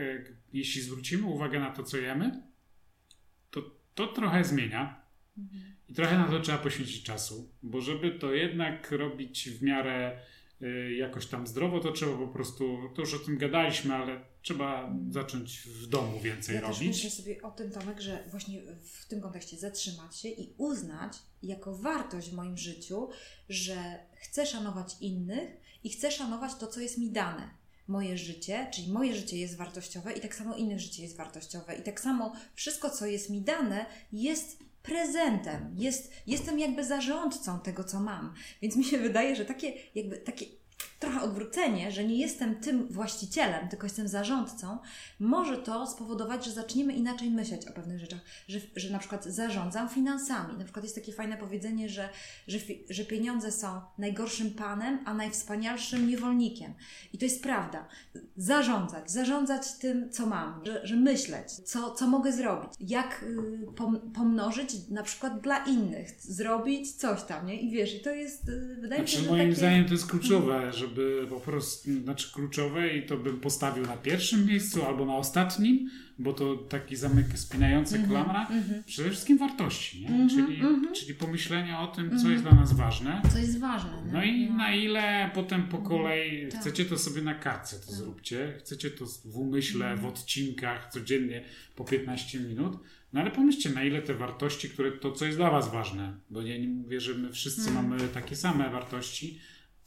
jeśli 0.54 0.82
zwrócimy 0.82 1.26
uwagę 1.28 1.60
na 1.60 1.72
to, 1.72 1.84
co 1.84 1.98
jemy, 1.98 2.42
to 3.52 3.76
to 3.96 4.08
trochę 4.08 4.44
zmienia. 4.44 5.02
Mhm. 5.38 5.64
I 5.90 5.94
trochę 5.94 6.18
na 6.18 6.28
to 6.28 6.40
trzeba 6.40 6.58
poświęcić 6.58 7.04
czasu, 7.04 7.52
bo 7.64 7.82
żeby 7.82 8.12
to 8.12 8.34
jednak 8.34 8.92
robić 8.92 9.50
w 9.50 9.64
miarę 9.64 10.20
jakoś 10.98 11.26
tam 11.26 11.48
zdrowo, 11.48 11.80
to 11.80 11.92
trzeba 11.92 12.18
po 12.18 12.28
prostu, 12.28 12.78
to 12.96 13.02
już 13.02 13.14
o 13.14 13.20
tym 13.20 13.38
gadaliśmy, 13.38 13.96
ale 13.96 14.22
trzeba 14.42 14.96
zacząć 15.10 15.60
w 15.60 15.88
domu 15.88 16.20
więcej 16.20 16.56
Ja 16.56 16.62
też 16.62 16.70
robić. 16.70 16.88
myślę 16.88 17.10
sobie 17.10 17.42
o 17.42 17.52
tym, 17.52 17.72
Tomek, 17.72 18.02
że 18.02 18.24
właśnie 18.32 18.62
w 18.82 19.06
tym 19.06 19.22
kontekście 19.22 19.58
zatrzymać 19.58 20.20
się 20.20 20.30
i 20.30 20.54
uznać 20.58 21.14
jako 21.44 21.78
wartość 21.78 22.30
w 22.30 22.34
moim 22.34 22.58
życiu, 22.58 23.10
że 23.50 23.76
chcę 24.16 24.46
szanować 24.46 24.96
innych 25.02 25.50
i 25.84 25.90
chcę 25.90 26.12
szanować 26.12 26.56
to, 26.56 26.68
co 26.68 26.80
jest 26.80 26.98
mi 26.98 27.12
dane. 27.12 27.50
Moje 27.88 28.18
życie, 28.18 28.68
czyli 28.74 28.92
moje 28.92 29.16
życie 29.16 29.38
jest 29.38 29.58
wartościowe 29.58 30.14
i 30.14 30.22
tak 30.22 30.36
samo 30.36 30.56
innych 30.56 30.80
życie 30.80 31.04
jest 31.04 31.18
wartościowe. 31.18 31.76
I 31.76 31.84
tak 31.84 32.00
samo 32.00 32.34
wszystko, 32.56 32.90
co 32.90 33.06
jest 33.06 33.30
mi 33.30 33.42
dane, 33.42 33.86
jest 34.12 34.64
prezentem. 34.84 35.76
Jest, 35.78 36.14
jestem 36.28 36.60
jakby 36.60 36.86
zarządcą 36.86 37.60
tego, 37.60 37.84
co 37.84 38.00
mam. 38.00 38.34
Więc 38.62 38.76
mi 38.76 38.84
się 38.84 38.98
wydaje, 38.98 39.36
że 39.36 39.46
takie 39.46 39.74
jakby 39.96 40.18
takie 40.18 40.46
trochę 41.04 41.22
odwrócenie, 41.22 41.92
że 41.92 42.04
nie 42.04 42.18
jestem 42.18 42.56
tym 42.56 42.88
właścicielem, 42.88 43.68
tylko 43.70 43.86
jestem 43.86 44.08
zarządcą, 44.08 44.78
może 45.20 45.58
to 45.58 45.88
spowodować, 45.88 46.46
że 46.46 46.52
zaczniemy 46.52 46.94
inaczej 46.94 47.32
myśleć 47.32 47.68
o 47.68 47.72
pewnych 47.72 48.00
rzeczach, 48.00 48.20
że, 48.48 48.60
że 48.76 48.90
na 48.90 49.00
przykład 49.00 49.26
zarządzam 49.26 49.90
finansami. 49.90 50.58
Na 50.58 50.64
przykład 50.64 50.84
jest 50.86 50.96
takie 50.96 51.14
fajne 51.14 51.38
powiedzenie, 51.38 51.90
że, 51.90 52.10
że, 52.48 52.58
że 52.90 53.06
pieniądze 53.06 53.52
są 53.52 53.82
najgorszym 53.98 54.52
panem, 54.52 55.00
a 55.06 55.14
najwspanialszym 55.14 56.08
niewolnikiem. 56.08 56.74
I 57.14 57.18
to 57.18 57.26
jest 57.26 57.44
prawda. 57.44 57.88
Zarządzać, 58.38 59.12
zarządzać 59.12 59.74
tym, 59.74 60.10
co 60.12 60.26
mam, 60.26 60.66
że, 60.66 60.88
że 60.88 60.96
myśleć, 60.96 61.52
co, 61.52 61.92
co 61.92 62.08
mogę 62.08 62.32
zrobić, 62.32 62.72
jak 62.80 63.24
y, 63.24 63.68
pom, 63.76 64.12
pomnożyć 64.16 64.90
na 64.90 65.04
przykład 65.04 65.42
dla 65.42 65.66
innych, 65.66 66.10
zrobić 66.20 66.92
coś 66.92 67.24
tam, 67.24 67.46
nie? 67.46 67.62
I 67.62 67.72
wiesz, 67.72 67.96
i 67.96 68.00
to 68.00 68.10
jest, 68.10 68.50
y, 68.50 68.78
wydaje 68.82 69.02
mi 69.02 69.08
się, 69.08 69.18
Znaczy, 69.18 69.30
że 69.30 69.32
moim 69.32 69.50
takie... 69.50 69.56
zdaniem 69.56 69.86
to 69.86 69.94
jest 69.94 70.08
kluczowe, 70.08 70.74
żeby 70.74 70.93
po 71.30 71.40
prostu, 71.40 72.02
znaczy 72.04 72.32
kluczowe 72.34 72.98
i 72.98 73.06
to 73.06 73.18
bym 73.18 73.40
postawił 73.40 73.86
na 73.86 73.98
pierwszym 73.98 74.46
miejscu 74.48 74.86
albo 74.86 75.06
na 75.06 75.16
ostatnim, 75.16 75.90
bo 76.20 76.34
to 76.34 76.56
taki 76.56 76.96
zamyk 76.96 77.40
spinający 77.40 77.96
Mhm, 77.96 78.12
klamra. 78.12 78.42
mhm. 78.48 78.84
Przede 78.84 79.10
wszystkim 79.10 79.38
wartości, 79.38 80.02
nie? 80.02 80.08
Mhm, 80.10 80.30
czyli, 80.30 80.56
mhm. 80.62 80.94
czyli 80.94 81.14
pomyślenia 81.16 81.82
o 81.82 81.88
tym, 81.88 82.10
co 82.10 82.16
Mhm. 82.16 82.32
jest 82.32 82.44
dla 82.44 82.54
nas 82.56 82.74
ważne. 82.74 83.22
Co 83.34 83.38
jest 83.38 83.60
ważne. 83.60 83.92
No 84.12 84.24
i 84.24 84.50
na 84.50 84.76
ile 84.76 85.32
potem 85.34 85.64
po 85.64 85.78
kolei 85.78 86.48
Tak. 86.52 86.62
chcecie 86.62 86.86
to 86.86 86.98
sobie 86.98 87.22
na 87.22 87.36
kartce 87.36 87.80
to 87.80 87.86
Tak. 87.86 87.96
zróbcie, 87.96 88.54
chcecie 88.60 88.90
to 88.90 89.06
w 89.26 89.38
umyśle, 89.38 89.90
w 89.90 89.92
Mhm. 89.92 90.10
odcinkach 90.14 90.90
codziennie 90.92 91.44
po 91.76 91.84
15 91.84 92.40
minut, 92.40 92.78
no 93.14 93.22
ale 93.22 93.32
pomyślcie 93.32 93.70
na 93.70 93.84
ile 93.84 94.02
te 94.02 94.14
wartości, 94.14 94.70
które 94.70 94.92
to 94.92 95.12
co 95.12 95.26
jest 95.26 95.38
dla 95.38 95.50
was 95.52 95.72
ważne, 95.72 96.14
bo 96.30 96.42
ja 96.42 96.58
nie 96.58 96.68
mówię, 96.68 97.00
że 97.02 97.14
my 97.14 97.32
wszyscy 97.32 97.70
Mhm. 97.70 97.90
mamy 97.90 98.08
takie 98.08 98.36
same 98.36 98.70
wartości, 98.70 99.40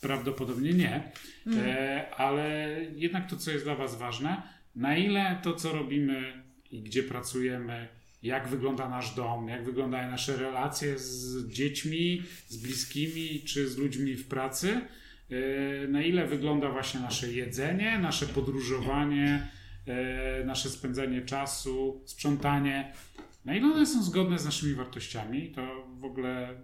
prawdopodobnie 0.06 0.72
nie, 0.72 1.02
Mhm. 1.46 1.66
e, 1.68 2.14
ale 2.14 2.76
jednak 2.96 3.30
to 3.30 3.36
co 3.36 3.50
jest 3.50 3.64
dla 3.64 3.74
was 3.74 3.98
ważne, 3.98 4.42
na 4.74 4.96
ile 4.96 5.38
to 5.42 5.54
co 5.54 5.72
robimy 5.72 6.42
i 6.70 6.82
gdzie 6.82 7.02
pracujemy, 7.02 7.88
jak 8.22 8.48
wygląda 8.48 8.88
nasz 8.88 9.14
dom, 9.14 9.48
jak 9.48 9.64
wyglądają 9.64 10.10
nasze 10.10 10.36
relacje 10.36 10.98
z 10.98 11.48
dziećmi, 11.48 12.22
z 12.48 12.56
bliskimi 12.56 13.40
czy 13.40 13.68
z 13.68 13.76
ludźmi 13.76 14.14
w 14.14 14.28
pracy, 14.28 14.80
e, 15.30 15.88
na 15.88 16.02
ile 16.02 16.26
wygląda 16.26 16.70
właśnie 16.70 17.00
nasze 17.00 17.32
jedzenie, 17.32 17.98
nasze 17.98 18.26
podróżowanie, 18.26 19.48
e, 19.86 20.44
nasze 20.44 20.70
spędzanie 20.70 21.22
czasu, 21.22 22.02
sprzątanie, 22.04 22.92
na 23.44 23.54
ile 23.56 23.66
one 23.66 23.86
są 23.86 24.02
zgodne 24.02 24.38
z 24.38 24.44
naszymi 24.44 24.74
wartościami, 24.74 25.50
to 25.50 25.86
w 25.98 26.04
ogóle 26.04 26.54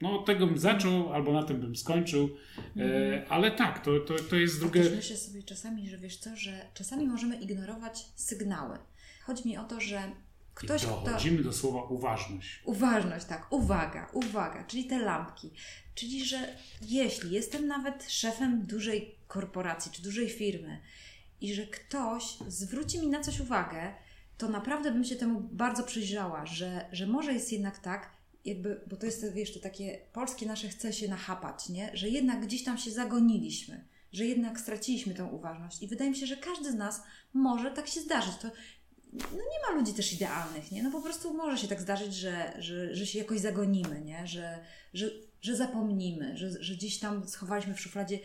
no, 0.00 0.20
od 0.20 0.26
tego 0.26 0.46
bym 0.46 0.58
zaczął, 0.58 1.12
albo 1.12 1.32
na 1.32 1.42
tym 1.42 1.60
bym 1.60 1.76
skończył, 1.76 2.28
e, 2.76 3.26
ale 3.28 3.50
tak, 3.50 3.84
to, 3.84 4.00
to, 4.00 4.14
to 4.30 4.36
jest 4.36 4.56
A 4.56 4.60
drugie... 4.60 4.82
też 4.82 4.92
myślę 4.92 5.16
sobie 5.16 5.42
czasami, 5.42 5.88
że 5.88 5.98
wiesz 5.98 6.16
co, 6.16 6.36
że 6.36 6.66
czasami 6.74 7.06
możemy 7.06 7.36
ignorować 7.36 8.06
sygnały. 8.14 8.78
Chodzi 9.22 9.48
mi 9.48 9.56
o 9.56 9.64
to, 9.64 9.80
że 9.80 10.02
ktoś, 10.54 10.82
I 10.82 10.86
kto... 10.86 11.02
dochodzimy 11.04 11.42
do 11.42 11.52
słowa 11.52 11.82
uważność. 11.82 12.62
Uważność, 12.64 13.26
tak, 13.26 13.52
uwaga, 13.52 14.10
uwaga, 14.12 14.64
czyli 14.64 14.84
te 14.84 14.98
lampki. 14.98 15.50
Czyli, 15.94 16.24
że 16.24 16.56
jeśli 16.82 17.30
jestem 17.30 17.66
nawet 17.66 18.10
szefem 18.10 18.66
dużej 18.66 19.14
korporacji 19.28 19.92
czy 19.92 20.02
dużej 20.02 20.28
firmy 20.28 20.80
i 21.40 21.54
że 21.54 21.66
ktoś 21.66 22.36
zwróci 22.48 23.00
mi 23.00 23.06
na 23.06 23.20
coś 23.20 23.40
uwagę, 23.40 23.94
to 24.38 24.48
naprawdę 24.48 24.92
bym 24.92 25.04
się 25.04 25.16
temu 25.16 25.40
bardzo 25.40 25.82
przyjrzała, 25.82 26.46
że, 26.46 26.88
że 26.92 27.06
może 27.06 27.32
jest 27.32 27.52
jednak 27.52 27.78
tak, 27.78 28.10
jakby, 28.44 28.80
bo 28.86 28.96
to 28.96 29.06
jest, 29.06 29.32
wiesz, 29.32 29.60
takie 29.60 29.98
polskie 30.12 30.46
nasze 30.46 30.68
chce 30.68 30.92
się 30.92 31.08
nachapać, 31.08 31.68
nie? 31.68 31.90
Że 31.94 32.08
jednak 32.08 32.46
gdzieś 32.46 32.64
tam 32.64 32.78
się 32.78 32.90
zagoniliśmy, 32.90 33.84
że 34.12 34.26
jednak 34.26 34.60
straciliśmy 34.60 35.14
tą 35.14 35.28
uważność 35.28 35.82
i 35.82 35.88
wydaje 35.88 36.10
mi 36.10 36.16
się, 36.16 36.26
że 36.26 36.36
każdy 36.36 36.72
z 36.72 36.74
nas 36.74 37.02
może 37.34 37.70
tak 37.70 37.88
się 37.88 38.00
zdarzyć. 38.00 38.36
To 38.36 38.48
no 39.12 39.38
nie 39.38 39.68
ma 39.68 39.80
ludzi 39.80 39.94
też 39.94 40.12
idealnych, 40.12 40.72
nie? 40.72 40.82
No 40.82 40.90
po 40.90 41.02
prostu 41.02 41.34
może 41.34 41.58
się 41.58 41.68
tak 41.68 41.80
zdarzyć, 41.80 42.14
że, 42.14 42.52
że, 42.58 42.96
że 42.96 43.06
się 43.06 43.18
jakoś 43.18 43.40
zagonimy, 43.40 44.00
nie? 44.00 44.26
Że, 44.26 44.58
że, 44.94 45.10
że 45.40 45.56
zapomnimy, 45.56 46.36
że, 46.36 46.62
że 46.62 46.74
gdzieś 46.74 46.98
tam 46.98 47.28
schowaliśmy 47.28 47.74
w 47.74 47.80
szufladzie 47.80 48.18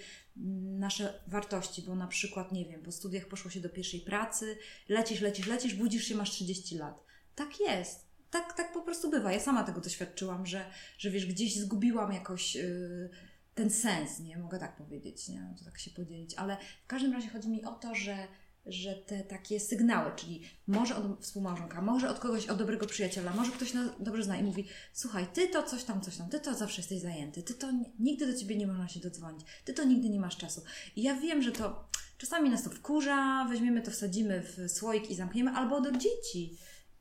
nasze 0.80 1.14
wartości, 1.28 1.82
bo 1.82 1.96
na 1.96 2.08
przykład, 2.08 2.52
nie 2.52 2.66
wiem, 2.66 2.84
po 2.84 2.92
studiach 2.92 3.26
poszło 3.26 3.52
się 3.52 3.60
do 3.60 3.70
pierwszej 3.70 4.00
pracy, 4.00 4.58
lecisz, 4.90 5.22
lecisz, 5.22 5.48
lecisz, 5.48 5.74
budzisz 5.74 6.04
się, 6.04 6.16
masz 6.16 6.32
30 6.32 6.78
lat. 6.78 7.04
Tak 7.36 7.60
jest. 7.60 8.07
Tak, 8.38 8.54
tak 8.54 8.74
po 8.74 8.82
prostu 8.82 9.10
bywa. 9.10 9.32
Ja 9.32 9.40
sama 9.40 9.64
tego 9.64 9.82
doświadczyłam, 9.82 10.46
że, 10.46 10.66
że 10.98 11.10
wiesz, 11.10 11.26
gdzieś 11.26 11.60
zgubiłam 11.60 12.14
jakoś 12.14 12.56
yy, 12.56 13.10
ten 13.56 13.70
sens, 13.70 14.20
nie? 14.20 14.38
Mogę 14.38 14.60
tak 14.60 14.76
powiedzieć, 14.76 15.30
nie? 15.30 15.54
To 15.60 15.66
tak 15.66 15.80
się 15.80 15.92
podzielić. 15.92 16.36
Ale 16.36 16.58
w 16.84 16.88
każdym 16.88 17.14
razie 17.14 17.30
chodzi 17.30 17.50
mi 17.50 17.66
o 17.66 17.72
to, 17.72 17.96
że 17.96 18.28
że 18.68 18.96
te 18.96 19.24
takie 19.24 19.60
sygnały, 19.60 20.12
czyli 20.16 20.42
może 20.68 20.96
od 20.96 21.22
współmałżonka, 21.22 21.82
może 21.82 22.10
od 22.10 22.20
kogoś, 22.20 22.48
od 22.48 22.58
dobrego 22.58 22.86
przyjaciela, 22.86 23.34
może 23.34 23.52
ktoś 23.52 23.74
nas 23.74 23.90
dobrze 24.00 24.24
zna 24.24 24.38
i 24.38 24.44
mówi, 24.44 24.68
słuchaj, 24.94 25.28
ty 25.34 25.48
to 25.48 25.64
coś 25.64 25.84
tam, 25.84 26.02
coś 26.02 26.18
tam, 26.18 26.30
ty 26.30 26.40
to 26.40 26.54
zawsze 26.54 26.82
jesteś 26.82 27.02
zajęty, 27.02 27.44
ty 27.44 27.54
to 27.54 27.68
nigdy 28.00 28.28
do 28.28 28.40
ciebie 28.40 28.56
nie 28.56 28.68
można 28.68 28.88
się 28.88 29.00
dodzwonić, 29.00 29.46
ty 29.66 29.74
to 29.74 29.84
nigdy 29.84 30.10
nie 30.10 30.20
masz 30.20 30.38
czasu. 30.38 30.62
I 30.96 31.02
ja 31.02 31.16
wiem, 31.16 31.42
że 31.42 31.52
to 31.52 31.90
czasami 32.18 32.50
nas 32.50 32.64
to 32.64 32.70
wkurza, 32.70 33.46
weźmiemy 33.50 33.82
to, 33.82 33.92
wsadzimy 33.92 34.42
w 34.42 34.72
słoik 34.72 35.10
i 35.10 35.16
zamkniemy, 35.16 35.52
albo 35.52 35.82
do 35.82 35.92
dzieci, 35.92 36.58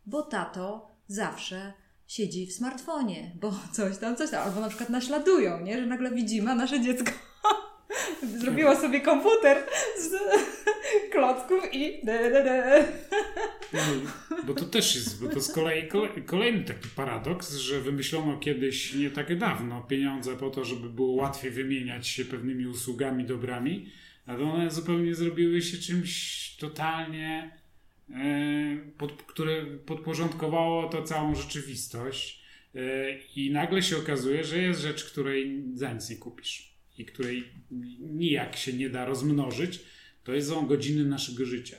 bo 0.07 0.23
tato 0.23 0.96
zawsze 1.09 1.73
siedzi 2.07 2.47
w 2.47 2.53
smartfonie, 2.53 3.31
bo 3.41 3.55
coś 3.73 3.99
tam, 3.99 4.17
coś 4.17 4.31
tam, 4.31 4.49
albo 4.49 4.61
na 4.61 4.69
przykład 4.69 4.91
naśladują, 4.91 5.61
nie? 5.61 5.81
że 5.81 5.87
nagle 5.87 6.11
widzimy, 6.11 6.51
a 6.51 6.55
nasze 6.55 6.81
dziecko 6.81 7.13
zrobiła 8.41 8.77
sobie 8.77 9.01
komputer 9.01 9.67
z 9.99 10.11
klocków 11.13 11.75
i 11.75 12.07
de, 12.07 12.31
de, 12.31 12.45
de. 12.45 12.85
No, 13.73 13.81
bo 14.47 14.55
to 14.55 14.65
też 14.65 14.95
jest, 14.95 15.23
bo 15.23 15.29
to 15.29 15.41
z 15.41 15.53
kolei 15.53 15.89
kolejny 16.27 16.65
taki 16.65 16.89
paradoks, 16.89 17.57
że 17.57 17.81
wymyślono 17.81 18.39
kiedyś 18.39 18.95
nie 18.95 19.11
tak 19.11 19.39
dawno 19.39 19.83
pieniądze 19.83 20.37
po 20.37 20.51
to, 20.51 20.65
żeby 20.65 20.91
było 20.91 21.13
łatwiej 21.13 21.51
wymieniać 21.51 22.09
się 22.09 22.25
pewnymi 22.25 22.67
usługami, 22.67 23.25
dobrami, 23.25 23.91
ale 24.27 24.45
one 24.45 24.71
zupełnie 24.71 25.15
zrobiły 25.15 25.63
się 25.63 25.79
czymś 25.79 26.57
totalnie, 26.57 27.59
pod, 28.99 29.23
które 29.23 29.67
podporządkowało 29.67 30.89
to 30.89 31.03
całą 31.03 31.35
rzeczywistość. 31.35 32.43
E, 32.75 33.19
I 33.37 33.51
nagle 33.51 33.83
się 33.83 33.97
okazuje, 33.97 34.45
że 34.45 34.59
jest 34.59 34.81
rzecz, 34.81 35.05
której 35.05 35.65
za 35.75 35.93
nic 35.93 36.11
nie 36.11 36.17
kupisz 36.17 36.77
i 36.99 37.05
której 37.05 37.45
nijak 38.01 38.57
się 38.57 38.73
nie 38.73 38.91
da 38.91 39.05
rozmnożyć, 39.05 39.81
to 40.25 40.35
jest 40.35 40.49
są 40.49 40.67
godziny 40.67 41.05
naszego 41.05 41.45
życia. 41.45 41.77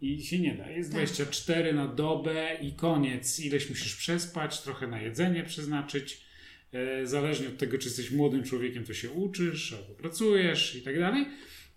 I 0.00 0.22
się 0.22 0.38
nie 0.38 0.54
da. 0.54 0.70
Jest 0.70 0.90
tak. 0.90 0.98
24 0.98 1.72
na 1.72 1.88
dobę 1.88 2.56
i 2.62 2.72
koniec. 2.72 3.40
Ileś 3.40 3.68
musisz 3.70 3.96
przespać, 3.96 4.62
trochę 4.62 4.86
na 4.86 5.02
jedzenie 5.02 5.44
przeznaczyć. 5.44 6.20
E, 6.72 7.06
zależnie 7.06 7.48
od 7.48 7.58
tego, 7.58 7.78
czy 7.78 7.88
jesteś 7.88 8.10
młodym 8.10 8.42
człowiekiem, 8.42 8.84
to 8.84 8.94
się 8.94 9.10
uczysz 9.10 9.72
albo 9.72 9.94
pracujesz 9.94 10.74
i 10.74 10.82
tak 10.82 10.98
dalej. 10.98 11.26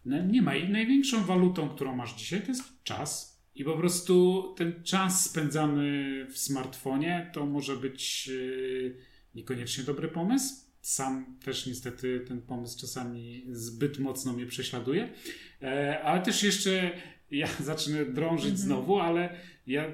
No, 0.06 0.26
nie 0.26 0.42
ma. 0.42 0.56
I 0.56 0.70
największą 0.70 1.24
walutą, 1.24 1.70
którą 1.70 1.96
masz 1.96 2.16
dzisiaj, 2.16 2.42
to 2.42 2.48
jest 2.48 2.84
czas. 2.84 3.37
I 3.58 3.64
po 3.64 3.78
prostu 3.78 4.43
ten 4.58 4.84
czas 4.84 5.26
spędzany 5.26 6.26
w 6.32 6.38
smartfonie 6.38 7.32
to 7.34 7.45
może 7.45 7.78
być 7.78 8.30
e, 8.30 9.36
niekoniecznie 9.36 9.84
dobry 9.84 10.08
pomysł 10.08 10.68
sam 10.88 11.38
też 11.45 11.66
niestety 11.66 12.26
ten 12.28 12.41
pomysł 12.41 12.80
czasami 12.80 13.45
zbyt 13.51 13.99
mocno 13.99 14.34
mnie 14.34 14.45
prześladuje. 14.45 15.10
E, 15.62 16.01
ale 16.03 16.22
też 16.22 16.43
jeszcze 16.43 16.91
ja 17.32 17.47
zacznę 17.60 18.05
drążyć 18.05 18.53
-hmm. 18.53 18.58
znowu, 18.58 18.99
ale 18.99 19.39
ja 19.68 19.91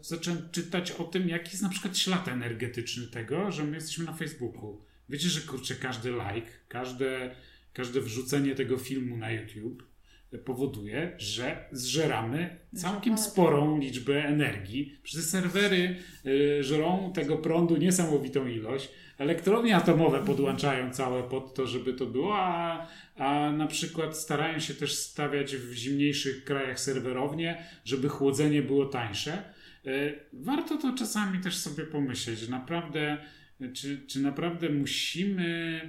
zacząłem 0.00 0.48
czytać 0.52 0.90
o 0.90 1.04
tym, 1.04 1.28
jaki 1.28 1.50
jest 1.50 1.62
na 1.62 1.68
przykład 1.68 1.98
ślad 1.98 2.28
energetyczny 2.28 3.06
tego, 3.06 3.50
że 3.50 3.64
my 3.64 3.74
jesteśmy 3.74 4.04
na 4.04 4.12
Facebooku. 4.12 4.84
Wiecie, 5.08 5.28
że 5.28 5.40
kurczę, 5.40 5.74
każdy 5.74 6.10
like, 6.10 6.50
każde, 6.68 7.34
każde 7.72 8.00
wrzucenie 8.00 8.54
tego 8.54 8.76
filmu 8.78 9.16
na 9.16 9.30
YouTube 9.30 9.89
powoduje, 10.38 11.12
że 11.18 11.64
zżeramy 11.72 12.56
całkiem 12.74 13.18
sporą 13.18 13.78
liczbę 13.78 14.24
energii. 14.24 14.98
Przecież 15.02 15.24
serwery 15.24 15.96
y, 16.26 16.64
żrą 16.64 17.12
tego 17.14 17.38
prądu 17.38 17.76
niesamowitą 17.76 18.46
ilość. 18.46 18.88
Elektrownie 19.18 19.76
atomowe 19.76 20.24
podłączają 20.24 20.90
całe 20.90 21.22
pod 21.22 21.54
to, 21.54 21.66
żeby 21.66 21.94
to 21.94 22.06
było, 22.06 22.38
a, 22.38 22.86
a 23.16 23.52
na 23.52 23.66
przykład 23.66 24.16
starają 24.18 24.58
się 24.58 24.74
też 24.74 24.94
stawiać 24.94 25.56
w 25.56 25.72
zimniejszych 25.72 26.44
krajach 26.44 26.80
serwerownie, 26.80 27.64
żeby 27.84 28.08
chłodzenie 28.08 28.62
było 28.62 28.86
tańsze. 28.86 29.44
Y, 29.86 30.18
warto 30.32 30.76
to 30.76 30.94
czasami 30.98 31.40
też 31.40 31.56
sobie 31.56 31.84
pomyśleć, 31.84 32.48
naprawdę, 32.48 33.18
czy, 33.74 34.06
czy 34.06 34.20
naprawdę 34.20 34.68
musimy 34.68 35.80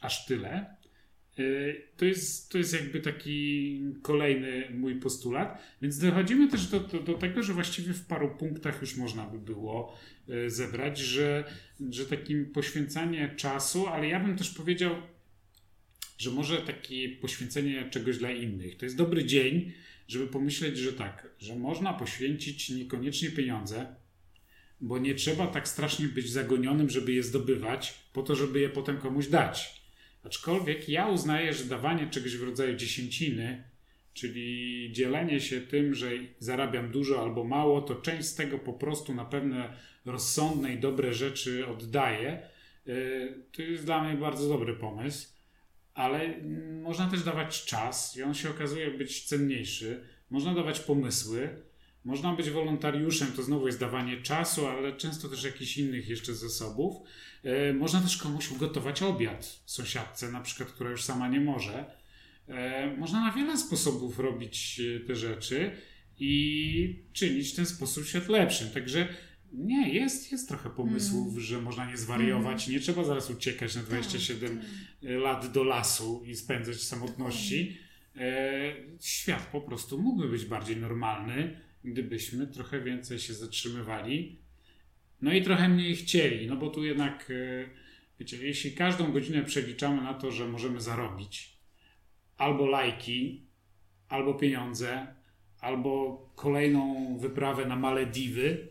aż 0.00 0.26
tyle, 0.26 0.76
to 1.96 2.04
jest, 2.04 2.52
to 2.52 2.58
jest 2.58 2.72
jakby 2.72 3.00
taki 3.00 3.80
kolejny 4.02 4.70
mój 4.74 4.94
postulat. 4.94 5.62
Więc 5.82 5.98
dochodzimy 5.98 6.48
też 6.48 6.66
do, 6.66 6.80
do, 6.80 7.00
do, 7.00 7.14
tego, 7.14 7.42
że 7.42 7.52
właściwie 7.52 7.92
w 7.92 8.06
paru 8.06 8.36
punktach 8.38 8.80
już 8.80 8.96
można 8.96 9.26
by 9.26 9.38
było 9.38 9.98
y, 10.28 10.50
zebrać, 10.50 10.98
że, 10.98 11.44
że 11.90 12.06
takim 12.06 12.46
poświęcanie 12.46 13.34
czasu, 13.36 13.86
ale 13.86 14.08
ja 14.08 14.20
bym 14.20 14.36
też 14.36 14.50
powiedział, 14.50 14.96
że 16.18 16.30
może 16.30 16.56
takie 16.56 17.08
poświęcenie 17.08 17.88
czegoś 17.90 18.18
dla 18.18 18.30
innych. 18.30 18.76
To 18.76 18.84
jest 18.84 18.96
dobry 18.96 19.24
dzień, 19.24 19.72
żeby 20.08 20.26
pomyśleć, 20.26 20.78
że 20.78 20.92
tak, 20.92 21.34
że 21.38 21.56
można 21.56 21.92
poświęcić 21.92 22.70
niekoniecznie 22.70 23.30
pieniądze, 23.30 23.94
bo 24.80 24.98
nie 24.98 25.14
trzeba 25.14 25.46
tak 25.46 25.68
strasznie 25.68 26.06
być 26.06 26.30
zagonionym, 26.30 26.90
żeby 26.90 27.12
je 27.12 27.22
zdobywać, 27.22 27.94
po 28.12 28.22
to, 28.22 28.34
żeby 28.34 28.60
je 28.60 28.68
potem 28.68 28.98
komuś 28.98 29.26
dać 29.26 29.81
Aczkolwiek 30.24 30.88
ja 30.88 31.08
uznaję, 31.08 31.52
że 31.52 31.64
dawanie 31.64 32.06
czegoś 32.06 32.36
w 32.36 32.42
rodzaju 32.42 32.76
dziesięciny, 32.76 33.64
czyli 34.14 34.88
dzielenie 34.92 35.40
się 35.40 35.60
tym, 35.60 35.94
że 35.94 36.10
zarabiam 36.38 36.90
dużo 36.90 37.22
albo 37.22 37.44
mało, 37.44 37.82
to 37.82 37.94
część 37.94 38.28
z 38.28 38.34
tego 38.34 38.58
po 38.58 38.72
prostu 38.72 39.14
na 39.14 39.24
pewne 39.24 39.76
rozsądne 40.04 40.74
i 40.74 40.78
dobre 40.78 41.14
rzeczy 41.14 41.66
oddaję. 41.66 42.42
Y, 42.88 43.34
to 43.52 43.62
jest 43.62 43.84
dla 43.84 44.04
mnie 44.04 44.14
bardzo 44.14 44.48
dobry 44.48 44.74
pomysł, 44.74 45.28
ale 45.94 46.34
można 46.82 47.10
też 47.10 47.22
dawać 47.22 47.64
czas 47.64 48.16
i 48.16 48.22
on 48.22 48.34
się 48.34 48.50
okazuje 48.50 48.90
być 48.90 49.24
cenniejszy. 49.24 50.04
Można 50.30 50.54
dawać 50.54 50.80
pomysły, 50.80 51.48
można 52.04 52.34
być 52.34 52.50
wolontariuszem, 52.50 53.32
to 53.32 53.42
znowu 53.42 53.66
jest 53.66 53.80
dawanie 53.80 54.22
czasu, 54.22 54.66
ale 54.66 54.96
często 54.96 55.28
też 55.28 55.44
jakichś 55.44 55.78
innych 55.78 56.08
jeszcze 56.08 56.34
zasobów. 56.34 56.96
E, 57.44 57.72
można 57.72 58.00
też 58.00 58.16
komuś 58.16 58.50
ugotować 58.50 59.02
obiad 59.02 59.62
sąsiadce, 59.66 60.32
na 60.32 60.40
przykład, 60.40 60.68
która 60.68 60.90
już 60.90 61.04
sama 61.04 61.28
nie 61.28 61.40
może. 61.40 61.84
E, 62.48 62.96
można 62.96 63.20
na 63.20 63.32
wiele 63.32 63.56
sposobów 63.56 64.18
robić 64.18 64.80
e, 64.80 65.00
te 65.00 65.16
rzeczy 65.16 65.70
i 66.18 67.04
czynić 67.12 67.54
ten 67.54 67.66
sposób 67.66 68.06
świat 68.06 68.28
lepszym. 68.28 68.70
Także 68.70 69.08
nie, 69.52 69.92
jest, 69.92 70.32
jest 70.32 70.48
trochę 70.48 70.70
pomysłów, 70.70 71.28
mm. 71.28 71.40
że 71.40 71.60
można 71.60 71.90
nie 71.90 71.96
zwariować. 71.96 72.62
Mm. 72.62 72.78
Nie 72.78 72.84
trzeba 72.84 73.04
zaraz 73.04 73.30
uciekać 73.30 73.76
na 73.76 73.82
27 73.82 74.58
tak, 74.58 74.58
tak. 74.58 75.10
lat 75.22 75.52
do 75.52 75.64
lasu 75.64 76.22
i 76.26 76.34
spędzać 76.34 76.76
w 76.76 76.82
samotności. 76.82 77.78
Świat 79.00 79.48
po 79.52 79.60
prostu 79.60 79.98
mógłby 79.98 80.28
być 80.28 80.44
bardziej 80.44 80.76
normalny 80.76 81.60
gdybyśmy 81.84 82.46
trochę 82.46 82.80
więcej 82.80 83.18
się 83.18 83.34
zatrzymywali, 83.34 84.38
no 85.22 85.32
i 85.32 85.42
trochę 85.42 85.68
mniej 85.68 85.96
chcieli, 85.96 86.46
no 86.46 86.56
bo 86.56 86.70
tu 86.70 86.84
jednak, 86.84 87.30
e, 87.30 87.68
wiecie, 88.20 88.36
jeśli 88.36 88.72
każdą 88.72 89.12
godzinę 89.12 89.42
przeliczamy 89.42 90.02
na 90.02 90.14
to, 90.14 90.30
że 90.30 90.48
możemy 90.48 90.80
zarobić 90.80 91.56
albo 92.36 92.66
lajki, 92.66 93.46
albo 94.08 94.34
pieniądze, 94.34 95.06
albo 95.60 96.18
kolejną 96.36 97.18
wyprawę 97.18 97.66
na 97.66 97.76
Malediwy, 97.76 98.68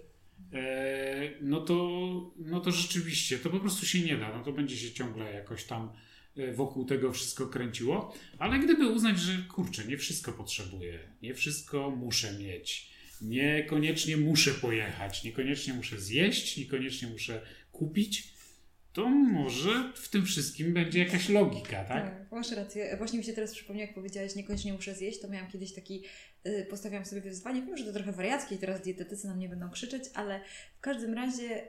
e, 0.53 1.32
no 1.41 1.62
to, 1.62 1.99
no 2.38 2.59
to 2.59 2.72
rzeczywiście 2.72 3.39
to 3.39 3.49
po 3.49 3.59
prostu 3.59 3.86
się 3.86 4.01
nie 4.01 4.18
da. 4.18 4.38
No 4.38 4.43
to 4.43 4.51
będzie 4.51 4.78
się 4.78 4.91
ciągle 4.91 5.34
jakoś 5.34 5.64
tam 5.64 5.89
e, 6.38 6.53
wokół 6.53 6.86
tego 6.86 7.12
wszystko 7.12 7.47
kręciło. 7.47 8.14
Ale 8.39 8.59
gdyby 8.59 8.88
uznać, 8.88 9.20
że 9.20 9.38
kurczę, 9.38 9.86
nie 9.86 9.97
wszystko 9.97 10.32
potrzebuję, 10.32 10.99
nie 11.22 11.34
wszystko 11.34 11.91
muszę 11.91 12.39
mieć, 12.39 12.91
Niekoniecznie 13.22 14.18
muszę 14.18 14.52
pojechać, 14.52 15.24
niekoniecznie 15.24 15.74
muszę 15.74 16.00
zjeść, 16.00 16.58
niekoniecznie 16.58 17.08
muszę 17.08 17.42
kupić. 17.72 18.41
To 18.94 19.10
może 19.10 19.92
w 19.96 20.10
tym 20.10 20.26
wszystkim 20.26 20.74
będzie 20.74 21.00
jakaś 21.00 21.30
logika, 21.30 21.84
tak? 21.84 21.88
Tak, 21.88 22.32
masz 22.32 22.52
rację. 22.52 22.96
Właśnie 22.98 23.20
mi 23.20 23.26
się 23.26 23.34
teraz 23.34 23.54
przypomniał, 23.54 23.86
jak 23.88 23.96
powiedziałeś, 23.96 24.36
niekoniecznie 24.36 24.74
muszę 24.74 24.96
zjeść, 24.96 25.22
to 25.22 25.30
miałam 25.30 25.52
kiedyś 25.52 25.74
taki, 25.74 26.04
yy, 26.44 26.66
postawiłam 26.70 27.06
sobie 27.06 27.22
wyzwanie, 27.22 27.62
wiem, 27.62 27.78
że 27.78 27.86
to 27.86 27.94
trochę 27.94 28.12
wariackie 28.12 28.56
i 28.56 28.58
teraz 28.58 28.82
dietetycy 28.82 29.28
na 29.28 29.36
mnie 29.36 29.50
będą 29.50 29.70
krzyczeć, 29.70 30.04
ale 30.14 30.42
w 30.78 30.82
każdym 30.82 31.14
razie... 31.14 31.68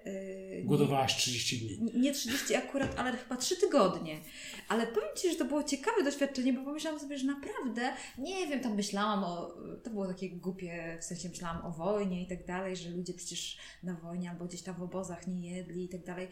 Yy, 0.57 0.63
Głodowałaś 0.65 1.17
30 1.17 1.59
dni. 1.59 2.01
Nie 2.01 2.13
30 2.13 2.55
akurat, 2.55 2.99
ale 2.99 3.17
chyba 3.17 3.37
3 3.37 3.57
tygodnie. 3.57 4.21
Ale 4.69 4.87
powiem 4.87 5.09
Ci, 5.17 5.31
że 5.31 5.37
to 5.37 5.45
było 5.45 5.65
ciekawe 5.65 6.05
doświadczenie, 6.05 6.53
bo 6.53 6.65
pomyślałam 6.65 7.01
sobie, 7.01 7.19
że 7.19 7.27
naprawdę, 7.27 7.93
nie 8.19 8.47
wiem, 8.47 8.61
tam 8.61 8.75
myślałam 8.75 9.25
o, 9.25 9.55
to 9.85 9.91
było 9.91 10.07
takie 10.07 10.31
głupie, 10.31 10.99
w 11.01 11.05
sensie 11.05 11.29
myślałam 11.29 11.67
o 11.67 11.71
wojnie 11.71 12.23
i 12.23 12.27
tak 12.27 12.47
dalej, 12.47 12.77
że 12.77 12.91
ludzie 12.91 13.15
przecież 13.15 13.59
na 13.83 13.95
wojnie 13.95 14.31
albo 14.31 14.45
gdzieś 14.45 14.63
tam 14.63 14.75
w 14.75 14.83
obozach 14.83 15.27
nie 15.27 15.57
jedli 15.57 15.85
i 15.85 15.89
tak 15.89 16.05
dalej 16.05 16.29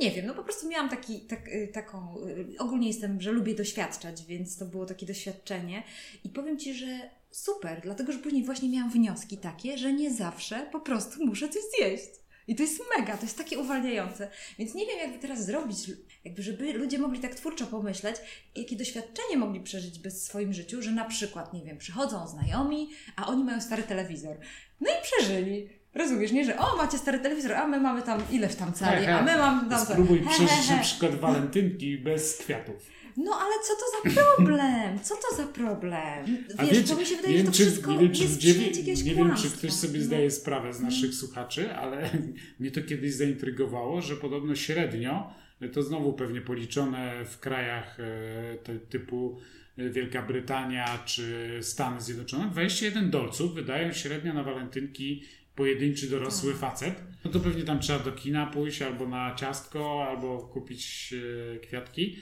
nie 0.00 0.10
wiem, 0.10 0.26
no 0.26 0.34
po 0.34 0.44
prostu 0.44 0.68
miałam 0.68 0.88
taki, 0.88 1.20
tak, 1.20 1.48
y, 1.48 1.70
taką, 1.72 2.16
y, 2.26 2.58
ogólnie 2.58 2.88
jestem, 2.88 3.20
że 3.20 3.32
lubię 3.32 3.54
doświadczać, 3.54 4.24
więc 4.24 4.56
to 4.56 4.66
było 4.66 4.86
takie 4.86 5.06
doświadczenie 5.06 5.82
i 6.24 6.28
powiem 6.28 6.58
Ci, 6.58 6.74
że 6.74 7.10
super, 7.30 7.80
dlatego, 7.82 8.12
że 8.12 8.18
później 8.18 8.44
właśnie 8.44 8.68
miałam 8.68 8.90
wnioski 8.90 9.38
takie, 9.38 9.78
że 9.78 9.92
nie 9.92 10.10
zawsze 10.10 10.68
po 10.72 10.80
prostu 10.80 11.26
muszę 11.26 11.48
coś 11.48 11.62
zjeść. 11.78 12.20
I 12.48 12.54
to 12.54 12.62
jest 12.62 12.82
mega, 12.98 13.16
to 13.16 13.22
jest 13.22 13.38
takie 13.38 13.58
uwalniające. 13.58 14.28
Więc 14.58 14.74
nie 14.74 14.86
wiem, 14.86 14.98
jakby 14.98 15.18
teraz 15.18 15.44
zrobić, 15.44 15.78
jakby 16.24 16.42
żeby 16.42 16.72
ludzie 16.72 16.98
mogli 16.98 17.20
tak 17.20 17.34
twórczo 17.34 17.66
pomyśleć, 17.66 18.16
jakie 18.56 18.76
doświadczenie 18.76 19.36
mogli 19.36 19.60
przeżyć 19.60 19.98
bez 19.98 20.24
swoim 20.24 20.52
życiu, 20.52 20.82
że 20.82 20.92
na 20.92 21.04
przykład, 21.04 21.52
nie 21.52 21.64
wiem, 21.64 21.78
przychodzą 21.78 22.28
znajomi, 22.28 22.90
a 23.16 23.26
oni 23.26 23.44
mają 23.44 23.60
stary 23.60 23.82
telewizor. 23.82 24.36
No 24.80 24.90
i 24.90 25.02
przeżyli. 25.02 25.79
Rozumiesz, 25.94 26.32
nie, 26.32 26.44
że 26.44 26.58
o, 26.58 26.76
macie 26.76 26.98
stary 26.98 27.18
telewizor, 27.18 27.52
a 27.52 27.66
my 27.66 27.80
mamy 27.80 28.02
tam 28.02 28.22
ileś 28.30 28.54
tam 28.54 28.72
cali, 28.72 29.06
a 29.06 29.22
my 29.22 29.38
mamy 29.38 29.70
tam... 29.70 29.86
Spróbuj 29.86 30.20
przeżyć 30.20 30.70
na 30.70 30.78
przykład 30.78 31.14
walentynki 31.14 31.98
bez 31.98 32.38
kwiatów. 32.38 32.90
No 33.16 33.32
ale 33.34 33.54
co 33.62 33.72
to 33.74 34.10
za 34.10 34.22
problem? 34.22 34.98
Co 35.02 35.14
to 35.14 35.36
za 35.36 35.46
problem? 35.46 36.26
Wiesz, 36.58 36.70
wiecie, 36.70 36.94
to 36.94 37.00
mi 37.00 37.06
się 37.06 37.16
wydaje, 37.16 37.38
że 37.38 37.44
to 37.44 37.52
wszystko 37.52 37.92
nie 37.92 37.98
wiem, 37.98 38.12
czy, 38.12 38.22
jest 38.22 38.76
jakieś 38.76 39.04
Nie 39.04 39.14
wiem, 39.14 39.36
czy 39.36 39.50
ktoś 39.50 39.72
sobie 39.72 39.98
no. 39.98 40.04
zdaje 40.04 40.30
sprawę 40.30 40.72
z 40.72 40.80
naszych 40.80 41.14
słuchaczy, 41.14 41.74
ale 41.74 42.10
mnie 42.60 42.70
to 42.70 42.82
kiedyś 42.82 43.14
zaintrygowało, 43.14 44.00
że 44.02 44.16
podobno 44.16 44.54
średnio, 44.54 45.34
to 45.72 45.82
znowu 45.82 46.12
pewnie 46.12 46.40
policzone 46.40 47.24
w 47.24 47.38
krajach 47.38 47.98
e, 48.00 48.78
typu 48.78 49.38
e, 49.78 49.90
Wielka 49.90 50.22
Brytania 50.22 50.98
czy 51.04 51.58
Stany 51.62 52.00
Zjednoczone, 52.00 52.50
21 52.50 53.10
dolców 53.10 53.54
wydają 53.54 53.92
średnio 53.92 54.34
na 54.34 54.42
walentynki 54.42 55.22
pojedynczy 55.60 56.06
dorosły 56.06 56.52
tak. 56.52 56.60
facet, 56.60 56.94
no 57.24 57.30
to 57.30 57.40
pewnie 57.40 57.62
tam 57.64 57.80
trzeba 57.80 57.98
do 57.98 58.12
kina 58.12 58.46
pójść 58.46 58.82
albo 58.82 59.08
na 59.08 59.34
ciastko, 59.34 60.08
albo 60.08 60.38
kupić 60.38 61.14
e, 61.54 61.58
kwiatki. 61.58 62.16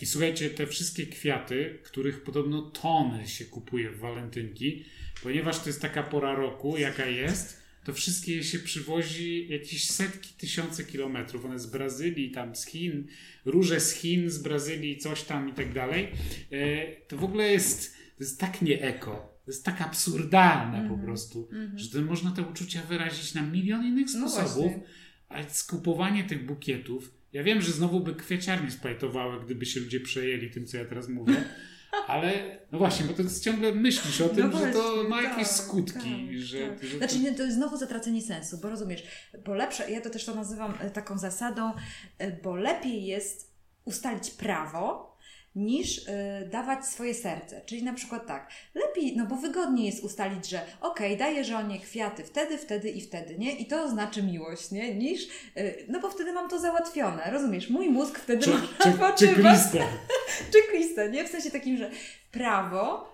I 0.00 0.06
słuchajcie, 0.06 0.50
te 0.50 0.66
wszystkie 0.66 1.06
kwiaty, 1.06 1.78
których 1.82 2.22
podobno 2.22 2.62
tony 2.62 3.28
się 3.28 3.44
kupuje 3.44 3.90
w 3.90 3.98
walentynki, 3.98 4.84
ponieważ 5.22 5.58
to 5.58 5.68
jest 5.68 5.82
taka 5.82 6.02
pora 6.02 6.34
roku, 6.34 6.78
jaka 6.78 7.06
jest, 7.06 7.62
to 7.84 7.92
wszystkie 7.92 8.44
się 8.44 8.58
przywozi 8.58 9.46
jakieś 9.48 9.90
setki, 9.90 10.34
tysiące 10.38 10.84
kilometrów. 10.84 11.44
One 11.44 11.58
z 11.58 11.66
Brazylii, 11.66 12.30
tam 12.30 12.56
z 12.56 12.66
Chin, 12.66 13.06
róże 13.44 13.80
z 13.80 13.92
Chin, 13.92 14.30
z 14.30 14.38
Brazylii, 14.38 14.98
coś 14.98 15.22
tam 15.22 15.48
i 15.48 15.52
tak 15.52 15.72
dalej. 15.72 16.08
E, 16.50 16.86
to 16.96 17.16
w 17.16 17.24
ogóle 17.24 17.52
jest, 17.52 17.94
to 17.94 18.24
jest 18.24 18.40
tak 18.40 18.62
nie 18.62 18.82
eko 18.82 19.31
to 19.44 19.50
jest 19.50 19.64
tak 19.64 19.80
absurdalne 19.80 20.78
mm 20.78 20.84
-hmm. 20.84 20.88
po 20.88 20.94
mhm. 20.94 21.06
prostu, 21.06 21.48
mm 21.52 21.70
-hmm. 21.70 21.78
że 21.78 22.02
można 22.02 22.30
te 22.30 22.42
uczucia 22.42 22.82
wyrazić 22.82 23.34
na 23.34 23.42
milion 23.42 23.84
innych 23.84 24.06
no 24.14 24.28
sposobów, 24.28 24.72
no 24.76 24.82
a 25.28 25.48
skupowanie 25.48 26.24
tych 26.24 26.46
bukietów, 26.46 27.14
ja 27.32 27.42
wiem, 27.42 27.62
że 27.62 27.72
znowu 27.72 28.00
by 28.00 28.14
kwieciarnie 28.14 28.70
splajtowały, 28.70 29.44
gdyby 29.44 29.66
się 29.66 29.80
ludzie 29.80 30.00
przejęli 30.00 30.50
tym, 30.50 30.66
co 30.66 30.76
ja 30.76 30.84
teraz 30.84 31.08
mówię, 31.08 31.44
ale 32.08 32.58
no 32.72 32.78
właśnie, 32.78 33.06
bo 33.06 33.12
to 33.12 33.22
jest 33.22 33.44
ciągle 33.44 33.74
myślisz 33.74 34.20
o 34.20 34.28
tym, 34.28 34.44
no 34.44 34.50
właśnie, 34.50 34.66
że 34.66 34.72
to 34.72 35.04
ma 35.08 35.22
jakieś 35.22 35.48
tak, 35.48 35.56
skutki. 35.56 36.26
Tak, 36.26 36.38
że, 36.38 36.68
tak. 36.68 36.84
że 36.84 36.98
znaczy, 36.98 37.14
to... 37.30 37.36
to 37.36 37.42
jest 37.42 37.56
znowu 37.56 37.76
zatracenie 37.76 38.22
sensu, 38.22 38.58
bo 38.62 38.68
rozumiesz, 38.68 39.02
bo 39.44 39.54
lepsze, 39.54 39.90
ja 39.90 40.00
to 40.00 40.10
też 40.10 40.24
to 40.24 40.34
nazywam 40.34 40.74
e, 40.80 40.90
taką 40.90 41.18
zasadą, 41.18 41.72
e, 42.18 42.42
bo 42.42 42.56
lepiej 42.56 43.04
jest 43.04 43.54
ustalić 43.84 44.30
prawo, 44.30 45.11
niż 45.54 45.98
y, 45.98 46.48
dawać 46.50 46.86
swoje 46.86 47.14
serce. 47.14 47.60
Czyli 47.66 47.82
na 47.82 47.92
przykład 47.92 48.26
tak, 48.26 48.50
lepiej, 48.74 49.16
no 49.16 49.26
bo 49.26 49.36
wygodniej 49.36 49.86
jest 49.86 50.04
ustalić, 50.04 50.48
że 50.48 50.60
okej, 50.80 51.06
okay, 51.06 51.16
daję 51.16 51.44
żonie 51.44 51.80
kwiaty 51.80 52.24
wtedy, 52.24 52.58
wtedy 52.58 52.90
i 52.90 53.00
wtedy, 53.00 53.38
nie? 53.38 53.56
I 53.56 53.66
to 53.66 53.90
znaczy 53.90 54.22
miłość, 54.22 54.70
nie? 54.70 54.94
Niż, 54.94 55.22
y, 55.56 55.86
no 55.88 56.00
bo 56.00 56.10
wtedy 56.10 56.32
mam 56.32 56.48
to 56.48 56.58
załatwione, 56.58 57.30
rozumiesz? 57.30 57.70
Mój 57.70 57.88
mózg 57.88 58.18
wtedy 58.18 58.50
ma 58.50 58.56
odpoczywać. 58.56 59.20
Checklistę. 59.20 59.84
Checklistę, 60.52 61.10
nie? 61.10 61.24
W 61.24 61.28
sensie 61.28 61.50
takim, 61.50 61.76
że 61.76 61.90
prawo 62.32 63.11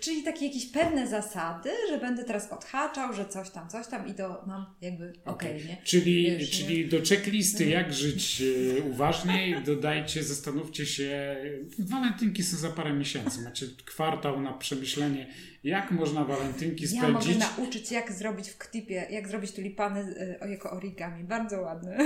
czyli 0.00 0.22
takie 0.22 0.46
jakieś 0.46 0.66
pewne 0.66 1.08
zasady, 1.08 1.70
że 1.88 1.98
będę 1.98 2.24
teraz 2.24 2.52
odhaczał, 2.52 3.12
że 3.12 3.28
coś 3.28 3.50
tam, 3.50 3.68
coś 3.68 3.86
tam 3.86 4.08
i 4.08 4.14
to 4.14 4.44
mam 4.46 4.66
jakby 4.80 5.12
okej, 5.24 5.56
okay, 5.56 5.68
nie? 5.68 5.76
Czyli, 5.84 6.36
Wiesz, 6.38 6.50
czyli 6.50 6.78
nie? 6.78 6.88
do 6.88 6.96
checklisty 7.08 7.64
jak 7.64 7.92
żyć 7.92 8.42
e, 8.78 8.82
uważniej 8.82 9.62
dodajcie, 9.62 10.22
zastanówcie 10.22 10.86
się, 10.86 11.36
walentynki 11.78 12.42
są 12.42 12.56
za 12.56 12.70
parę 12.70 12.92
miesięcy, 12.92 13.42
macie 13.42 13.66
kwartał 13.84 14.40
na 14.40 14.52
przemyślenie, 14.52 15.26
jak 15.64 15.90
można 15.90 16.24
walentynki 16.24 16.88
spędzić. 16.88 17.26
Ja 17.26 17.34
mogę 17.34 17.34
nauczyć, 17.56 17.92
jak 17.92 18.12
zrobić 18.12 18.48
w 18.48 18.58
klipie, 18.58 19.06
jak 19.10 19.28
zrobić 19.28 19.52
tulipany 19.52 20.14
e, 20.40 20.50
jako 20.50 20.70
origami, 20.70 21.24
bardzo 21.24 21.60
ładne. 21.60 21.98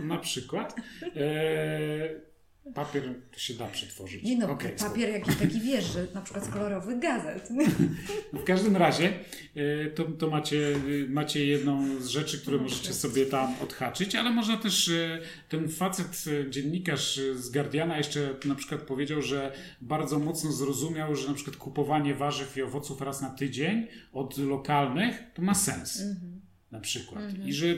Na 0.00 0.18
przykład. 0.18 0.74
E 1.16 2.31
Papier 2.74 3.14
się 3.36 3.54
da 3.54 3.66
przetworzyć. 3.66 4.22
Nie 4.22 4.36
no, 4.38 4.50
okay, 4.50 4.70
papier 4.70 5.10
jakiś 5.10 5.36
taki 5.36 5.60
wiesz, 5.60 5.84
że 5.84 6.06
na 6.14 6.22
przykład 6.22 6.46
z 6.46 6.48
kolorowych 6.48 6.98
gazet. 6.98 7.48
W 8.32 8.44
każdym 8.44 8.76
razie 8.76 9.12
e, 9.56 9.90
to, 9.90 10.04
to 10.04 10.30
macie, 10.30 10.74
macie 11.08 11.46
jedną 11.46 12.00
z 12.00 12.06
rzeczy, 12.06 12.38
które 12.38 12.58
możecie 12.58 12.94
sobie 12.94 13.26
tam 13.26 13.54
odhaczyć, 13.62 14.14
ale 14.14 14.30
można 14.30 14.56
też, 14.56 14.88
e, 14.88 15.18
ten 15.48 15.68
facet, 15.68 16.24
e, 16.46 16.50
dziennikarz 16.50 17.20
z 17.34 17.50
Guardiana 17.50 17.98
jeszcze 17.98 18.34
na 18.44 18.54
przykład 18.54 18.82
powiedział, 18.82 19.22
że 19.22 19.52
bardzo 19.80 20.18
mocno 20.18 20.52
zrozumiał, 20.52 21.16
że 21.16 21.28
na 21.28 21.34
przykład 21.34 21.56
kupowanie 21.56 22.14
warzyw 22.14 22.56
i 22.56 22.62
owoców 22.62 23.00
raz 23.00 23.20
na 23.20 23.30
tydzień 23.30 23.86
od 24.12 24.38
lokalnych 24.38 25.22
to 25.34 25.42
ma 25.42 25.54
sens. 25.54 26.00
Mhm 26.00 26.42
na 26.72 26.80
przykład. 26.80 27.24
Mhm. 27.24 27.48
I 27.48 27.52
że 27.52 27.74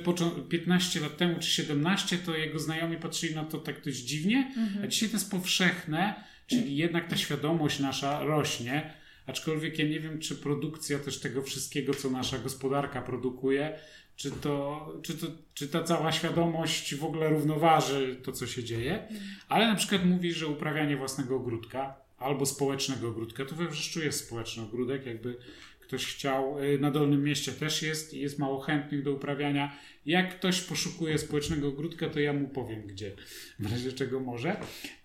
15 0.48 1.00
lat 1.00 1.16
temu 1.16 1.34
czy 1.40 1.50
17 1.50 2.18
to 2.18 2.36
jego 2.36 2.58
znajomi 2.58 2.96
patrzyli 2.96 3.34
na 3.34 3.44
to 3.44 3.58
tak 3.58 3.84
dość 3.84 3.98
dziwnie, 3.98 4.52
mhm. 4.56 4.84
a 4.84 4.86
dzisiaj 4.86 5.08
to 5.08 5.16
jest 5.16 5.30
powszechne, 5.30 6.24
czyli 6.46 6.76
jednak 6.76 7.08
ta 7.08 7.16
świadomość 7.16 7.80
nasza 7.80 8.24
rośnie. 8.24 8.92
Aczkolwiek 9.26 9.78
ja 9.78 9.84
nie 9.84 10.00
wiem, 10.00 10.18
czy 10.18 10.34
produkcja 10.34 10.98
też 10.98 11.20
tego 11.20 11.42
wszystkiego, 11.42 11.94
co 11.94 12.10
nasza 12.10 12.38
gospodarka 12.38 13.02
produkuje, 13.02 13.78
czy, 14.16 14.30
to, 14.30 14.86
czy, 15.02 15.14
to, 15.14 15.26
czy 15.54 15.68
ta 15.68 15.82
cała 15.82 16.12
świadomość 16.12 16.94
w 16.94 17.04
ogóle 17.04 17.28
równoważy 17.28 18.16
to, 18.22 18.32
co 18.32 18.46
się 18.46 18.64
dzieje. 18.64 19.02
Mhm. 19.02 19.20
Ale 19.48 19.66
na 19.66 19.74
przykład 19.74 20.04
mówi, 20.04 20.32
że 20.32 20.46
uprawianie 20.46 20.96
własnego 20.96 21.36
ogródka 21.36 21.94
albo 22.18 22.46
społecznego 22.46 23.08
ogródka, 23.08 23.44
to 23.44 23.54
we 23.54 23.68
Wrzeszczu 23.68 24.02
jest 24.02 24.26
społeczny 24.26 24.62
ogródek, 24.62 25.06
jakby 25.06 25.36
ktoś 25.84 26.06
chciał, 26.06 26.64
y, 26.64 26.78
na 26.78 26.90
Dolnym 26.90 27.24
Mieście 27.24 27.52
też 27.52 27.82
jest 27.82 28.14
i 28.14 28.20
jest 28.20 28.38
mało 28.38 28.60
chętnych 28.60 29.02
do 29.02 29.12
uprawiania. 29.12 29.76
Jak 30.06 30.38
ktoś 30.38 30.60
poszukuje 30.60 31.18
społecznego 31.18 31.68
ogródka, 31.68 32.08
to 32.08 32.20
ja 32.20 32.32
mu 32.32 32.48
powiem, 32.48 32.82
gdzie, 32.86 33.12
w 33.58 33.72
razie 33.72 33.92
czego 33.92 34.20
może. 34.20 34.56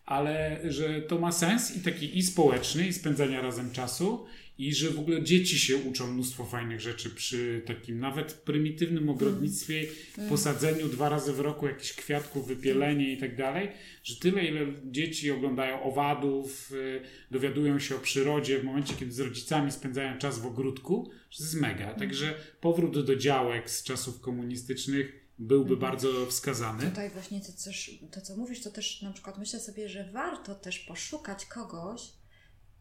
Ale 0.05 0.59
że 0.63 1.01
to 1.01 1.19
ma 1.19 1.31
sens 1.31 1.77
i 1.77 1.81
taki 1.81 2.17
i 2.17 2.23
społeczny, 2.23 2.87
i 2.87 2.93
spędzania 2.93 3.41
razem 3.41 3.71
czasu, 3.71 4.25
i 4.59 4.73
że 4.73 4.89
w 4.89 4.99
ogóle 4.99 5.23
dzieci 5.23 5.59
się 5.59 5.77
uczą 5.77 6.13
mnóstwo 6.13 6.45
fajnych 6.45 6.79
rzeczy 6.79 7.09
przy 7.09 7.61
takim 7.65 7.99
nawet 7.99 8.33
prymitywnym 8.33 9.09
ogrodnictwie, 9.09 9.85
mm. 10.17 10.29
posadzeniu 10.29 10.89
dwa 10.89 11.09
razy 11.09 11.33
w 11.33 11.39
roku 11.39 11.67
jakichś 11.67 11.93
kwiatków, 11.93 12.47
wypielenie 12.47 13.13
i 13.13 13.17
tak 13.17 13.35
dalej, 13.35 13.71
że 14.03 14.15
tyle, 14.15 14.45
ile 14.45 14.65
dzieci 14.85 15.31
oglądają 15.31 15.83
owadów, 15.83 16.71
y, 16.71 17.01
dowiadują 17.31 17.79
się 17.79 17.95
o 17.95 17.99
przyrodzie 17.99 18.59
w 18.59 18.63
momencie, 18.63 18.93
kiedy 18.93 19.11
z 19.11 19.19
rodzicami 19.19 19.71
spędzają 19.71 20.17
czas 20.17 20.39
w 20.39 20.45
ogródku, 20.45 21.11
że 21.29 21.37
to 21.37 21.43
jest 21.43 21.61
mega. 21.61 21.85
Mm. 21.85 21.99
Także 21.99 22.35
powrót 22.61 23.05
do 23.05 23.15
działek 23.15 23.69
z 23.69 23.83
czasów 23.83 24.21
komunistycznych 24.21 25.29
byłby 25.37 25.73
mhm. 25.73 25.91
bardzo 25.91 26.25
wskazany. 26.25 26.83
Tutaj 26.83 27.09
właśnie 27.09 27.41
to, 27.41 27.53
coś, 27.53 27.99
to, 28.11 28.21
co 28.21 28.37
mówisz, 28.37 28.61
to 28.61 28.71
też 28.71 29.01
na 29.01 29.13
przykład 29.13 29.37
myślę 29.37 29.59
sobie, 29.59 29.89
że 29.89 30.09
warto 30.13 30.55
też 30.55 30.79
poszukać 30.79 31.45
kogoś, 31.45 32.18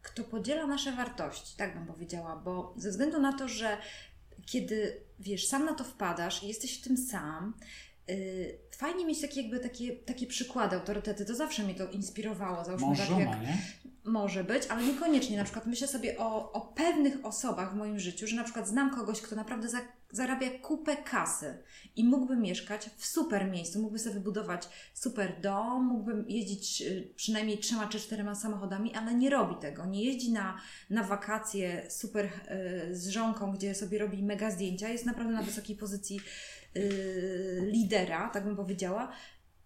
kto 0.01 0.23
podziela 0.23 0.67
nasze 0.67 0.91
wartości, 0.91 1.57
tak 1.57 1.73
bym 1.73 1.85
powiedziała, 1.85 2.35
bo 2.35 2.73
ze 2.77 2.89
względu 2.89 3.19
na 3.19 3.33
to, 3.33 3.47
że 3.47 3.77
kiedy 4.45 5.01
wiesz, 5.19 5.47
sam 5.47 5.65
na 5.65 5.73
to 5.73 5.83
wpadasz 5.83 6.43
i 6.43 6.47
jesteś 6.47 6.79
w 6.79 6.83
tym 6.83 6.97
sam, 6.97 7.53
yy, 8.07 8.59
fajnie 8.77 9.05
mieć 9.05 9.21
takie 9.21 9.41
jakby 9.41 9.59
takie, 9.59 9.95
takie 9.95 10.27
przykłady, 10.27 10.75
autorytety, 10.75 11.25
to 11.25 11.35
zawsze 11.35 11.63
mnie 11.63 11.75
to 11.75 11.87
inspirowało. 11.87 12.65
Załóżmy, 12.65 12.87
Mąż, 12.87 12.99
tak 12.99 13.09
jak, 13.09 13.41
nie? 13.41 13.57
Może 14.11 14.43
być, 14.43 14.63
ale 14.69 14.83
niekoniecznie. 14.83 15.37
Na 15.37 15.43
przykład 15.43 15.65
myślę 15.65 15.87
sobie 15.87 16.17
o, 16.17 16.51
o 16.51 16.61
pewnych 16.61 17.25
osobach 17.25 17.73
w 17.73 17.77
moim 17.77 17.99
życiu, 17.99 18.27
że 18.27 18.35
na 18.35 18.43
przykład 18.43 18.67
znam 18.67 18.95
kogoś, 18.95 19.21
kto 19.21 19.35
naprawdę 19.35 19.69
za, 19.69 19.79
zarabia 20.11 20.49
kupę 20.61 20.97
kasy 20.97 21.63
i 21.95 22.03
mógłby 22.03 22.37
mieszkać 22.37 22.89
w 22.97 23.05
super 23.05 23.51
miejscu, 23.51 23.79
mógłby 23.81 23.99
sobie 23.99 24.13
wybudować 24.15 24.69
super 24.93 25.41
dom, 25.41 25.85
mógłby 25.85 26.25
jeździć 26.27 26.81
y, 26.81 27.13
przynajmniej 27.15 27.57
trzema 27.57 27.87
czy 27.87 27.99
czterema 27.99 28.35
samochodami, 28.35 28.95
ale 28.95 29.13
nie 29.13 29.29
robi 29.29 29.55
tego. 29.55 29.85
Nie 29.85 30.03
jeździ 30.03 30.31
na, 30.31 30.61
na 30.89 31.03
wakacje 31.03 31.91
super 31.91 32.25
y, 32.25 32.95
z 32.95 33.07
żonką, 33.07 33.51
gdzie 33.51 33.75
sobie 33.75 33.99
robi 33.99 34.23
mega 34.23 34.51
zdjęcia, 34.51 34.89
jest 34.89 35.05
naprawdę 35.05 35.33
na 35.33 35.43
wysokiej 35.43 35.75
pozycji 35.75 36.21
y, 36.77 37.69
lidera, 37.71 38.29
tak 38.29 38.43
bym 38.43 38.55
powiedziała, 38.55 39.11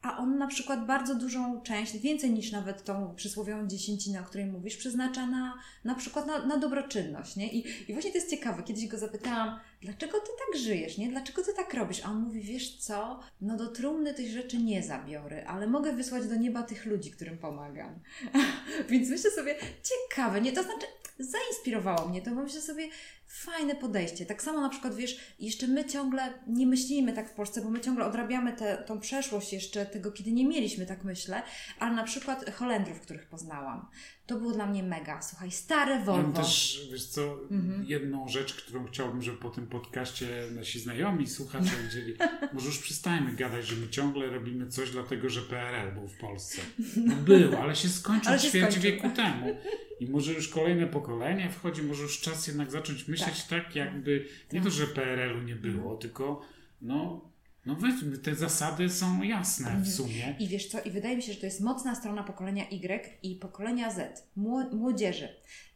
a 0.04 0.18
on 0.18 0.38
na 0.38 0.48
przykład 0.48 0.86
bardzo 0.86 1.16
dużą 1.16 1.62
część, 1.62 1.98
więcej 1.98 2.32
niż 2.32 2.52
nawet 2.52 2.84
tą 2.84 3.16
przysłowiową 3.16 3.68
dziesięcinę, 3.68 4.22
o 4.22 4.24
której 4.24 4.46
mówisz, 4.46 4.78
przeznacza 4.78 5.26
na, 5.26 5.60
na 5.84 5.96
przykład 5.96 6.28
na, 6.28 6.46
na 6.46 6.58
dobroczynność, 6.58 7.36
nie? 7.36 7.54
I, 7.54 7.92
I 7.92 7.94
właśnie 7.94 8.12
to 8.12 8.18
jest 8.18 8.30
ciekawe. 8.30 8.64
Kiedyś 8.64 8.88
go 8.88 8.98
zapytałam, 8.98 9.60
dlaczego 9.82 10.20
ty 10.20 10.28
tak 10.28 10.62
żyjesz, 10.62 10.98
nie? 10.98 11.10
Dlaczego 11.10 11.44
ty 11.44 11.54
tak 11.54 11.74
robisz? 11.74 12.02
A 12.06 12.10
on 12.10 12.20
mówi, 12.20 12.42
wiesz 12.42 12.78
co, 12.78 13.20
no 13.42 13.58
do 13.58 13.68
trumny 13.68 14.14
tych 14.14 14.32
rzeczy 14.32 14.58
nie 14.58 14.84
zabiorę, 14.84 15.48
ale 15.48 15.68
mogę 15.68 15.94
wysłać 15.94 16.28
do 16.28 16.36
nieba 16.36 16.64
tych 16.64 16.86
ludzi, 16.86 17.12
którym 17.12 17.38
pomagam. 17.38 18.00
Więc 18.90 19.10
myślę 19.10 19.32
sobie, 19.32 19.56
ciekawe, 19.84 20.42
nie? 20.42 20.52
To 20.52 20.64
znaczy, 20.64 20.86
zainspirowało 21.20 22.10
mnie 22.10 22.22
to, 22.22 22.32
bo 22.32 22.44
myślę 22.44 22.62
sobie, 22.62 22.88
fajne 23.34 23.76
podejście. 23.76 24.26
Tak 24.26 24.44
samo 24.44 24.62
na 24.62 24.70
przykład, 24.70 24.96
wiesz, 24.96 25.36
jeszcze 25.40 25.68
my 25.68 25.86
ciągle 25.86 26.34
nie 26.48 26.68
myślimy 26.68 27.14
tak 27.14 27.30
w 27.30 27.34
Polsce, 27.34 27.62
bo 27.62 27.70
my 27.70 27.80
ciągle 27.80 28.06
odrabiamy 28.06 28.54
tę 28.54 28.84
tą 28.88 29.00
przeszłość 29.00 29.54
jeszcze 29.54 29.86
tego, 29.86 30.12
kiedy 30.12 30.32
nie 30.32 30.46
mieliśmy, 30.46 30.86
tak 30.86 31.04
myślę, 31.04 31.42
ale 31.80 31.96
na 31.96 32.04
przykład 32.04 32.50
Holendrów, 32.50 33.00
których 33.00 33.28
poznałam, 33.28 33.88
to 34.26 34.36
było 34.36 34.52
dla 34.52 34.66
mnie 34.66 34.84
mega. 34.84 35.22
Słuchaj, 35.22 35.52
stare 35.52 36.04
Volvo. 36.06 36.22
Mam 36.22 36.34
też, 36.34 36.82
wiesz 36.92 37.06
co, 37.06 37.40
mhm. 37.52 37.86
jedną 37.86 38.28
rzecz, 38.28 38.54
którą 38.54 38.86
chciałbym, 38.86 39.22
żeby 39.22 39.38
po 39.38 39.50
tym 39.50 39.68
podcaście 39.68 40.28
nasi 40.52 40.80
znajomi, 40.80 41.28
słuchacze 41.28 41.72
widzieli. 41.84 42.14
Może 42.54 42.66
już 42.66 42.78
przestajemy 42.78 43.34
gadać, 43.34 43.66
że 43.66 43.76
my 43.76 43.90
ciągle 43.90 44.30
robimy 44.30 44.68
coś 44.68 44.92
dlatego, 44.92 45.30
że 45.30 45.42
PRL 45.42 45.94
był 45.94 46.08
w 46.08 46.18
Polsce. 46.18 46.62
No 46.98 47.16
był, 47.16 47.58
ale 47.62 47.76
się 47.76 47.90
skończył 47.90 48.32
ale 48.32 48.40
ćwierć 48.40 48.80
wieku 48.80 49.10
temu. 49.10 49.58
I 50.00 50.08
może 50.08 50.34
już 50.34 50.48
kolejne 50.48 50.88
pokolenie 50.88 51.50
wchodzi, 51.50 51.84
może 51.84 52.04
już 52.04 52.20
czas 52.20 52.48
jednak 52.48 52.72
zacząć 52.72 53.08
myśleć 53.08 53.44
tak, 53.44 53.64
tak 53.66 53.76
jakby, 53.76 54.26
nie 54.54 54.62
to, 54.62 54.70
że 54.70 54.88
PRL-u 54.88 55.42
nie 55.42 55.56
było, 55.56 55.96
tylko 55.96 56.42
no 56.82 57.33
no 57.66 57.76
weźmy, 57.76 58.18
te 58.18 58.36
zasady 58.36 58.90
są 58.90 59.24
jasne 59.24 59.66
w 59.66 59.70
mhm. 59.70 59.92
sumie. 59.92 60.36
I 60.40 60.48
wiesz 60.48 60.68
co, 60.68 60.82
i 60.82 60.92
wydaje 60.92 61.16
mi 61.16 61.22
się, 61.22 61.34
że 61.34 61.40
to 61.40 61.46
jest 61.46 61.62
mocna 61.62 61.96
strona 61.96 62.24
pokolenia 62.24 62.70
Y 62.70 63.20
i 63.24 63.36
pokolenia 63.36 63.92
Z, 63.92 64.28
młodzieży. 64.72 65.30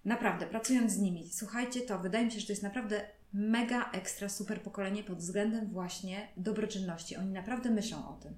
Naprawdę, 0.05 0.47
pracując 0.47 0.91
z 0.91 0.97
nimi, 0.97 1.29
słuchajcie 1.33 1.81
to, 1.81 1.99
wydaje 1.99 2.25
mi 2.25 2.31
się, 2.31 2.39
że 2.39 2.45
to 2.45 2.51
jest 2.51 2.63
naprawdę 2.63 3.05
mega 3.37 3.91
ekstra 3.91 4.29
super 4.29 4.61
pokolenie 4.61 5.03
pod 5.03 5.17
względem 5.17 5.67
właśnie 5.67 6.27
dobroczynności. 6.37 7.15
Oni 7.15 7.31
naprawdę 7.31 7.69
myślą 7.69 8.09
o 8.09 8.13
tym. 8.13 8.33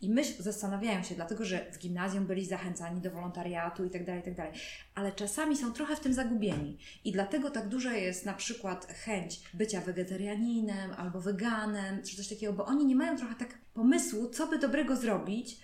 I 0.00 0.10
myśl, 0.10 0.42
zastanawiają 0.42 1.02
się, 1.02 1.14
dlatego 1.14 1.44
że 1.44 1.72
w 1.72 1.78
gimnazjum 1.78 2.26
byli 2.26 2.46
zachęcani 2.46 3.00
do 3.00 3.10
wolontariatu 3.10 3.84
i 3.84 3.90
tak 3.90 4.04
dalej, 4.04 4.22
i 4.32 4.34
tak. 4.34 4.52
Ale 4.94 5.12
czasami 5.12 5.56
są 5.56 5.72
trochę 5.72 5.96
w 5.96 6.00
tym 6.00 6.14
zagubieni. 6.14 6.78
I 7.04 7.12
dlatego 7.12 7.50
tak 7.50 7.68
duża 7.68 7.92
jest 7.92 8.26
na 8.26 8.34
przykład 8.34 8.86
chęć 8.86 9.40
bycia 9.54 9.80
wegetarianinem 9.80 10.92
albo 10.96 11.20
weganem, 11.20 12.02
czy 12.02 12.16
coś 12.16 12.28
takiego, 12.28 12.52
bo 12.52 12.66
oni 12.66 12.86
nie 12.86 12.96
mają 12.96 13.16
trochę 13.16 13.34
tak 13.34 13.58
pomysłu, 13.74 14.28
co 14.28 14.46
by 14.46 14.58
dobrego 14.58 14.96
zrobić, 14.96 15.60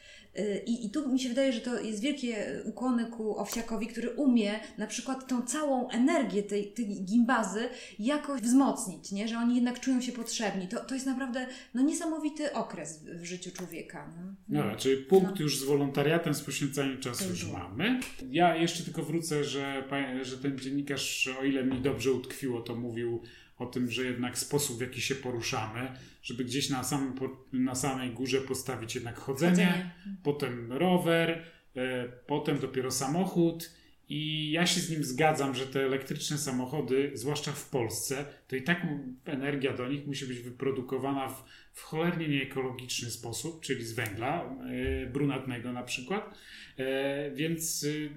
i, 0.67 0.87
I 0.87 0.91
tu 0.91 1.13
mi 1.13 1.21
się 1.21 1.29
wydaje, 1.29 1.53
że 1.53 1.61
to 1.61 1.81
jest 1.81 2.01
wielkie 2.01 2.63
ukłony 2.65 3.07
ku 3.07 3.39
Owsiakowi, 3.39 3.87
który 3.87 4.11
umie 4.11 4.61
na 4.79 4.87
przykład 4.87 5.29
tą 5.29 5.43
całą 5.43 5.91
energię 5.91 6.43
tej, 6.43 6.73
tej 6.73 6.87
gimbazy 7.05 7.69
jakoś 7.99 8.41
wzmocnić, 8.41 9.13
nie? 9.13 9.29
że 9.29 9.39
oni 9.39 9.55
jednak 9.55 9.81
czują 9.81 10.01
się 10.01 10.13
potrzebni. 10.13 10.69
To, 10.69 10.85
to 10.85 10.95
jest 10.95 11.07
naprawdę 11.07 11.47
no, 11.75 11.83
niesamowity 11.83 12.53
okres 12.53 13.05
w, 13.05 13.25
życiu 13.25 13.51
człowieka. 13.51 14.13
No, 14.49 14.65
no 14.65 14.77
czyli 14.77 14.97
punkt 14.97 15.31
no. 15.31 15.43
już 15.43 15.61
z 15.61 15.65
wolontariatem, 15.65 16.35
z 16.35 16.41
poświęcaniem 16.41 17.01
czasu 17.01 17.29
już 17.29 17.53
mamy. 17.53 18.01
Ja 18.31 18.57
jeszcze 18.57 18.85
tylko 18.85 19.03
wrócę, 19.03 19.45
że, 19.45 19.85
że 20.23 20.39
ten 20.39 20.59
dziennikarz, 20.59 21.29
o 21.41 21.45
ile 21.45 21.65
mi 21.65 21.81
dobrze 21.81 22.13
utkwiło, 22.13 22.61
to 22.61 22.75
mówił 22.75 23.23
o 23.59 23.67
tym, 23.67 23.91
że 23.91 24.05
jednak 24.05 24.39
sposób, 24.39 24.79
w 24.79 24.81
jaki 24.81 25.01
się 25.01 25.15
poruszamy, 25.15 25.93
żeby 26.23 26.45
gdzieś 26.45 26.71
na, 26.71 26.85
samym, 26.85 27.15
na 27.53 27.75
samej 27.75 28.11
górze 28.11 28.41
postawić 28.41 28.95
jednak 28.95 29.19
chodzenie, 29.19 29.67
chodzenie. 29.67 29.91
potem 30.23 30.73
rower, 30.73 31.45
e, 31.77 32.09
potem 32.27 32.59
dopiero 32.59 32.91
samochód. 32.91 33.71
I 34.09 34.51
ja 34.51 34.67
się 34.67 34.81
z 34.81 34.91
nim 34.91 35.05
zgadzam, 35.05 35.55
że 35.55 35.67
te 35.67 35.85
elektryczne 35.85 36.39
samochody, 36.39 37.11
zwłaszcza 37.15 37.53
w 37.53 37.69
Polsce, 37.69 38.25
to 38.49 38.57
i 38.57 38.63
tak 38.63 38.87
energia 39.25 39.73
do 39.73 39.89
nich 39.89 40.07
musi 40.07 40.27
być 40.27 40.39
wyprodukowana 40.39 41.29
w, 41.29 41.45
w 41.73 41.83
cholernie 41.83 42.29
nieekologiczny 42.29 43.11
sposób, 43.11 43.61
czyli 43.61 43.85
z 43.85 43.93
węgla 43.93 44.45
e, 44.45 45.07
brunatnego 45.07 45.73
na 45.73 45.83
przykład. 45.83 46.39
E, 46.77 47.31
więc 47.31 47.83
y, 47.85 48.11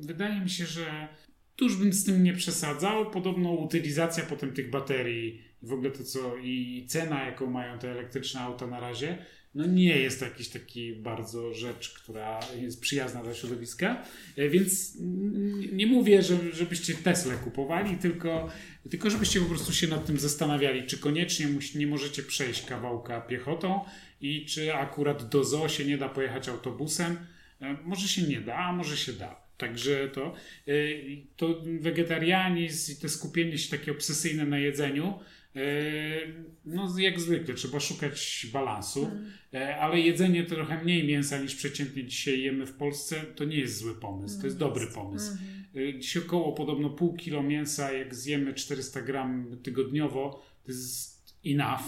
wydaje 0.00 0.40
mi 0.40 0.50
się, 0.50 0.66
że 0.66 1.08
tuż 1.56 1.76
bym 1.76 1.92
z 1.92 2.04
tym 2.04 2.22
nie 2.22 2.32
przesadzał. 2.32 3.10
Podobno 3.10 3.52
utylizacja 3.52 4.24
potem 4.24 4.52
tych 4.52 4.70
baterii 4.70 5.42
i 5.62 5.66
w 5.66 5.72
ogóle 5.72 5.90
to 5.90 6.04
co 6.04 6.36
i 6.36 6.86
cena, 6.88 7.24
jaką 7.24 7.46
mają 7.46 7.78
te 7.78 7.90
elektryczne 7.90 8.40
auta 8.40 8.66
na 8.66 8.80
razie, 8.80 9.18
no 9.54 9.66
nie 9.66 9.98
jest 9.98 10.18
to 10.18 10.24
jakiś 10.24 10.48
taki 10.48 10.94
bardzo 10.94 11.54
rzecz, 11.54 11.94
która 11.94 12.40
jest 12.60 12.80
przyjazna 12.80 13.22
dla 13.22 13.34
środowiska. 13.34 14.04
E, 14.36 14.48
więc 14.48 14.96
nie 15.72 15.86
mówię, 15.86 16.22
że, 16.22 16.36
żebyście 16.52 16.94
Tesla 16.94 17.34
kupowali, 17.34 17.96
tylko, 17.96 18.48
tylko 18.90 19.10
żebyście 19.10 19.40
po 19.40 19.46
prostu 19.46 19.72
się 19.72 19.88
nad 19.88 20.06
tym 20.06 20.18
zastanawiali, 20.18 20.86
czy 20.86 20.98
koniecznie 20.98 21.46
nie 21.74 21.86
możecie 21.86 22.22
przejść 22.22 22.66
kawałka 22.66 23.20
piechotą 23.20 23.80
i 24.20 24.46
czy 24.46 24.74
akurat 24.74 25.28
do 25.28 25.44
zoo 25.44 25.68
się 25.68 25.84
nie 25.84 25.98
da 25.98 26.08
pojechać 26.08 26.48
autobusem. 26.48 27.16
E, 27.60 27.76
może 27.84 28.08
się 28.08 28.22
nie 28.22 28.40
da, 28.40 28.56
a 28.56 28.72
może 28.72 28.96
się 28.96 29.12
da. 29.12 29.41
Także 29.62 30.08
to, 30.08 30.34
y, 30.68 31.26
to 31.36 31.62
wegetarianizm 31.80 32.92
i 32.92 32.96
to 32.96 33.08
skupienie 33.08 33.58
się 33.58 33.70
takie 33.70 33.92
obsesyjne 33.92 34.46
na 34.46 34.58
jedzeniu, 34.58 35.18
y, 35.56 35.60
no 36.64 36.98
jak 36.98 37.20
zwykle 37.20 37.54
trzeba 37.54 37.80
szukać 37.80 38.46
balansu, 38.52 39.04
mm. 39.04 39.80
ale 39.80 40.00
jedzenie 40.00 40.44
trochę 40.44 40.84
mniej 40.84 41.06
mięsa 41.06 41.38
niż 41.38 41.54
przeciętnie 41.54 42.04
dzisiaj 42.04 42.42
jemy 42.42 42.66
w 42.66 42.72
Polsce, 42.72 43.24
to 43.36 43.44
nie 43.44 43.56
jest 43.56 43.78
zły 43.78 43.94
pomysł, 43.94 44.40
to 44.40 44.46
jest 44.46 44.56
mm. 44.56 44.68
dobry 44.68 44.86
pomysł. 44.86 45.32
Mm. 45.74 46.00
Dzisiaj 46.00 46.22
około 46.22 46.52
podobno 46.52 46.90
pół 46.90 47.14
kilo 47.14 47.42
mięsa, 47.42 47.92
jak 47.92 48.14
zjemy 48.14 48.54
400 48.54 49.02
gram 49.02 49.56
tygodniowo, 49.62 50.42
to 50.64 50.72
jest 50.72 51.36
enough, 51.46 51.84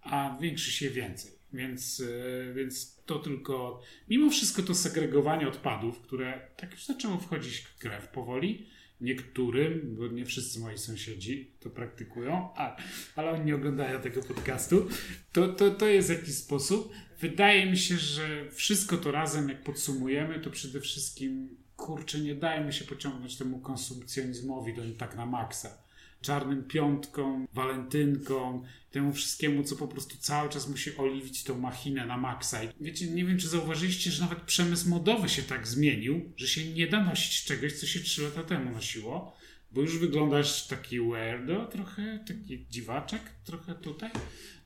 a 0.00 0.38
większy 0.40 0.72
się 0.72 0.90
więcej. 0.90 1.32
Więc, 1.52 2.02
e, 2.50 2.54
więc 2.54 2.93
to 3.06 3.18
tylko, 3.18 3.80
mimo 4.08 4.30
wszystko 4.30 4.62
to 4.62 4.74
segregowanie 4.74 5.48
odpadów, 5.48 6.00
które 6.00 6.48
tak 6.56 6.72
już 6.72 6.86
zaczęło 6.86 7.18
wchodzić 7.18 7.66
krew 7.78 8.08
powoli, 8.08 8.66
niektórym, 9.00 9.96
bo 9.98 10.06
nie 10.06 10.24
wszyscy 10.24 10.60
moi 10.60 10.78
sąsiedzi 10.78 11.50
to 11.60 11.70
praktykują, 11.70 12.48
a, 12.56 12.76
ale 13.16 13.30
oni 13.30 13.44
nie 13.44 13.54
oglądają 13.54 14.00
tego 14.00 14.22
podcastu, 14.22 14.88
to, 15.32 15.48
to, 15.48 15.70
to 15.70 15.88
jest 15.88 16.10
jakiś 16.10 16.34
sposób. 16.34 16.92
Wydaje 17.20 17.66
mi 17.66 17.76
się, 17.76 17.96
że 17.96 18.50
wszystko 18.50 18.96
to 18.96 19.12
razem, 19.12 19.48
jak 19.48 19.62
podsumujemy, 19.62 20.40
to 20.40 20.50
przede 20.50 20.80
wszystkim, 20.80 21.56
kurczę, 21.76 22.20
nie 22.20 22.34
dajmy 22.34 22.72
się 22.72 22.84
pociągnąć 22.84 23.36
temu 23.36 23.58
konsumpcjonizmowi 23.58 24.74
do 24.74 24.82
tak 24.98 25.16
na 25.16 25.26
maksa 25.26 25.83
czarnym 26.24 26.64
piątką, 26.64 27.46
walentynką, 27.52 28.62
temu 28.90 29.12
wszystkiemu, 29.12 29.62
co 29.62 29.76
po 29.76 29.88
prostu 29.88 30.16
cały 30.16 30.48
czas 30.48 30.68
musi 30.68 30.96
oliwić 30.96 31.44
tą 31.44 31.58
machinę 31.58 32.06
na 32.06 32.16
maksa. 32.16 32.64
I 32.64 32.68
wiecie, 32.80 33.06
nie 33.06 33.24
wiem, 33.24 33.38
czy 33.38 33.48
zauważyliście, 33.48 34.10
że 34.10 34.22
nawet 34.22 34.40
przemysł 34.42 34.88
modowy 34.88 35.28
się 35.28 35.42
tak 35.42 35.68
zmienił, 35.68 36.32
że 36.36 36.46
się 36.46 36.72
nie 36.72 36.86
da 36.86 37.04
nosić 37.04 37.44
czegoś, 37.44 37.72
co 37.72 37.86
się 37.86 38.00
trzy 38.00 38.22
lata 38.22 38.42
temu 38.42 38.70
nosiło, 38.70 39.36
bo 39.72 39.80
już 39.80 39.98
wyglądasz 39.98 40.66
taki 40.66 41.00
weirdo 41.00 41.66
trochę, 41.66 42.24
taki 42.28 42.66
dziwaczek 42.70 43.20
trochę 43.44 43.74
tutaj, 43.74 44.10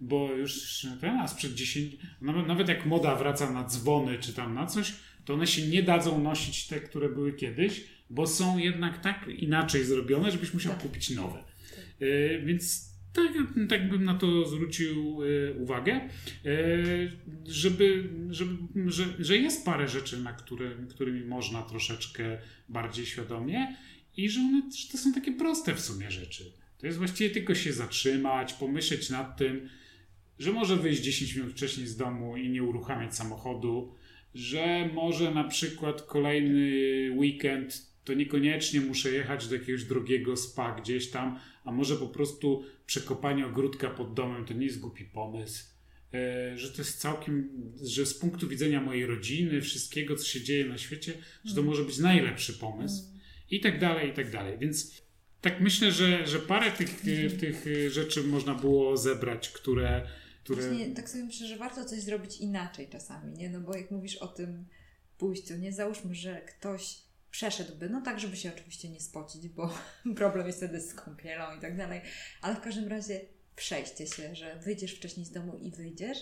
bo 0.00 0.32
już 0.32 0.86
ten, 1.00 1.16
a 1.16 1.28
sprzed 1.28 1.54
10, 1.54 1.96
nawet, 2.20 2.46
nawet 2.46 2.68
jak 2.68 2.86
moda 2.86 3.14
wraca 3.14 3.50
na 3.50 3.64
dzwony 3.64 4.18
czy 4.18 4.32
tam 4.32 4.54
na 4.54 4.66
coś, 4.66 4.92
to 5.24 5.34
one 5.34 5.46
się 5.46 5.66
nie 5.66 5.82
dadzą 5.82 6.22
nosić 6.22 6.66
te, 6.66 6.80
które 6.80 7.08
były 7.08 7.32
kiedyś, 7.32 7.97
bo 8.10 8.26
są 8.26 8.58
jednak 8.58 9.00
tak 9.00 9.28
inaczej 9.38 9.84
zrobione, 9.84 10.30
żebyś 10.30 10.54
musiał 10.54 10.72
tak. 10.72 10.82
kupić 10.82 11.10
nowe. 11.10 11.44
E, 12.00 12.38
więc 12.38 12.88
tak, 13.12 13.32
tak 13.68 13.88
bym 13.88 14.04
na 14.04 14.14
to 14.14 14.48
zwrócił 14.48 15.18
e, 15.22 15.52
uwagę, 15.52 15.92
e, 15.92 16.08
żeby, 17.46 18.10
żeby, 18.30 18.56
że, 18.86 19.04
że 19.18 19.36
jest 19.36 19.64
parę 19.64 19.88
rzeczy, 19.88 20.22
na 20.22 20.32
które, 20.32 20.70
którymi 20.90 21.24
można 21.24 21.62
troszeczkę 21.62 22.38
bardziej 22.68 23.06
świadomie 23.06 23.76
i 24.16 24.30
że, 24.30 24.40
one, 24.40 24.62
że 24.76 24.88
to 24.92 24.98
są 24.98 25.12
takie 25.12 25.32
proste 25.32 25.74
w 25.74 25.80
sumie 25.80 26.10
rzeczy. 26.10 26.52
To 26.78 26.86
jest 26.86 26.98
właściwie 26.98 27.30
tylko 27.30 27.54
się 27.54 27.72
zatrzymać, 27.72 28.52
pomyśleć 28.52 29.10
nad 29.10 29.36
tym, 29.36 29.68
że 30.38 30.52
może 30.52 30.76
wyjść 30.76 31.02
10 31.02 31.34
minut 31.34 31.52
wcześniej 31.52 31.86
z 31.86 31.96
domu 31.96 32.36
i 32.36 32.48
nie 32.48 32.62
uruchamiać 32.62 33.16
samochodu, 33.16 33.94
że 34.34 34.90
może 34.94 35.34
na 35.34 35.44
przykład 35.44 36.02
kolejny 36.02 36.70
weekend 37.16 37.87
to 38.08 38.14
niekoniecznie 38.14 38.80
muszę 38.80 39.10
jechać 39.10 39.48
do 39.48 39.54
jakiegoś 39.54 39.84
drogiego 39.84 40.36
spa 40.36 40.80
gdzieś 40.80 41.10
tam, 41.10 41.38
a 41.64 41.72
może 41.72 41.96
po 41.96 42.06
prostu 42.06 42.64
przekopanie 42.86 43.46
ogródka 43.46 43.90
pod 43.90 44.14
domem 44.14 44.44
to 44.44 44.54
nie 44.54 44.66
jest 44.66 44.80
głupi 44.80 45.04
pomysł. 45.04 45.64
E, 46.14 46.58
że 46.58 46.72
to 46.72 46.78
jest 46.78 47.00
całkiem, 47.00 47.48
że 47.82 48.06
z 48.06 48.14
punktu 48.14 48.48
widzenia 48.48 48.80
mojej 48.80 49.06
rodziny, 49.06 49.60
wszystkiego, 49.60 50.16
co 50.16 50.24
się 50.24 50.40
dzieje 50.40 50.64
na 50.64 50.78
świecie, 50.78 51.12
że 51.44 51.54
to 51.54 51.62
może 51.62 51.84
być 51.84 51.98
najlepszy 51.98 52.52
pomysł 52.52 53.04
i 53.50 53.60
tak 53.60 53.80
dalej, 53.80 54.10
i 54.10 54.12
tak 54.12 54.30
dalej. 54.30 54.58
Więc 54.58 55.02
tak 55.40 55.60
myślę, 55.60 55.92
że, 55.92 56.26
że 56.26 56.38
parę 56.38 56.70
tych, 56.70 57.00
tych 57.40 57.64
rzeczy 57.90 58.22
można 58.22 58.54
było 58.54 58.96
zebrać, 58.96 59.48
które 59.48 60.06
które... 60.44 60.68
Właśnie, 60.68 60.94
tak 60.94 61.08
sobie 61.10 61.24
myślę, 61.24 61.46
że 61.46 61.56
warto 61.56 61.84
coś 61.84 62.00
zrobić 62.00 62.36
inaczej 62.36 62.88
czasami, 62.88 63.32
nie? 63.32 63.50
No 63.50 63.60
bo 63.60 63.76
jak 63.76 63.90
mówisz 63.90 64.16
o 64.16 64.28
tym 64.28 64.66
pójściu, 65.18 65.56
nie? 65.56 65.72
Załóżmy, 65.72 66.14
że 66.14 66.40
ktoś 66.40 67.07
przeszedłby, 67.30 67.88
no 67.88 68.00
tak, 68.00 68.20
żeby 68.20 68.36
się 68.36 68.52
oczywiście 68.54 68.88
nie 68.88 69.00
spocić, 69.00 69.48
bo 69.48 69.74
problem 70.16 70.46
jest 70.46 70.58
wtedy 70.58 70.80
z 70.80 70.94
kąpielą 70.94 71.56
i 71.56 71.60
tak 71.60 71.76
dalej, 71.76 72.00
ale 72.42 72.54
w 72.54 72.60
każdym 72.60 72.88
razie 72.88 73.20
przejście 73.56 74.06
się, 74.06 74.34
że 74.34 74.58
wyjdziesz 74.58 74.94
wcześniej 74.94 75.26
z 75.26 75.30
domu 75.30 75.58
i 75.58 75.70
wyjdziesz, 75.70 76.18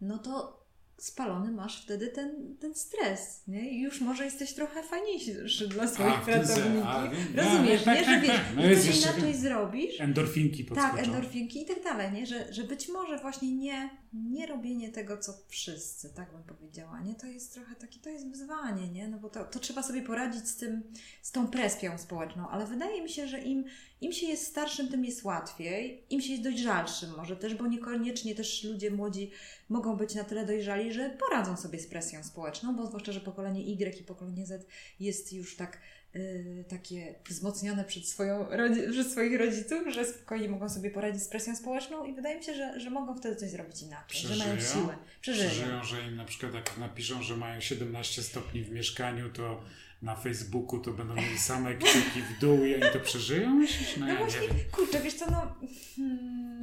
no 0.00 0.18
to 0.18 0.59
spalony 1.00 1.52
masz 1.52 1.82
wtedy 1.82 2.08
ten, 2.08 2.56
ten 2.56 2.74
stres, 2.74 3.42
nie? 3.48 3.70
I 3.70 3.80
już 3.80 4.00
może 4.00 4.24
jesteś 4.24 4.52
trochę 4.52 4.82
fajniejszy 4.82 5.68
dla 5.68 5.88
swoich 5.88 6.18
a, 6.18 6.24
pracowników. 6.24 6.86
A, 6.86 7.10
Rozumiesz, 7.34 7.84
tak, 7.84 7.98
nie? 7.98 8.04
Tak, 8.04 8.14
że 8.14 8.20
wiesz, 8.20 8.36
tak, 8.36 8.46
no 8.56 8.62
coś 8.62 9.02
inaczej 9.02 9.34
zrobisz. 9.34 10.00
Endorfinki 10.00 10.64
podskoczą. 10.64 10.96
Tak, 10.96 11.04
endorfinki 11.04 11.62
i 11.62 11.66
tak 11.66 11.82
dalej, 11.84 12.12
nie? 12.12 12.26
Że, 12.26 12.52
że 12.52 12.64
być 12.64 12.88
może 12.88 13.18
właśnie 13.18 13.56
nie, 13.56 13.90
nie 14.12 14.46
robienie 14.46 14.92
tego, 14.92 15.18
co 15.18 15.32
wszyscy, 15.48 16.14
tak 16.14 16.32
bym 16.32 16.42
powiedziała, 16.42 17.00
nie? 17.00 17.14
To 17.14 17.26
jest 17.26 17.54
trochę 17.54 17.74
takie, 17.74 18.00
to 18.00 18.10
jest 18.10 18.30
wyzwanie, 18.30 18.88
nie? 18.88 19.08
No 19.08 19.18
bo 19.18 19.28
to, 19.28 19.44
to 19.44 19.58
trzeba 19.58 19.82
sobie 19.82 20.02
poradzić 20.02 20.48
z 20.48 20.56
tym, 20.56 20.82
z 21.22 21.32
tą 21.32 21.46
presją 21.46 21.98
społeczną, 21.98 22.48
ale 22.48 22.66
wydaje 22.66 23.02
mi 23.02 23.10
się, 23.10 23.28
że 23.28 23.40
im, 23.40 23.64
im 24.00 24.12
się 24.12 24.26
jest 24.26 24.46
starszym, 24.46 24.88
tym 24.88 25.04
jest 25.04 25.24
łatwiej, 25.24 26.04
im 26.10 26.20
się 26.20 26.30
jest 26.30 26.42
dojrzalszym 26.42 27.10
może 27.16 27.36
też, 27.36 27.54
bo 27.54 27.66
niekoniecznie 27.66 28.34
też 28.34 28.64
ludzie 28.64 28.90
młodzi 28.90 29.30
mogą 29.68 29.96
być 29.96 30.14
na 30.14 30.24
tyle 30.24 30.46
dojrzali, 30.46 30.89
że 30.92 31.10
poradzą 31.10 31.56
sobie 31.56 31.78
z 31.78 31.86
presją 31.86 32.24
społeczną, 32.24 32.76
bo 32.76 32.86
zwłaszcza, 32.86 33.12
że 33.12 33.20
pokolenie 33.20 33.60
Y 33.60 34.00
i 34.00 34.04
pokolenie 34.04 34.46
Z 34.46 34.66
jest 35.00 35.32
już 35.32 35.56
tak 35.56 35.78
yy, 36.14 36.64
takie 36.68 37.14
wzmocnione 37.28 37.84
przed, 37.84 38.08
swoją, 38.08 38.46
przez 38.90 39.10
swoich 39.10 39.38
rodziców, 39.38 39.82
że 39.88 40.04
spokojnie 40.04 40.48
mogą 40.48 40.68
sobie 40.68 40.90
poradzić 40.90 41.22
z 41.22 41.28
presją 41.28 41.56
społeczną 41.56 42.04
i 42.04 42.14
wydaje 42.14 42.38
mi 42.38 42.44
się, 42.44 42.54
że, 42.54 42.80
że 42.80 42.90
mogą 42.90 43.16
wtedy 43.16 43.36
coś 43.36 43.50
zrobić 43.50 43.82
inaczej, 43.82 44.08
Przeżyją, 44.08 44.38
że 44.38 44.44
mają 44.44 44.60
siłę. 44.60 44.96
Przeżyją. 45.20 45.50
Przeżyją, 45.50 45.84
że 45.84 46.08
im 46.08 46.16
na 46.16 46.24
przykład 46.24 46.54
jak 46.54 46.78
napiszą, 46.78 47.22
że 47.22 47.36
mają 47.36 47.60
17 47.60 48.22
stopni 48.22 48.62
w 48.64 48.70
mieszkaniu, 48.70 49.30
to 49.30 49.60
na 50.02 50.16
Facebooku 50.16 50.78
to 50.78 50.90
będą 50.90 51.14
mieli 51.14 51.38
same 51.38 51.74
kciuki 51.74 52.22
w 52.22 52.40
dół 52.40 52.64
i 52.64 52.74
oni 52.74 52.92
to 52.92 53.00
przeżyją? 53.00 53.50
Myślisz? 53.50 53.96
No, 53.96 54.06
no 54.06 54.12
ja 54.12 54.18
właśnie, 54.18 54.48
kurczę, 54.72 55.00
wiesz 55.00 55.14
co, 55.14 55.30
no... 55.30 55.54
Hmm, 55.96 56.62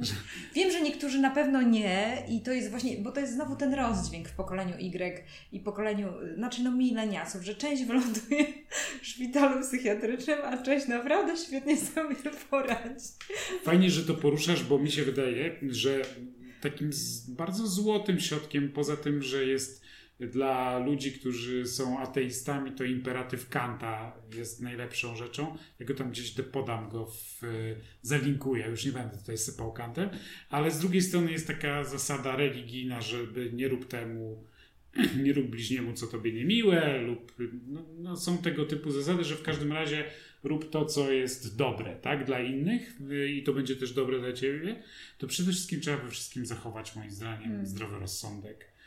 wiem, 0.54 0.70
że 0.70 0.80
niektórzy 0.80 1.18
na 1.18 1.30
pewno 1.30 1.62
nie 1.62 2.22
i 2.28 2.40
to 2.40 2.52
jest 2.52 2.70
właśnie, 2.70 2.96
bo 2.96 3.12
to 3.12 3.20
jest 3.20 3.32
znowu 3.32 3.56
ten 3.56 3.74
rozdźwięk 3.74 4.28
w 4.28 4.32
pokoleniu 4.32 4.74
Y 4.74 5.24
i 5.52 5.60
pokoleniu, 5.60 6.08
znaczy 6.36 6.62
no 6.62 6.72
mileniasów, 6.72 7.42
że 7.42 7.54
część 7.54 7.84
wyląduje 7.84 8.44
w 9.02 9.06
szpitalu 9.06 9.62
psychiatrycznym, 9.62 10.38
a 10.44 10.62
część 10.62 10.88
naprawdę 10.88 11.36
świetnie 11.36 11.76
sobie 11.76 12.16
poradzi. 12.50 13.06
Fajnie, 13.62 13.90
że 13.90 14.04
to 14.04 14.14
poruszasz, 14.14 14.64
bo 14.64 14.78
mi 14.78 14.90
się 14.90 15.04
wydaje, 15.04 15.56
że 15.68 16.02
takim 16.60 16.90
bardzo 17.28 17.66
złotym 17.66 18.20
środkiem, 18.20 18.72
poza 18.72 18.96
tym, 18.96 19.22
że 19.22 19.44
jest 19.44 19.87
dla 20.20 20.78
ludzi, 20.78 21.12
którzy 21.12 21.66
są 21.66 21.98
ateistami, 21.98 22.72
to 22.72 22.84
imperatyw 22.84 23.48
Kanta 23.48 24.16
jest 24.36 24.60
najlepszą 24.60 25.16
rzeczą. 25.16 25.56
Ja 25.78 25.86
go 25.86 25.94
tam 25.94 26.10
gdzieś 26.10 26.34
podam 26.52 26.88
go, 26.88 27.06
w, 27.06 27.42
zalinkuję, 28.02 28.66
już 28.66 28.84
nie 28.84 28.92
będę 28.92 29.16
tutaj 29.18 29.38
sypał 29.38 29.72
Kantem, 29.72 30.10
ale 30.50 30.70
z 30.70 30.78
drugiej 30.78 31.02
strony 31.02 31.32
jest 31.32 31.46
taka 31.46 31.84
zasada 31.84 32.36
religijna, 32.36 33.00
żeby 33.00 33.50
nie 33.52 33.68
rób 33.68 33.88
temu, 33.88 34.44
nie 35.24 35.32
rób 35.32 35.46
bliźniemu, 35.46 35.92
co 35.92 36.06
tobie 36.06 36.32
niemiłe, 36.32 36.98
lub 36.98 37.32
no, 37.66 37.84
no, 37.98 38.16
są 38.16 38.38
tego 38.38 38.64
typu 38.64 38.90
zasady, 38.90 39.24
że 39.24 39.36
w 39.36 39.42
każdym 39.42 39.72
razie 39.72 40.04
rób 40.42 40.70
to, 40.70 40.84
co 40.84 41.12
jest 41.12 41.56
dobre, 41.56 41.96
tak, 41.96 42.24
dla 42.24 42.40
innych 42.40 42.98
i 43.28 43.42
to 43.42 43.52
będzie 43.52 43.76
też 43.76 43.92
dobre 43.92 44.20
dla 44.20 44.32
ciebie, 44.32 44.82
to 45.18 45.26
przede 45.26 45.52
wszystkim 45.52 45.80
trzeba 45.80 45.96
we 45.96 46.10
wszystkim 46.10 46.46
zachować, 46.46 46.96
moim 46.96 47.10
zdaniem, 47.10 47.48
hmm. 47.48 47.66
zdrowy 47.66 47.98
rozsądek 47.98 48.77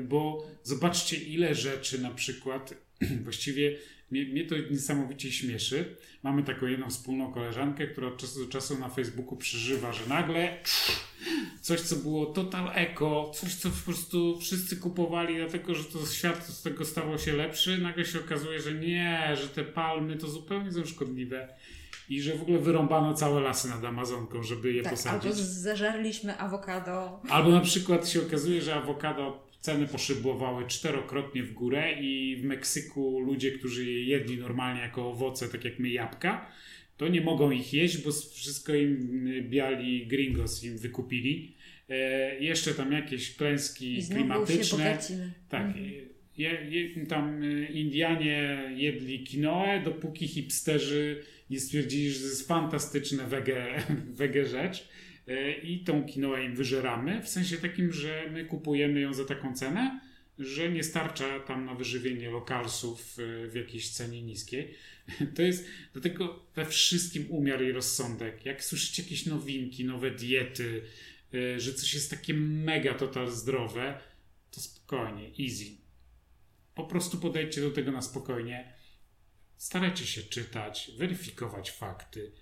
bo 0.00 0.46
zobaczcie, 0.62 1.16
ile 1.16 1.54
rzeczy 1.54 2.00
na 2.00 2.10
przykład, 2.10 2.74
właściwie 3.24 3.76
mnie, 4.10 4.24
mnie, 4.24 4.44
to 4.44 4.54
niesamowicie 4.70 5.32
śmieszy. 5.32 5.96
Mamy 6.22 6.42
taką 6.42 6.66
jedną 6.66 6.90
wspólną 6.90 7.32
koleżankę, 7.32 7.86
która 7.86 8.08
od 8.08 8.16
czasu 8.16 8.44
do 8.44 8.52
czasu 8.52 8.78
na 8.78 8.88
Facebooku 8.88 9.36
przeżywa, 9.36 9.92
że 9.92 10.06
nagle 10.06 10.58
coś, 11.60 11.80
co 11.80 11.96
było 11.96 12.26
total 12.26 12.70
eko, 12.74 13.30
coś, 13.34 13.54
co 13.54 13.70
po 13.70 13.84
prostu 13.84 14.38
wszyscy 14.40 14.76
kupowali, 14.76 15.36
dlatego 15.36 15.74
że 15.74 15.84
to 15.84 16.06
świat 16.06 16.46
z 16.46 16.62
tego 16.62 16.84
stawał 16.84 17.18
się 17.18 17.32
lepszy, 17.32 17.78
nagle 17.78 18.04
się 18.04 18.20
okazuje, 18.20 18.60
że 18.60 18.74
nie, 18.74 19.36
że 19.36 19.48
te 19.48 19.64
palmy 19.64 20.16
to 20.16 20.28
zupełnie 20.28 20.72
są 20.72 20.86
szkodliwe 20.86 21.48
i 22.08 22.22
że 22.22 22.34
w 22.34 22.42
ogóle 22.42 22.58
wyrąbano 22.58 23.14
całe 23.14 23.40
lasy 23.40 23.68
nad 23.68 23.84
Amazonką, 23.84 24.42
żeby 24.42 24.72
je 24.72 24.82
tak, 24.82 24.92
posadzić. 24.92 25.24
Albo 25.24 25.42
zażarliśmy 25.42 26.38
awokado. 26.38 27.20
Albo 27.28 27.50
na 27.50 27.60
przykład 27.60 28.08
się 28.08 28.22
okazuje, 28.22 28.62
że 28.62 28.74
awokado 28.74 29.49
ceny 29.60 29.86
poszybowały 29.86 30.66
czterokrotnie 30.66 31.42
w 31.42 31.52
górę 31.52 31.92
i 32.00 32.36
w 32.36 32.44
Meksyku 32.44 33.20
ludzie, 33.20 33.52
którzy 33.52 33.84
je 33.84 34.04
jedli 34.04 34.38
normalnie 34.38 34.80
jako 34.80 35.10
owoce, 35.10 35.48
tak 35.48 35.64
jak 35.64 35.78
my 35.78 35.88
jabłka, 35.88 36.52
to 36.96 37.08
nie 37.08 37.20
mogą 37.20 37.50
ich 37.50 37.72
jeść, 37.72 37.98
bo 37.98 38.12
wszystko 38.12 38.74
im 38.74 39.24
biali 39.42 40.06
gringos 40.06 40.64
im 40.64 40.78
wykupili. 40.78 41.54
E, 41.88 42.40
jeszcze 42.40 42.74
tam 42.74 42.92
jakieś 42.92 43.36
klęski 43.36 43.98
klimatyczne. 44.10 44.98
Tak. 45.48 45.66
Mhm. 45.66 46.10
Je, 46.38 46.50
je, 46.70 47.06
tam 47.06 47.42
e, 47.42 47.64
Indianie 47.64 48.62
jedli 48.76 49.24
quinoę, 49.24 49.82
dopóki 49.84 50.28
hipsterzy 50.28 51.22
nie 51.50 51.60
stwierdzili, 51.60 52.10
że 52.10 52.20
to 52.20 52.26
jest 52.26 52.48
fantastyczne 52.48 53.24
wege, 53.26 53.82
wege 54.20 54.46
rzecz. 54.46 54.88
E, 55.30 55.52
i 55.52 55.84
tą 55.84 56.06
quinoę 56.06 56.44
im 56.44 56.56
wyżeramy, 56.56 57.22
w 57.22 57.28
sensie 57.28 57.56
takim, 57.56 57.92
że 57.92 58.28
my 58.32 58.44
kupujemy 58.44 59.00
ją 59.00 59.14
za 59.14 59.24
taką 59.24 59.54
cenę, 59.54 60.00
że 60.38 60.70
nie 60.70 60.84
starcza 60.84 61.40
tam 61.40 61.64
na 61.64 61.74
wyżywienie 61.74 62.30
lokalsów 62.30 63.16
e, 63.18 63.48
w 63.48 63.54
jakiejś 63.54 63.90
cenie 63.90 64.22
niskiej. 64.22 64.74
To 65.36 65.42
jest 65.42 65.66
dlatego 65.92 66.46
we 66.54 66.66
wszystkim 66.66 67.26
umiar 67.30 67.62
i 67.62 67.72
rozsądek. 67.72 68.46
Jak 68.46 68.64
słyszycie 68.64 69.02
jakieś 69.02 69.26
nowinki, 69.26 69.84
nowe 69.84 70.10
diety, 70.10 70.82
e, 71.34 71.60
że 71.60 71.74
coś 71.74 71.94
jest 71.94 72.10
takie 72.10 72.34
mega 72.34 72.94
total 72.94 73.30
zdrowe, 73.30 74.00
to 74.50 74.60
spokojnie, 74.60 75.30
easy. 75.40 75.64
Po 76.74 76.84
prostu 76.84 77.18
podejdźcie 77.18 77.60
do 77.60 77.70
tego 77.70 77.92
na 77.92 78.02
spokojnie. 78.02 78.72
Starajcie 79.56 80.06
się 80.06 80.22
czytać, 80.22 80.90
weryfikować 80.98 81.70
fakty 81.70 82.32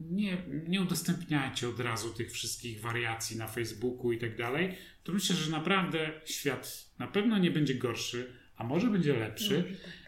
nie, 0.00 0.42
nie 0.68 0.82
udostępniajcie 0.82 1.68
od 1.68 1.80
razu 1.80 2.14
tych 2.14 2.32
wszystkich 2.32 2.80
wariacji 2.80 3.36
na 3.36 3.48
Facebooku 3.48 4.12
i 4.12 4.18
tak 4.18 4.36
dalej, 4.36 4.74
to 5.04 5.12
myślę, 5.12 5.36
że 5.36 5.50
naprawdę 5.50 6.20
świat 6.24 6.90
na 6.98 7.06
pewno 7.06 7.38
nie 7.38 7.50
będzie 7.50 7.74
gorszy, 7.74 8.32
a 8.56 8.64
może 8.64 8.90
będzie 8.90 9.14
lepszy, 9.14 9.64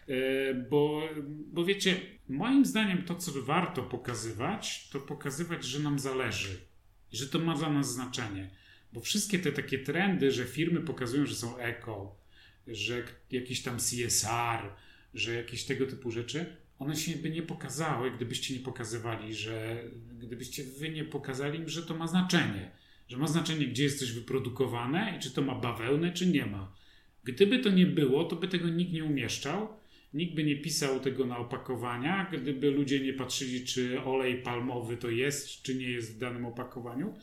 e, 0.07 0.53
bo, 0.53 1.09
bo 1.27 1.65
wiecie, 1.65 2.01
moim 2.27 2.65
zdaniem 2.65 3.03
to, 3.03 3.15
co 3.15 3.31
warto 3.41 3.83
pokazywać, 3.83 4.89
to 4.89 4.99
pokazywać, 4.99 5.65
że 5.65 5.79
nam 5.79 5.99
zależy 5.99 6.57
i 7.11 7.17
że 7.17 7.27
to 7.27 7.39
ma 7.39 7.55
dla 7.55 7.69
nas 7.69 7.93
znaczenie. 7.93 8.49
Bo 8.93 9.01
wszystkie 9.01 9.39
te 9.39 9.51
takie 9.51 9.79
trendy, 9.79 10.31
że 10.31 10.45
firmy 10.45 10.81
pokazują, 10.81 11.25
że 11.25 11.35
są 11.35 11.57
eko, 11.57 12.21
że 12.67 13.03
jakiś 13.31 13.61
tam 13.61 13.77
CSR, 13.77 14.69
że 15.13 15.33
jakieś 15.33 15.63
tego 15.63 15.87
typu 15.87 16.11
rzeczy, 16.11 16.55
one 16.81 16.95
się 16.95 17.17
by 17.17 17.29
nie 17.29 17.41
pokazały, 17.41 18.11
gdybyście 18.11 18.53
nie 18.53 18.59
pokazywali, 18.59 19.33
że 19.33 19.83
gdybyście 20.19 20.63
wy 20.63 20.89
nie 20.89 21.03
pokazali 21.03 21.59
im, 21.59 21.69
że 21.69 21.83
to 21.83 21.95
ma 21.95 22.07
znaczenie. 22.07 22.71
Że 23.07 23.17
ma 23.17 23.27
znaczenie, 23.27 23.67
gdzie 23.67 23.83
jest 23.83 23.99
coś 23.99 24.11
wyprodukowane 24.11 25.13
i 25.17 25.19
czy 25.19 25.31
to 25.31 25.41
ma 25.41 25.55
bawełnę, 25.55 26.11
czy 26.11 26.27
nie 26.27 26.45
ma. 26.45 26.75
Gdyby 27.23 27.59
to 27.59 27.69
nie 27.69 27.85
było, 27.85 28.23
to 28.23 28.35
by 28.35 28.47
tego 28.47 28.69
nikt 28.69 28.93
nie 28.93 29.03
umieszczał, 29.03 29.67
nikt 30.13 30.35
by 30.35 30.43
nie 30.43 30.55
pisał 30.55 30.99
tego 30.99 31.25
na 31.25 31.37
opakowaniach, 31.37 32.41
gdyby 32.41 32.71
ludzie 32.71 32.99
nie 32.99 33.13
patrzyli, 33.13 33.65
czy 33.65 34.03
olej 34.03 34.41
palmowy 34.41 34.97
to 34.97 35.09
jest, 35.09 35.61
czy 35.61 35.75
nie 35.75 35.89
jest 35.89 36.15
w 36.15 36.17
danym 36.17 36.45
opakowaniu. 36.45 37.13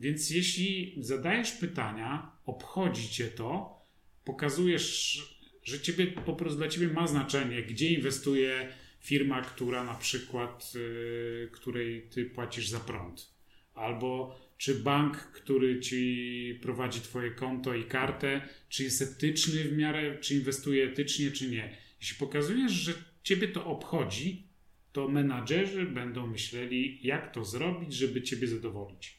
Więc 0.00 0.30
jeśli 0.30 0.94
zadajesz 0.98 1.52
pytania, 1.52 2.30
obchodzi 2.46 3.08
cię 3.08 3.24
to, 3.24 3.80
pokazujesz, 4.24 5.18
że 5.64 5.80
ciebie, 5.80 6.06
po 6.06 6.32
prostu 6.32 6.58
dla 6.58 6.68
ciebie 6.68 6.88
ma 6.88 7.06
znaczenie, 7.06 7.62
gdzie 7.62 7.90
inwestuje 7.94 8.68
firma, 9.04 9.42
która 9.42 9.84
na 9.84 9.94
przykład, 9.94 10.72
y, 10.76 11.48
której 11.52 12.02
ty 12.02 12.24
płacisz 12.24 12.68
za 12.68 12.80
prąd, 12.80 13.34
albo 13.74 14.40
czy 14.58 14.74
bank, 14.74 15.16
który 15.16 15.80
ci 15.80 16.58
prowadzi 16.62 17.00
twoje 17.00 17.30
konto 17.30 17.74
i 17.74 17.84
kartę, 17.84 18.48
czy 18.68 18.84
jest 18.84 19.02
etyczny 19.02 19.64
w 19.64 19.76
miarę, 19.76 20.18
czy 20.18 20.34
inwestuje 20.34 20.84
etycznie, 20.84 21.30
czy 21.30 21.50
nie. 21.50 21.76
Jeśli 22.00 22.18
pokazujesz, 22.18 22.72
że 22.72 22.92
ciebie 23.22 23.48
to 23.48 23.66
obchodzi, 23.66 24.46
to 24.92 25.08
menadżerzy 25.08 25.86
będą 25.86 26.26
myśleli, 26.26 26.98
jak 27.02 27.34
to 27.34 27.44
zrobić, 27.44 27.94
żeby 27.94 28.22
ciebie 28.22 28.46
zadowolić. 28.46 29.18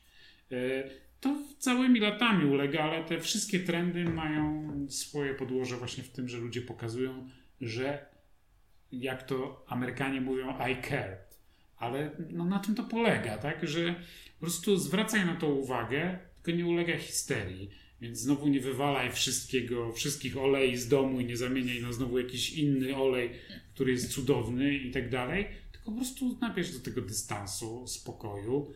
E, 0.51 0.89
to 1.19 1.37
całymi 1.59 1.99
latami 1.99 2.45
ulega, 2.45 2.83
ale 2.83 3.03
te 3.03 3.21
wszystkie 3.21 3.59
trendy 3.59 4.05
mają 4.05 4.69
swoje 4.89 5.33
podłoże 5.33 5.77
właśnie 5.77 6.03
w 6.03 6.09
tym, 6.09 6.29
że 6.29 6.37
ludzie 6.37 6.61
pokazują, 6.61 7.29
że 7.61 8.14
jak 8.91 9.23
to 9.23 9.65
Amerykanie 9.67 10.21
mówią, 10.21 10.57
I 10.71 10.81
care. 10.89 11.17
Ale 11.77 12.11
no, 12.29 12.45
na 12.45 12.59
tym 12.59 12.75
to 12.75 12.83
polega, 12.83 13.37
tak? 13.37 13.67
Że 13.67 13.95
po 14.39 14.39
prostu 14.39 14.77
zwracaj 14.77 15.25
na 15.25 15.35
to 15.35 15.47
uwagę, 15.47 16.19
tylko 16.35 16.57
nie 16.57 16.65
ulega 16.65 16.97
histerii. 16.97 17.69
Więc 18.01 18.19
znowu 18.19 18.47
nie 18.47 18.59
wywalaj 18.59 19.11
wszystkiego, 19.11 19.91
wszystkich 19.91 20.37
olei 20.37 20.77
z 20.77 20.87
domu 20.87 21.19
i 21.19 21.25
nie 21.25 21.37
zamieniaj 21.37 21.81
na 21.81 21.93
znowu 21.93 22.19
jakiś 22.19 22.53
inny 22.53 22.95
olej, 22.95 23.29
który 23.73 23.91
jest 23.91 24.11
cudowny 24.11 24.77
i 24.77 24.91
tak 24.91 25.09
dalej, 25.09 25.47
tylko 25.71 25.91
po 25.91 25.97
prostu 25.97 26.37
nabierz 26.41 26.71
do 26.71 26.79
tego 26.79 27.01
dystansu, 27.01 27.87
spokoju. 27.87 28.73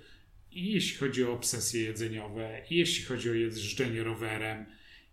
I 0.52 0.72
jeśli 0.72 0.98
chodzi 0.98 1.24
o 1.24 1.34
obsesje 1.34 1.82
jedzeniowe, 1.82 2.62
i 2.70 2.76
jeśli 2.76 3.06
chodzi 3.06 3.30
o 3.30 3.34
jeżdżenie 3.34 4.04
rowerem, 4.04 4.66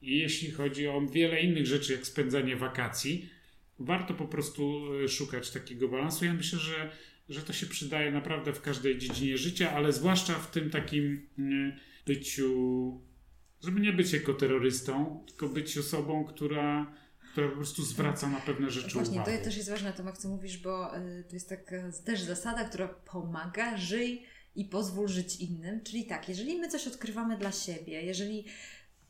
i 0.03 0.19
jeśli 0.19 0.51
chodzi 0.51 0.89
o 0.89 1.01
wiele 1.01 1.41
innych 1.41 1.67
rzeczy, 1.67 1.93
jak 1.93 2.07
spędzanie 2.07 2.57
wakacji, 2.57 3.29
warto 3.79 4.15
po 4.15 4.29
prostu 4.29 4.85
e, 5.05 5.09
szukać 5.09 5.51
takiego 5.51 5.89
balansu. 5.89 6.25
Ja 6.25 6.35
myślę, 6.35 6.59
że, 6.59 6.91
że 7.29 7.43
to 7.43 7.53
się 7.53 7.67
przydaje 7.67 8.11
naprawdę 8.11 8.53
w 8.53 8.61
każdej 8.61 8.99
dziedzinie 8.99 9.39
życia, 9.39 9.73
ale 9.73 9.93
zwłaszcza 9.93 10.35
w 10.35 10.51
tym 10.51 10.71
takim 10.71 11.27
mm, 11.39 11.73
byciu, 12.07 13.01
żeby 13.65 13.81
nie 13.81 13.93
być 13.93 14.15
ekoterrorystą, 14.15 15.25
tylko 15.27 15.49
być 15.49 15.79
osobą, 15.79 16.25
która, 16.25 16.95
która 17.33 17.49
po 17.49 17.57
prostu 17.57 17.83
zwraca 17.83 18.29
na 18.29 18.41
pewne 18.41 18.71
rzeczy 18.71 18.95
Właśnie, 18.95 19.13
uwagę. 19.13 19.25
Właśnie, 19.25 19.39
to 19.39 19.45
też 19.45 19.57
jest 19.57 19.71
ważne, 19.71 19.93
Tomek, 19.93 20.19
co 20.19 20.29
mówisz, 20.29 20.59
bo 20.59 20.99
y, 20.99 21.25
to 21.29 21.37
jest 21.37 21.49
taka 21.49 21.77
też 22.05 22.21
zasada, 22.23 22.65
która 22.65 22.89
pomaga, 22.89 23.77
żyj 23.77 24.27
i 24.57 24.65
pozwól 24.65 25.09
żyć 25.09 25.37
innym. 25.37 25.81
Czyli 25.85 26.05
tak, 26.05 26.29
jeżeli 26.29 26.59
my 26.59 26.69
coś 26.69 26.87
odkrywamy 26.87 27.39
dla 27.39 27.53
siebie, 27.53 28.03
jeżeli 28.03 28.45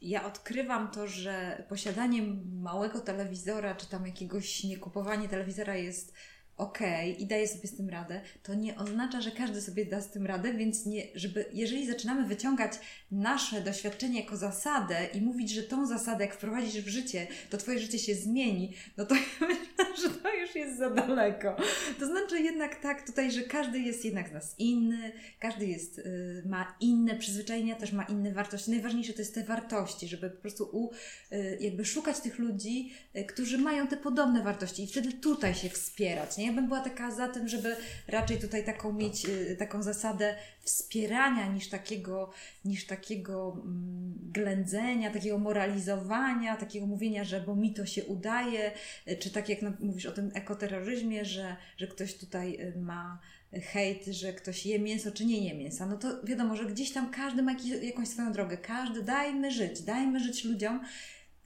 ja 0.00 0.26
odkrywam 0.26 0.90
to, 0.90 1.06
że 1.06 1.64
posiadanie 1.68 2.22
małego 2.62 3.00
telewizora, 3.00 3.74
czy 3.74 3.88
tam 3.88 4.06
jakiegoś 4.06 4.64
niekupowanie 4.64 5.28
telewizora 5.28 5.76
jest 5.76 6.14
okej 6.56 7.12
okay, 7.12 7.22
i 7.22 7.26
daję 7.26 7.48
sobie 7.48 7.68
z 7.68 7.76
tym 7.76 7.88
radę, 7.88 8.20
to 8.42 8.54
nie 8.54 8.76
oznacza, 8.76 9.20
że 9.20 9.30
każdy 9.30 9.60
sobie 9.60 9.86
da 9.86 10.00
z 10.00 10.10
tym 10.10 10.26
radę, 10.26 10.54
więc 10.54 10.86
nie, 10.86 11.02
żeby, 11.14 11.44
jeżeli 11.52 11.86
zaczynamy 11.86 12.28
wyciągać 12.28 12.72
nasze 13.10 13.60
doświadczenie 13.60 14.20
jako 14.20 14.36
zasadę 14.36 15.06
i 15.14 15.20
mówić, 15.20 15.50
że 15.50 15.62
tą 15.62 15.86
zasadę, 15.86 16.24
jak 16.24 16.34
wprowadzisz 16.34 16.84
w 16.84 16.88
życie, 16.88 17.26
to 17.50 17.56
Twoje 17.56 17.78
życie 17.78 17.98
się 17.98 18.14
zmieni, 18.14 18.74
no 18.96 19.06
to 19.06 19.14
ja 19.14 19.22
myślę, 19.40 19.96
że 20.02 20.10
to 20.10 20.34
już 20.34 20.54
jest 20.54 20.78
za 20.78 20.90
daleko. 20.90 21.56
To 21.98 22.06
znaczy 22.06 22.40
jednak 22.40 22.80
tak 22.80 23.06
tutaj, 23.06 23.32
że 23.32 23.42
każdy 23.42 23.78
jest 23.78 24.04
jednak 24.04 24.28
z 24.28 24.32
nas 24.32 24.54
inny, 24.58 25.12
każdy 25.38 25.66
jest, 25.66 25.98
y, 25.98 26.42
ma 26.46 26.76
inne 26.80 27.16
przyzwyczajenia, 27.16 27.74
też 27.74 27.92
ma 27.92 28.02
inne 28.02 28.32
wartości. 28.32 28.70
Najważniejsze 28.70 29.12
to 29.12 29.18
jest 29.18 29.34
te 29.34 29.44
wartości, 29.44 30.08
żeby 30.08 30.30
po 30.30 30.40
prostu 30.40 30.68
u, 30.72 30.90
y, 31.32 31.58
jakby 31.60 31.84
szukać 31.84 32.20
tych 32.20 32.38
ludzi, 32.38 32.92
y, 33.16 33.24
którzy 33.24 33.58
mają 33.58 33.86
te 33.86 33.96
podobne 33.96 34.42
wartości 34.42 34.84
i 34.84 34.86
wtedy 34.86 35.12
tutaj 35.12 35.54
się 35.54 35.68
wspierać, 35.68 36.36
nie? 36.36 36.45
Ja 36.46 36.52
bym 36.52 36.66
była 36.66 36.80
taka 36.80 37.10
za 37.10 37.28
tym, 37.28 37.48
żeby 37.48 37.76
raczej 38.08 38.38
tutaj 38.38 38.64
taką 38.64 38.92
mieć 38.92 39.24
y, 39.24 39.56
taką 39.58 39.82
zasadę 39.82 40.34
wspierania 40.60 41.52
niż 41.52 41.68
takiego, 41.68 42.30
niż 42.64 42.86
takiego 42.86 43.62
mm, 43.64 44.14
ględzenia, 44.32 45.10
takiego 45.10 45.38
moralizowania, 45.38 46.56
takiego 46.56 46.86
mówienia, 46.86 47.24
że 47.24 47.40
bo 47.40 47.56
mi 47.56 47.74
to 47.74 47.86
się 47.86 48.04
udaje, 48.04 48.72
y, 49.08 49.16
czy 49.16 49.30
tak 49.30 49.48
jak 49.48 49.58
mówisz 49.80 50.06
o 50.06 50.12
tym 50.12 50.30
ekoterroryzmie, 50.34 51.24
że, 51.24 51.56
że 51.76 51.86
ktoś 51.86 52.14
tutaj 52.14 52.60
y, 52.60 52.78
ma 52.78 53.20
hejt, 53.52 54.06
że 54.06 54.32
ktoś 54.32 54.66
je 54.66 54.78
mięso, 54.78 55.10
czy 55.10 55.24
nie 55.24 55.48
je 55.48 55.54
mięsa, 55.54 55.86
no 55.86 55.96
to 55.96 56.22
wiadomo, 56.24 56.56
że 56.56 56.66
gdzieś 56.66 56.92
tam 56.92 57.10
każdy 57.10 57.42
ma 57.42 57.52
jakąś 57.82 58.08
swoją 58.08 58.32
drogę. 58.32 58.56
Każdy, 58.56 59.02
dajmy 59.02 59.50
żyć, 59.50 59.82
dajmy 59.82 60.20
żyć 60.20 60.44
ludziom. 60.44 60.80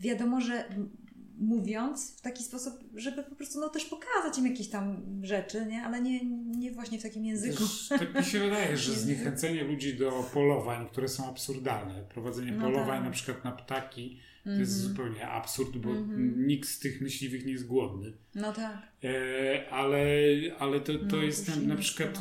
Wiadomo, 0.01 0.41
że 0.41 0.65
mówiąc 1.41 2.17
w 2.19 2.21
taki 2.21 2.45
sposób, 2.45 2.75
żeby 2.95 3.23
po 3.23 3.35
prostu 3.35 3.61
no, 3.61 3.69
też 3.69 3.85
pokazać 3.85 4.39
im 4.39 4.47
jakieś 4.47 4.69
tam 4.69 5.03
rzeczy, 5.23 5.67
nie? 5.67 5.83
ale 5.83 6.03
nie, 6.03 6.25
nie 6.59 6.73
właśnie 6.73 6.99
w 6.99 7.03
takim 7.03 7.25
języku. 7.25 7.65
tak 7.89 8.15
mi 8.15 8.25
się 8.25 8.39
wydaje, 8.39 8.77
że 8.77 8.93
zniechęcenie 9.05 9.65
ludzi 9.65 9.95
do 9.95 10.31
polowań, 10.35 10.89
które 10.89 11.09
są 11.09 11.29
absurdalne, 11.29 12.05
prowadzenie 12.15 12.53
no 12.53 12.65
polowań 12.65 12.97
tak. 12.97 13.05
na 13.05 13.11
przykład 13.11 13.45
na 13.45 13.53
ptaki, 13.53 14.21
to 14.45 14.51
mm 14.51 14.59
-hmm. 14.59 14.61
jest 14.61 14.73
mhm. 14.73 14.91
zupełnie 14.91 15.29
absurd, 15.29 15.77
bo 15.77 15.91
mm 15.91 16.09
-hmm. 16.09 16.47
nikt 16.47 16.69
z 16.69 16.79
tych 16.79 17.01
myśliwych 17.01 17.47
nie 17.47 17.53
jest 17.53 17.67
głodny. 17.67 18.13
No 18.35 18.53
tak. 18.53 18.79
E, 19.05 19.71
ale, 19.71 19.99
ale 20.59 20.81
to, 20.81 20.99
to 20.99 21.17
no, 21.17 21.23
jest 21.23 21.49
na, 21.49 21.75
na 21.75 21.77
przykład 21.77 22.17
e, 22.17 22.21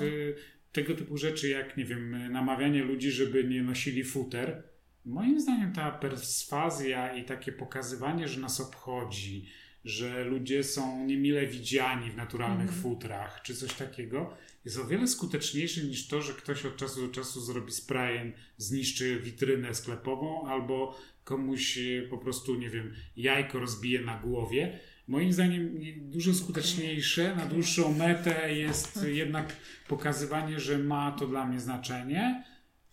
tego 0.71 0.95
typu 0.95 1.17
rzeczy, 1.17 1.49
jak 1.49 1.77
nie 1.77 1.85
wiem, 1.85 2.31
namawianie 2.31 2.83
ludzi, 2.83 3.11
żeby 3.11 3.43
nie 3.43 3.63
nosili 3.63 4.03
futer, 4.03 4.63
Moim 5.09 5.39
zdaniem 5.39 5.73
ta 5.73 5.91
perswazja 5.91 7.13
i 7.13 7.23
takie 7.23 7.51
pokazywanie, 7.51 8.27
że 8.27 8.39
nas 8.39 8.61
obchodzi, 8.61 9.49
że 9.85 10.23
ludzie 10.23 10.63
są 10.63 11.05
niemile 11.05 11.47
widziani 11.47 12.11
w 12.11 12.17
naturalnych 12.17 12.69
mm. 12.69 12.81
futrach, 12.81 13.41
czy 13.41 13.55
coś 13.55 13.73
takiego, 13.73 14.33
jest 14.65 14.79
o 14.79 14.85
wiele 14.85 15.07
skuteczniejsze 15.07 15.83
niż 15.83 16.07
to, 16.07 16.21
że 16.21 16.33
ktoś 16.33 16.65
od 16.65 16.75
czasu 16.75 17.07
do 17.07 17.13
czasu 17.13 17.41
zrobi 17.41 17.71
sprayem, 17.71 18.33
zniszczy 18.57 19.19
witrynę 19.19 19.73
sklepową 19.73 20.47
albo 20.47 20.99
komuś 21.23 21.77
e, 21.77 22.01
po 22.09 22.17
prostu, 22.17 22.55
nie 22.55 22.69
wiem, 22.69 22.93
jajko 23.17 23.59
rozbije 23.59 24.01
na 24.01 24.19
głowie. 24.19 24.79
Moim 25.07 25.33
zdaniem 25.33 25.79
dużo 25.97 26.33
skuteczniejsze 26.33 27.35
na 27.35 27.45
dłuższą 27.45 27.93
metę 27.93 28.55
jest 28.55 29.05
jednak 29.07 29.55
pokazywanie, 29.87 30.59
że 30.59 30.77
ma 30.77 31.11
to 31.11 31.27
dla 31.27 31.45
mnie 31.45 31.59
znaczenie, 31.59 32.43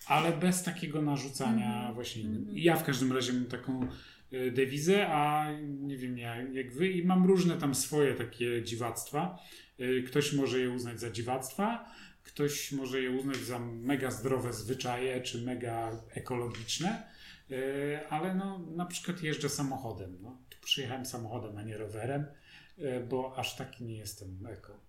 ale 0.06 0.32
bez 0.32 0.62
takiego 0.62 1.02
narzucania 1.02 1.80
mm 1.80 1.94
właśnie 1.94 2.22
innym. 2.22 2.44
-hmm. 2.44 2.52
Ja 2.54 2.76
w 2.76 2.84
każdym 2.84 3.12
razie 3.12 3.32
mam 3.32 3.46
taką 3.46 3.88
e, 4.32 4.50
dewizę, 4.50 5.08
a 5.08 5.52
nie 5.62 5.96
wiem 5.96 6.18
jak, 6.18 6.54
jak 6.54 6.72
wy 6.72 6.88
i 6.88 7.04
mam 7.04 7.26
różne 7.26 7.56
tam 7.56 7.74
swoje 7.74 8.14
takie 8.14 8.62
dziwactwa. 8.62 9.38
E, 9.78 10.02
ktoś 10.02 10.32
może 10.32 10.60
je 10.60 10.70
uznać 10.70 11.00
za 11.00 11.10
dziwactwa, 11.10 11.92
ktoś 12.22 12.72
może 12.72 13.00
je 13.00 13.10
uznać 13.10 13.36
za 13.36 13.58
mega 13.58 14.10
zdrowe 14.10 14.52
zwyczaje, 14.52 15.20
czy 15.20 15.42
mega 15.42 15.90
ekologiczne, 16.10 17.02
e, 17.50 18.08
ale 18.08 18.34
no 18.34 18.58
na 18.58 18.86
przykład 18.86 19.22
jeżdżę 19.22 19.48
samochodem. 19.48 20.18
No. 20.22 20.38
Przyjechałem 20.64 21.06
samochodem, 21.06 21.56
a 21.56 21.62
nie 21.62 21.78
rowerem, 21.78 22.26
bo 23.08 23.38
aż 23.38 23.56
taki 23.56 23.84
nie 23.84 23.96
jestem 23.96 24.46
eko 24.46 24.85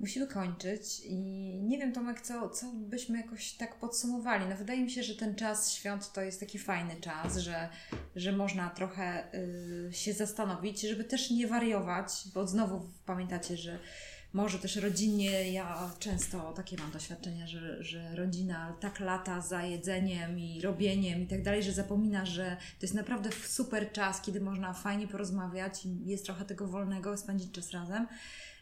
musimy 0.00 0.26
kończyć 0.26 1.00
i 1.04 1.16
nie 1.62 1.78
wiem 1.78 1.92
Tomek, 1.92 2.20
co, 2.20 2.48
co 2.48 2.72
byśmy 2.72 3.18
jakoś 3.18 3.52
tak 3.52 3.78
podsumowali. 3.78 4.44
No 4.48 4.56
wydaje 4.56 4.84
mi 4.84 4.90
się, 4.90 5.02
że 5.02 5.14
ten 5.14 5.34
czas 5.34 5.72
świąt 5.72 6.12
to 6.12 6.20
jest 6.20 6.40
taki 6.40 6.58
fajny 6.58 6.96
czas, 7.00 7.36
że, 7.36 7.68
że 8.16 8.32
można 8.32 8.70
trochę 8.70 9.34
y, 9.34 9.92
się 9.92 10.12
zastanowić, 10.12 10.80
żeby 10.80 11.04
też 11.04 11.30
nie 11.30 11.46
wariować, 11.46 12.12
bo 12.34 12.46
znowu 12.46 12.88
pamiętacie, 13.06 13.56
że 13.56 13.78
może 14.32 14.58
też 14.58 14.76
rodzinnie, 14.76 15.52
ja 15.52 15.90
często 15.98 16.52
takie 16.52 16.76
mam 16.76 16.90
doświadczenia, 16.90 17.46
że, 17.46 17.84
że 17.84 18.16
rodzina 18.16 18.76
tak 18.80 19.00
lata 19.00 19.40
za 19.40 19.62
jedzeniem 19.62 20.38
i 20.38 20.60
robieniem 20.60 21.22
i 21.22 21.26
tak 21.26 21.42
dalej, 21.42 21.62
że 21.62 21.72
zapomina, 21.72 22.26
że 22.26 22.56
to 22.78 22.86
jest 22.86 22.94
naprawdę 22.94 23.30
super 23.46 23.92
czas, 23.92 24.20
kiedy 24.20 24.40
można 24.40 24.72
fajnie 24.72 25.08
porozmawiać 25.08 25.82
jest 26.04 26.24
trochę 26.24 26.44
tego 26.44 26.66
wolnego, 26.66 27.16
spędzić 27.16 27.52
czas 27.52 27.70
razem. 27.70 28.06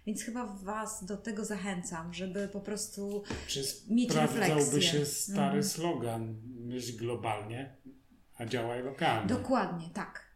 Więc 0.08 0.22
chyba 0.22 0.46
Was 0.46 1.04
do 1.04 1.16
tego 1.16 1.44
zachęcam, 1.44 2.14
żeby 2.14 2.48
po 2.48 2.60
prostu 2.60 3.22
Czy 3.46 3.62
mieć 3.90 4.14
refleksję. 4.14 4.52
Sprawdzałby 4.52 4.82
się 4.82 5.04
stary 5.04 5.50
mm. 5.50 5.64
slogan 5.64 6.40
myśl 6.44 6.96
globalnie, 6.96 7.76
a 8.34 8.46
działaj 8.46 8.82
lokalnie. 8.82 9.28
Dokładnie, 9.28 9.90
tak 9.94 10.27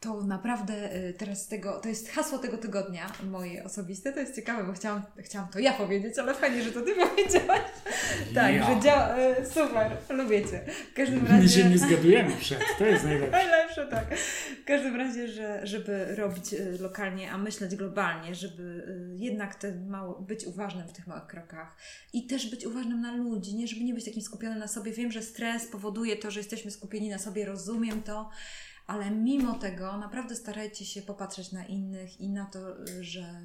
to 0.00 0.22
naprawdę 0.22 0.96
y, 0.96 1.14
teraz 1.18 1.48
tego, 1.48 1.80
to 1.80 1.88
jest 1.88 2.08
hasło 2.08 2.38
tego 2.38 2.58
tygodnia 2.58 3.12
moje 3.30 3.64
osobiste, 3.64 4.12
to 4.12 4.20
jest 4.20 4.36
ciekawe, 4.36 4.64
bo 4.64 4.72
chciałam, 4.72 5.02
chciałam 5.18 5.48
to 5.48 5.58
ja 5.58 5.72
powiedzieć, 5.72 6.18
ale 6.18 6.34
fajnie, 6.34 6.62
że 6.62 6.72
to 6.72 6.80
Ty 6.82 6.94
powiedziałaś. 7.08 7.60
tak, 8.34 8.54
ja. 8.54 8.74
że 8.74 8.80
działa, 8.80 9.18
y, 9.18 9.46
super, 9.46 9.96
lubię 10.10 10.48
Cię. 10.48 10.60
W 10.90 10.94
każdym 10.94 11.26
razie... 11.26 11.42
My 11.42 11.48
się 11.48 11.64
nie 11.64 11.78
zgadujemy 11.78 12.36
przed, 12.36 12.58
to 12.78 12.86
jest 12.86 13.04
najlepsze. 13.04 13.30
najlepsze, 13.46 13.86
tak. 13.86 14.18
W 14.62 14.64
każdym 14.64 14.96
razie, 14.96 15.28
że, 15.28 15.66
żeby 15.66 16.16
robić 16.16 16.52
y, 16.52 16.78
lokalnie, 16.80 17.30
a 17.32 17.38
myśleć 17.38 17.76
globalnie, 17.76 18.34
żeby 18.34 18.96
jednak 19.16 19.54
te 19.54 19.74
mało, 19.74 20.20
być 20.20 20.46
uważnym 20.46 20.88
w 20.88 20.92
tych 20.92 21.06
małych 21.06 21.26
krokach 21.26 21.76
i 22.12 22.26
też 22.26 22.50
być 22.50 22.66
uważnym 22.66 23.00
na 23.00 23.16
ludzi, 23.16 23.54
nie 23.54 23.68
żeby 23.68 23.84
nie 23.84 23.94
być 23.94 24.04
takim 24.04 24.22
skupionym 24.22 24.58
na 24.58 24.68
sobie. 24.68 24.92
Wiem, 24.92 25.12
że 25.12 25.22
stres 25.22 25.66
powoduje 25.66 26.16
to, 26.16 26.30
że 26.30 26.40
jesteśmy 26.40 26.70
skupieni 26.70 27.08
na 27.08 27.18
sobie, 27.18 27.44
rozumiem 27.44 28.02
to, 28.02 28.30
ale 28.88 29.10
mimo 29.10 29.54
tego 29.54 29.96
naprawdę 29.96 30.36
starajcie 30.36 30.86
się 30.86 31.02
popatrzeć 31.02 31.52
na 31.52 31.66
innych 31.66 32.20
i 32.20 32.28
na 32.28 32.44
to, 32.44 32.86
że, 33.00 33.42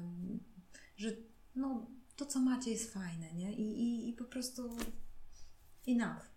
że 0.96 1.08
no, 1.54 1.86
to, 2.16 2.26
co 2.26 2.40
macie, 2.40 2.70
jest 2.70 2.94
fajne, 2.94 3.32
nie? 3.34 3.52
I, 3.52 3.82
i, 3.82 4.08
i 4.08 4.12
po 4.12 4.24
prostu 4.24 4.76
enough. 5.88 6.30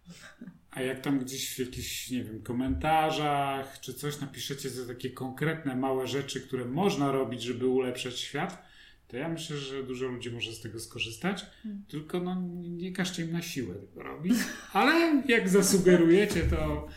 A 0.71 0.81
jak 0.81 1.01
tam 1.01 1.19
gdzieś 1.19 1.55
w 1.55 1.59
jakichś, 1.59 2.11
nie 2.11 2.23
wiem, 2.23 2.43
komentarzach 2.43 3.79
czy 3.79 3.93
coś 3.93 4.19
napiszecie 4.19 4.69
za 4.69 4.87
takie 4.87 5.09
konkretne, 5.09 5.75
małe 5.75 6.07
rzeczy, 6.07 6.41
które 6.41 6.65
można 6.65 7.11
robić, 7.11 7.41
żeby 7.41 7.67
ulepszać 7.67 8.19
świat, 8.19 8.66
to 9.07 9.17
ja 9.17 9.29
myślę, 9.29 9.57
że 9.57 9.83
dużo 9.83 10.07
ludzi 10.07 10.31
może 10.31 10.53
z 10.53 10.61
tego 10.61 10.79
skorzystać, 10.79 11.45
Hmm. 11.63 11.85
tylko 11.87 12.19
no, 12.19 12.41
nie 12.61 12.91
każcie 12.91 13.23
im 13.23 13.31
na 13.31 13.41
siłę 13.41 13.75
tego 13.75 14.03
robić, 14.03 14.33
ale 14.73 15.23
jak 15.27 15.49
zasugerujecie, 15.49 16.43
to, 16.43 16.87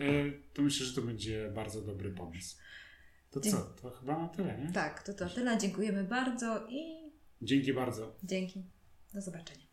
e, 0.00 0.06
to 0.54 0.62
myślę, 0.62 0.86
że 0.86 0.94
to 0.94 1.02
będzie 1.02 1.50
bardzo 1.54 1.82
dobry 1.82 2.10
pomysł. 2.10 2.56
To 3.30 3.40
co? 3.40 3.56
To 3.82 3.90
chyba 3.90 4.18
na 4.18 4.28
tyle, 4.28 4.58
nie? 4.58 4.72
Tak, 4.72 5.02
to 5.02 5.14
to 5.14 5.28
tyle. 5.28 5.58
Dziękujemy 5.58 6.04
bardzo 6.04 6.66
i 6.68 6.98
Dzięki 7.42 7.72
bardzo. 7.72 8.16
dzięki. 8.24 8.64
Do 9.14 9.20
zobaczenia. 9.20 9.67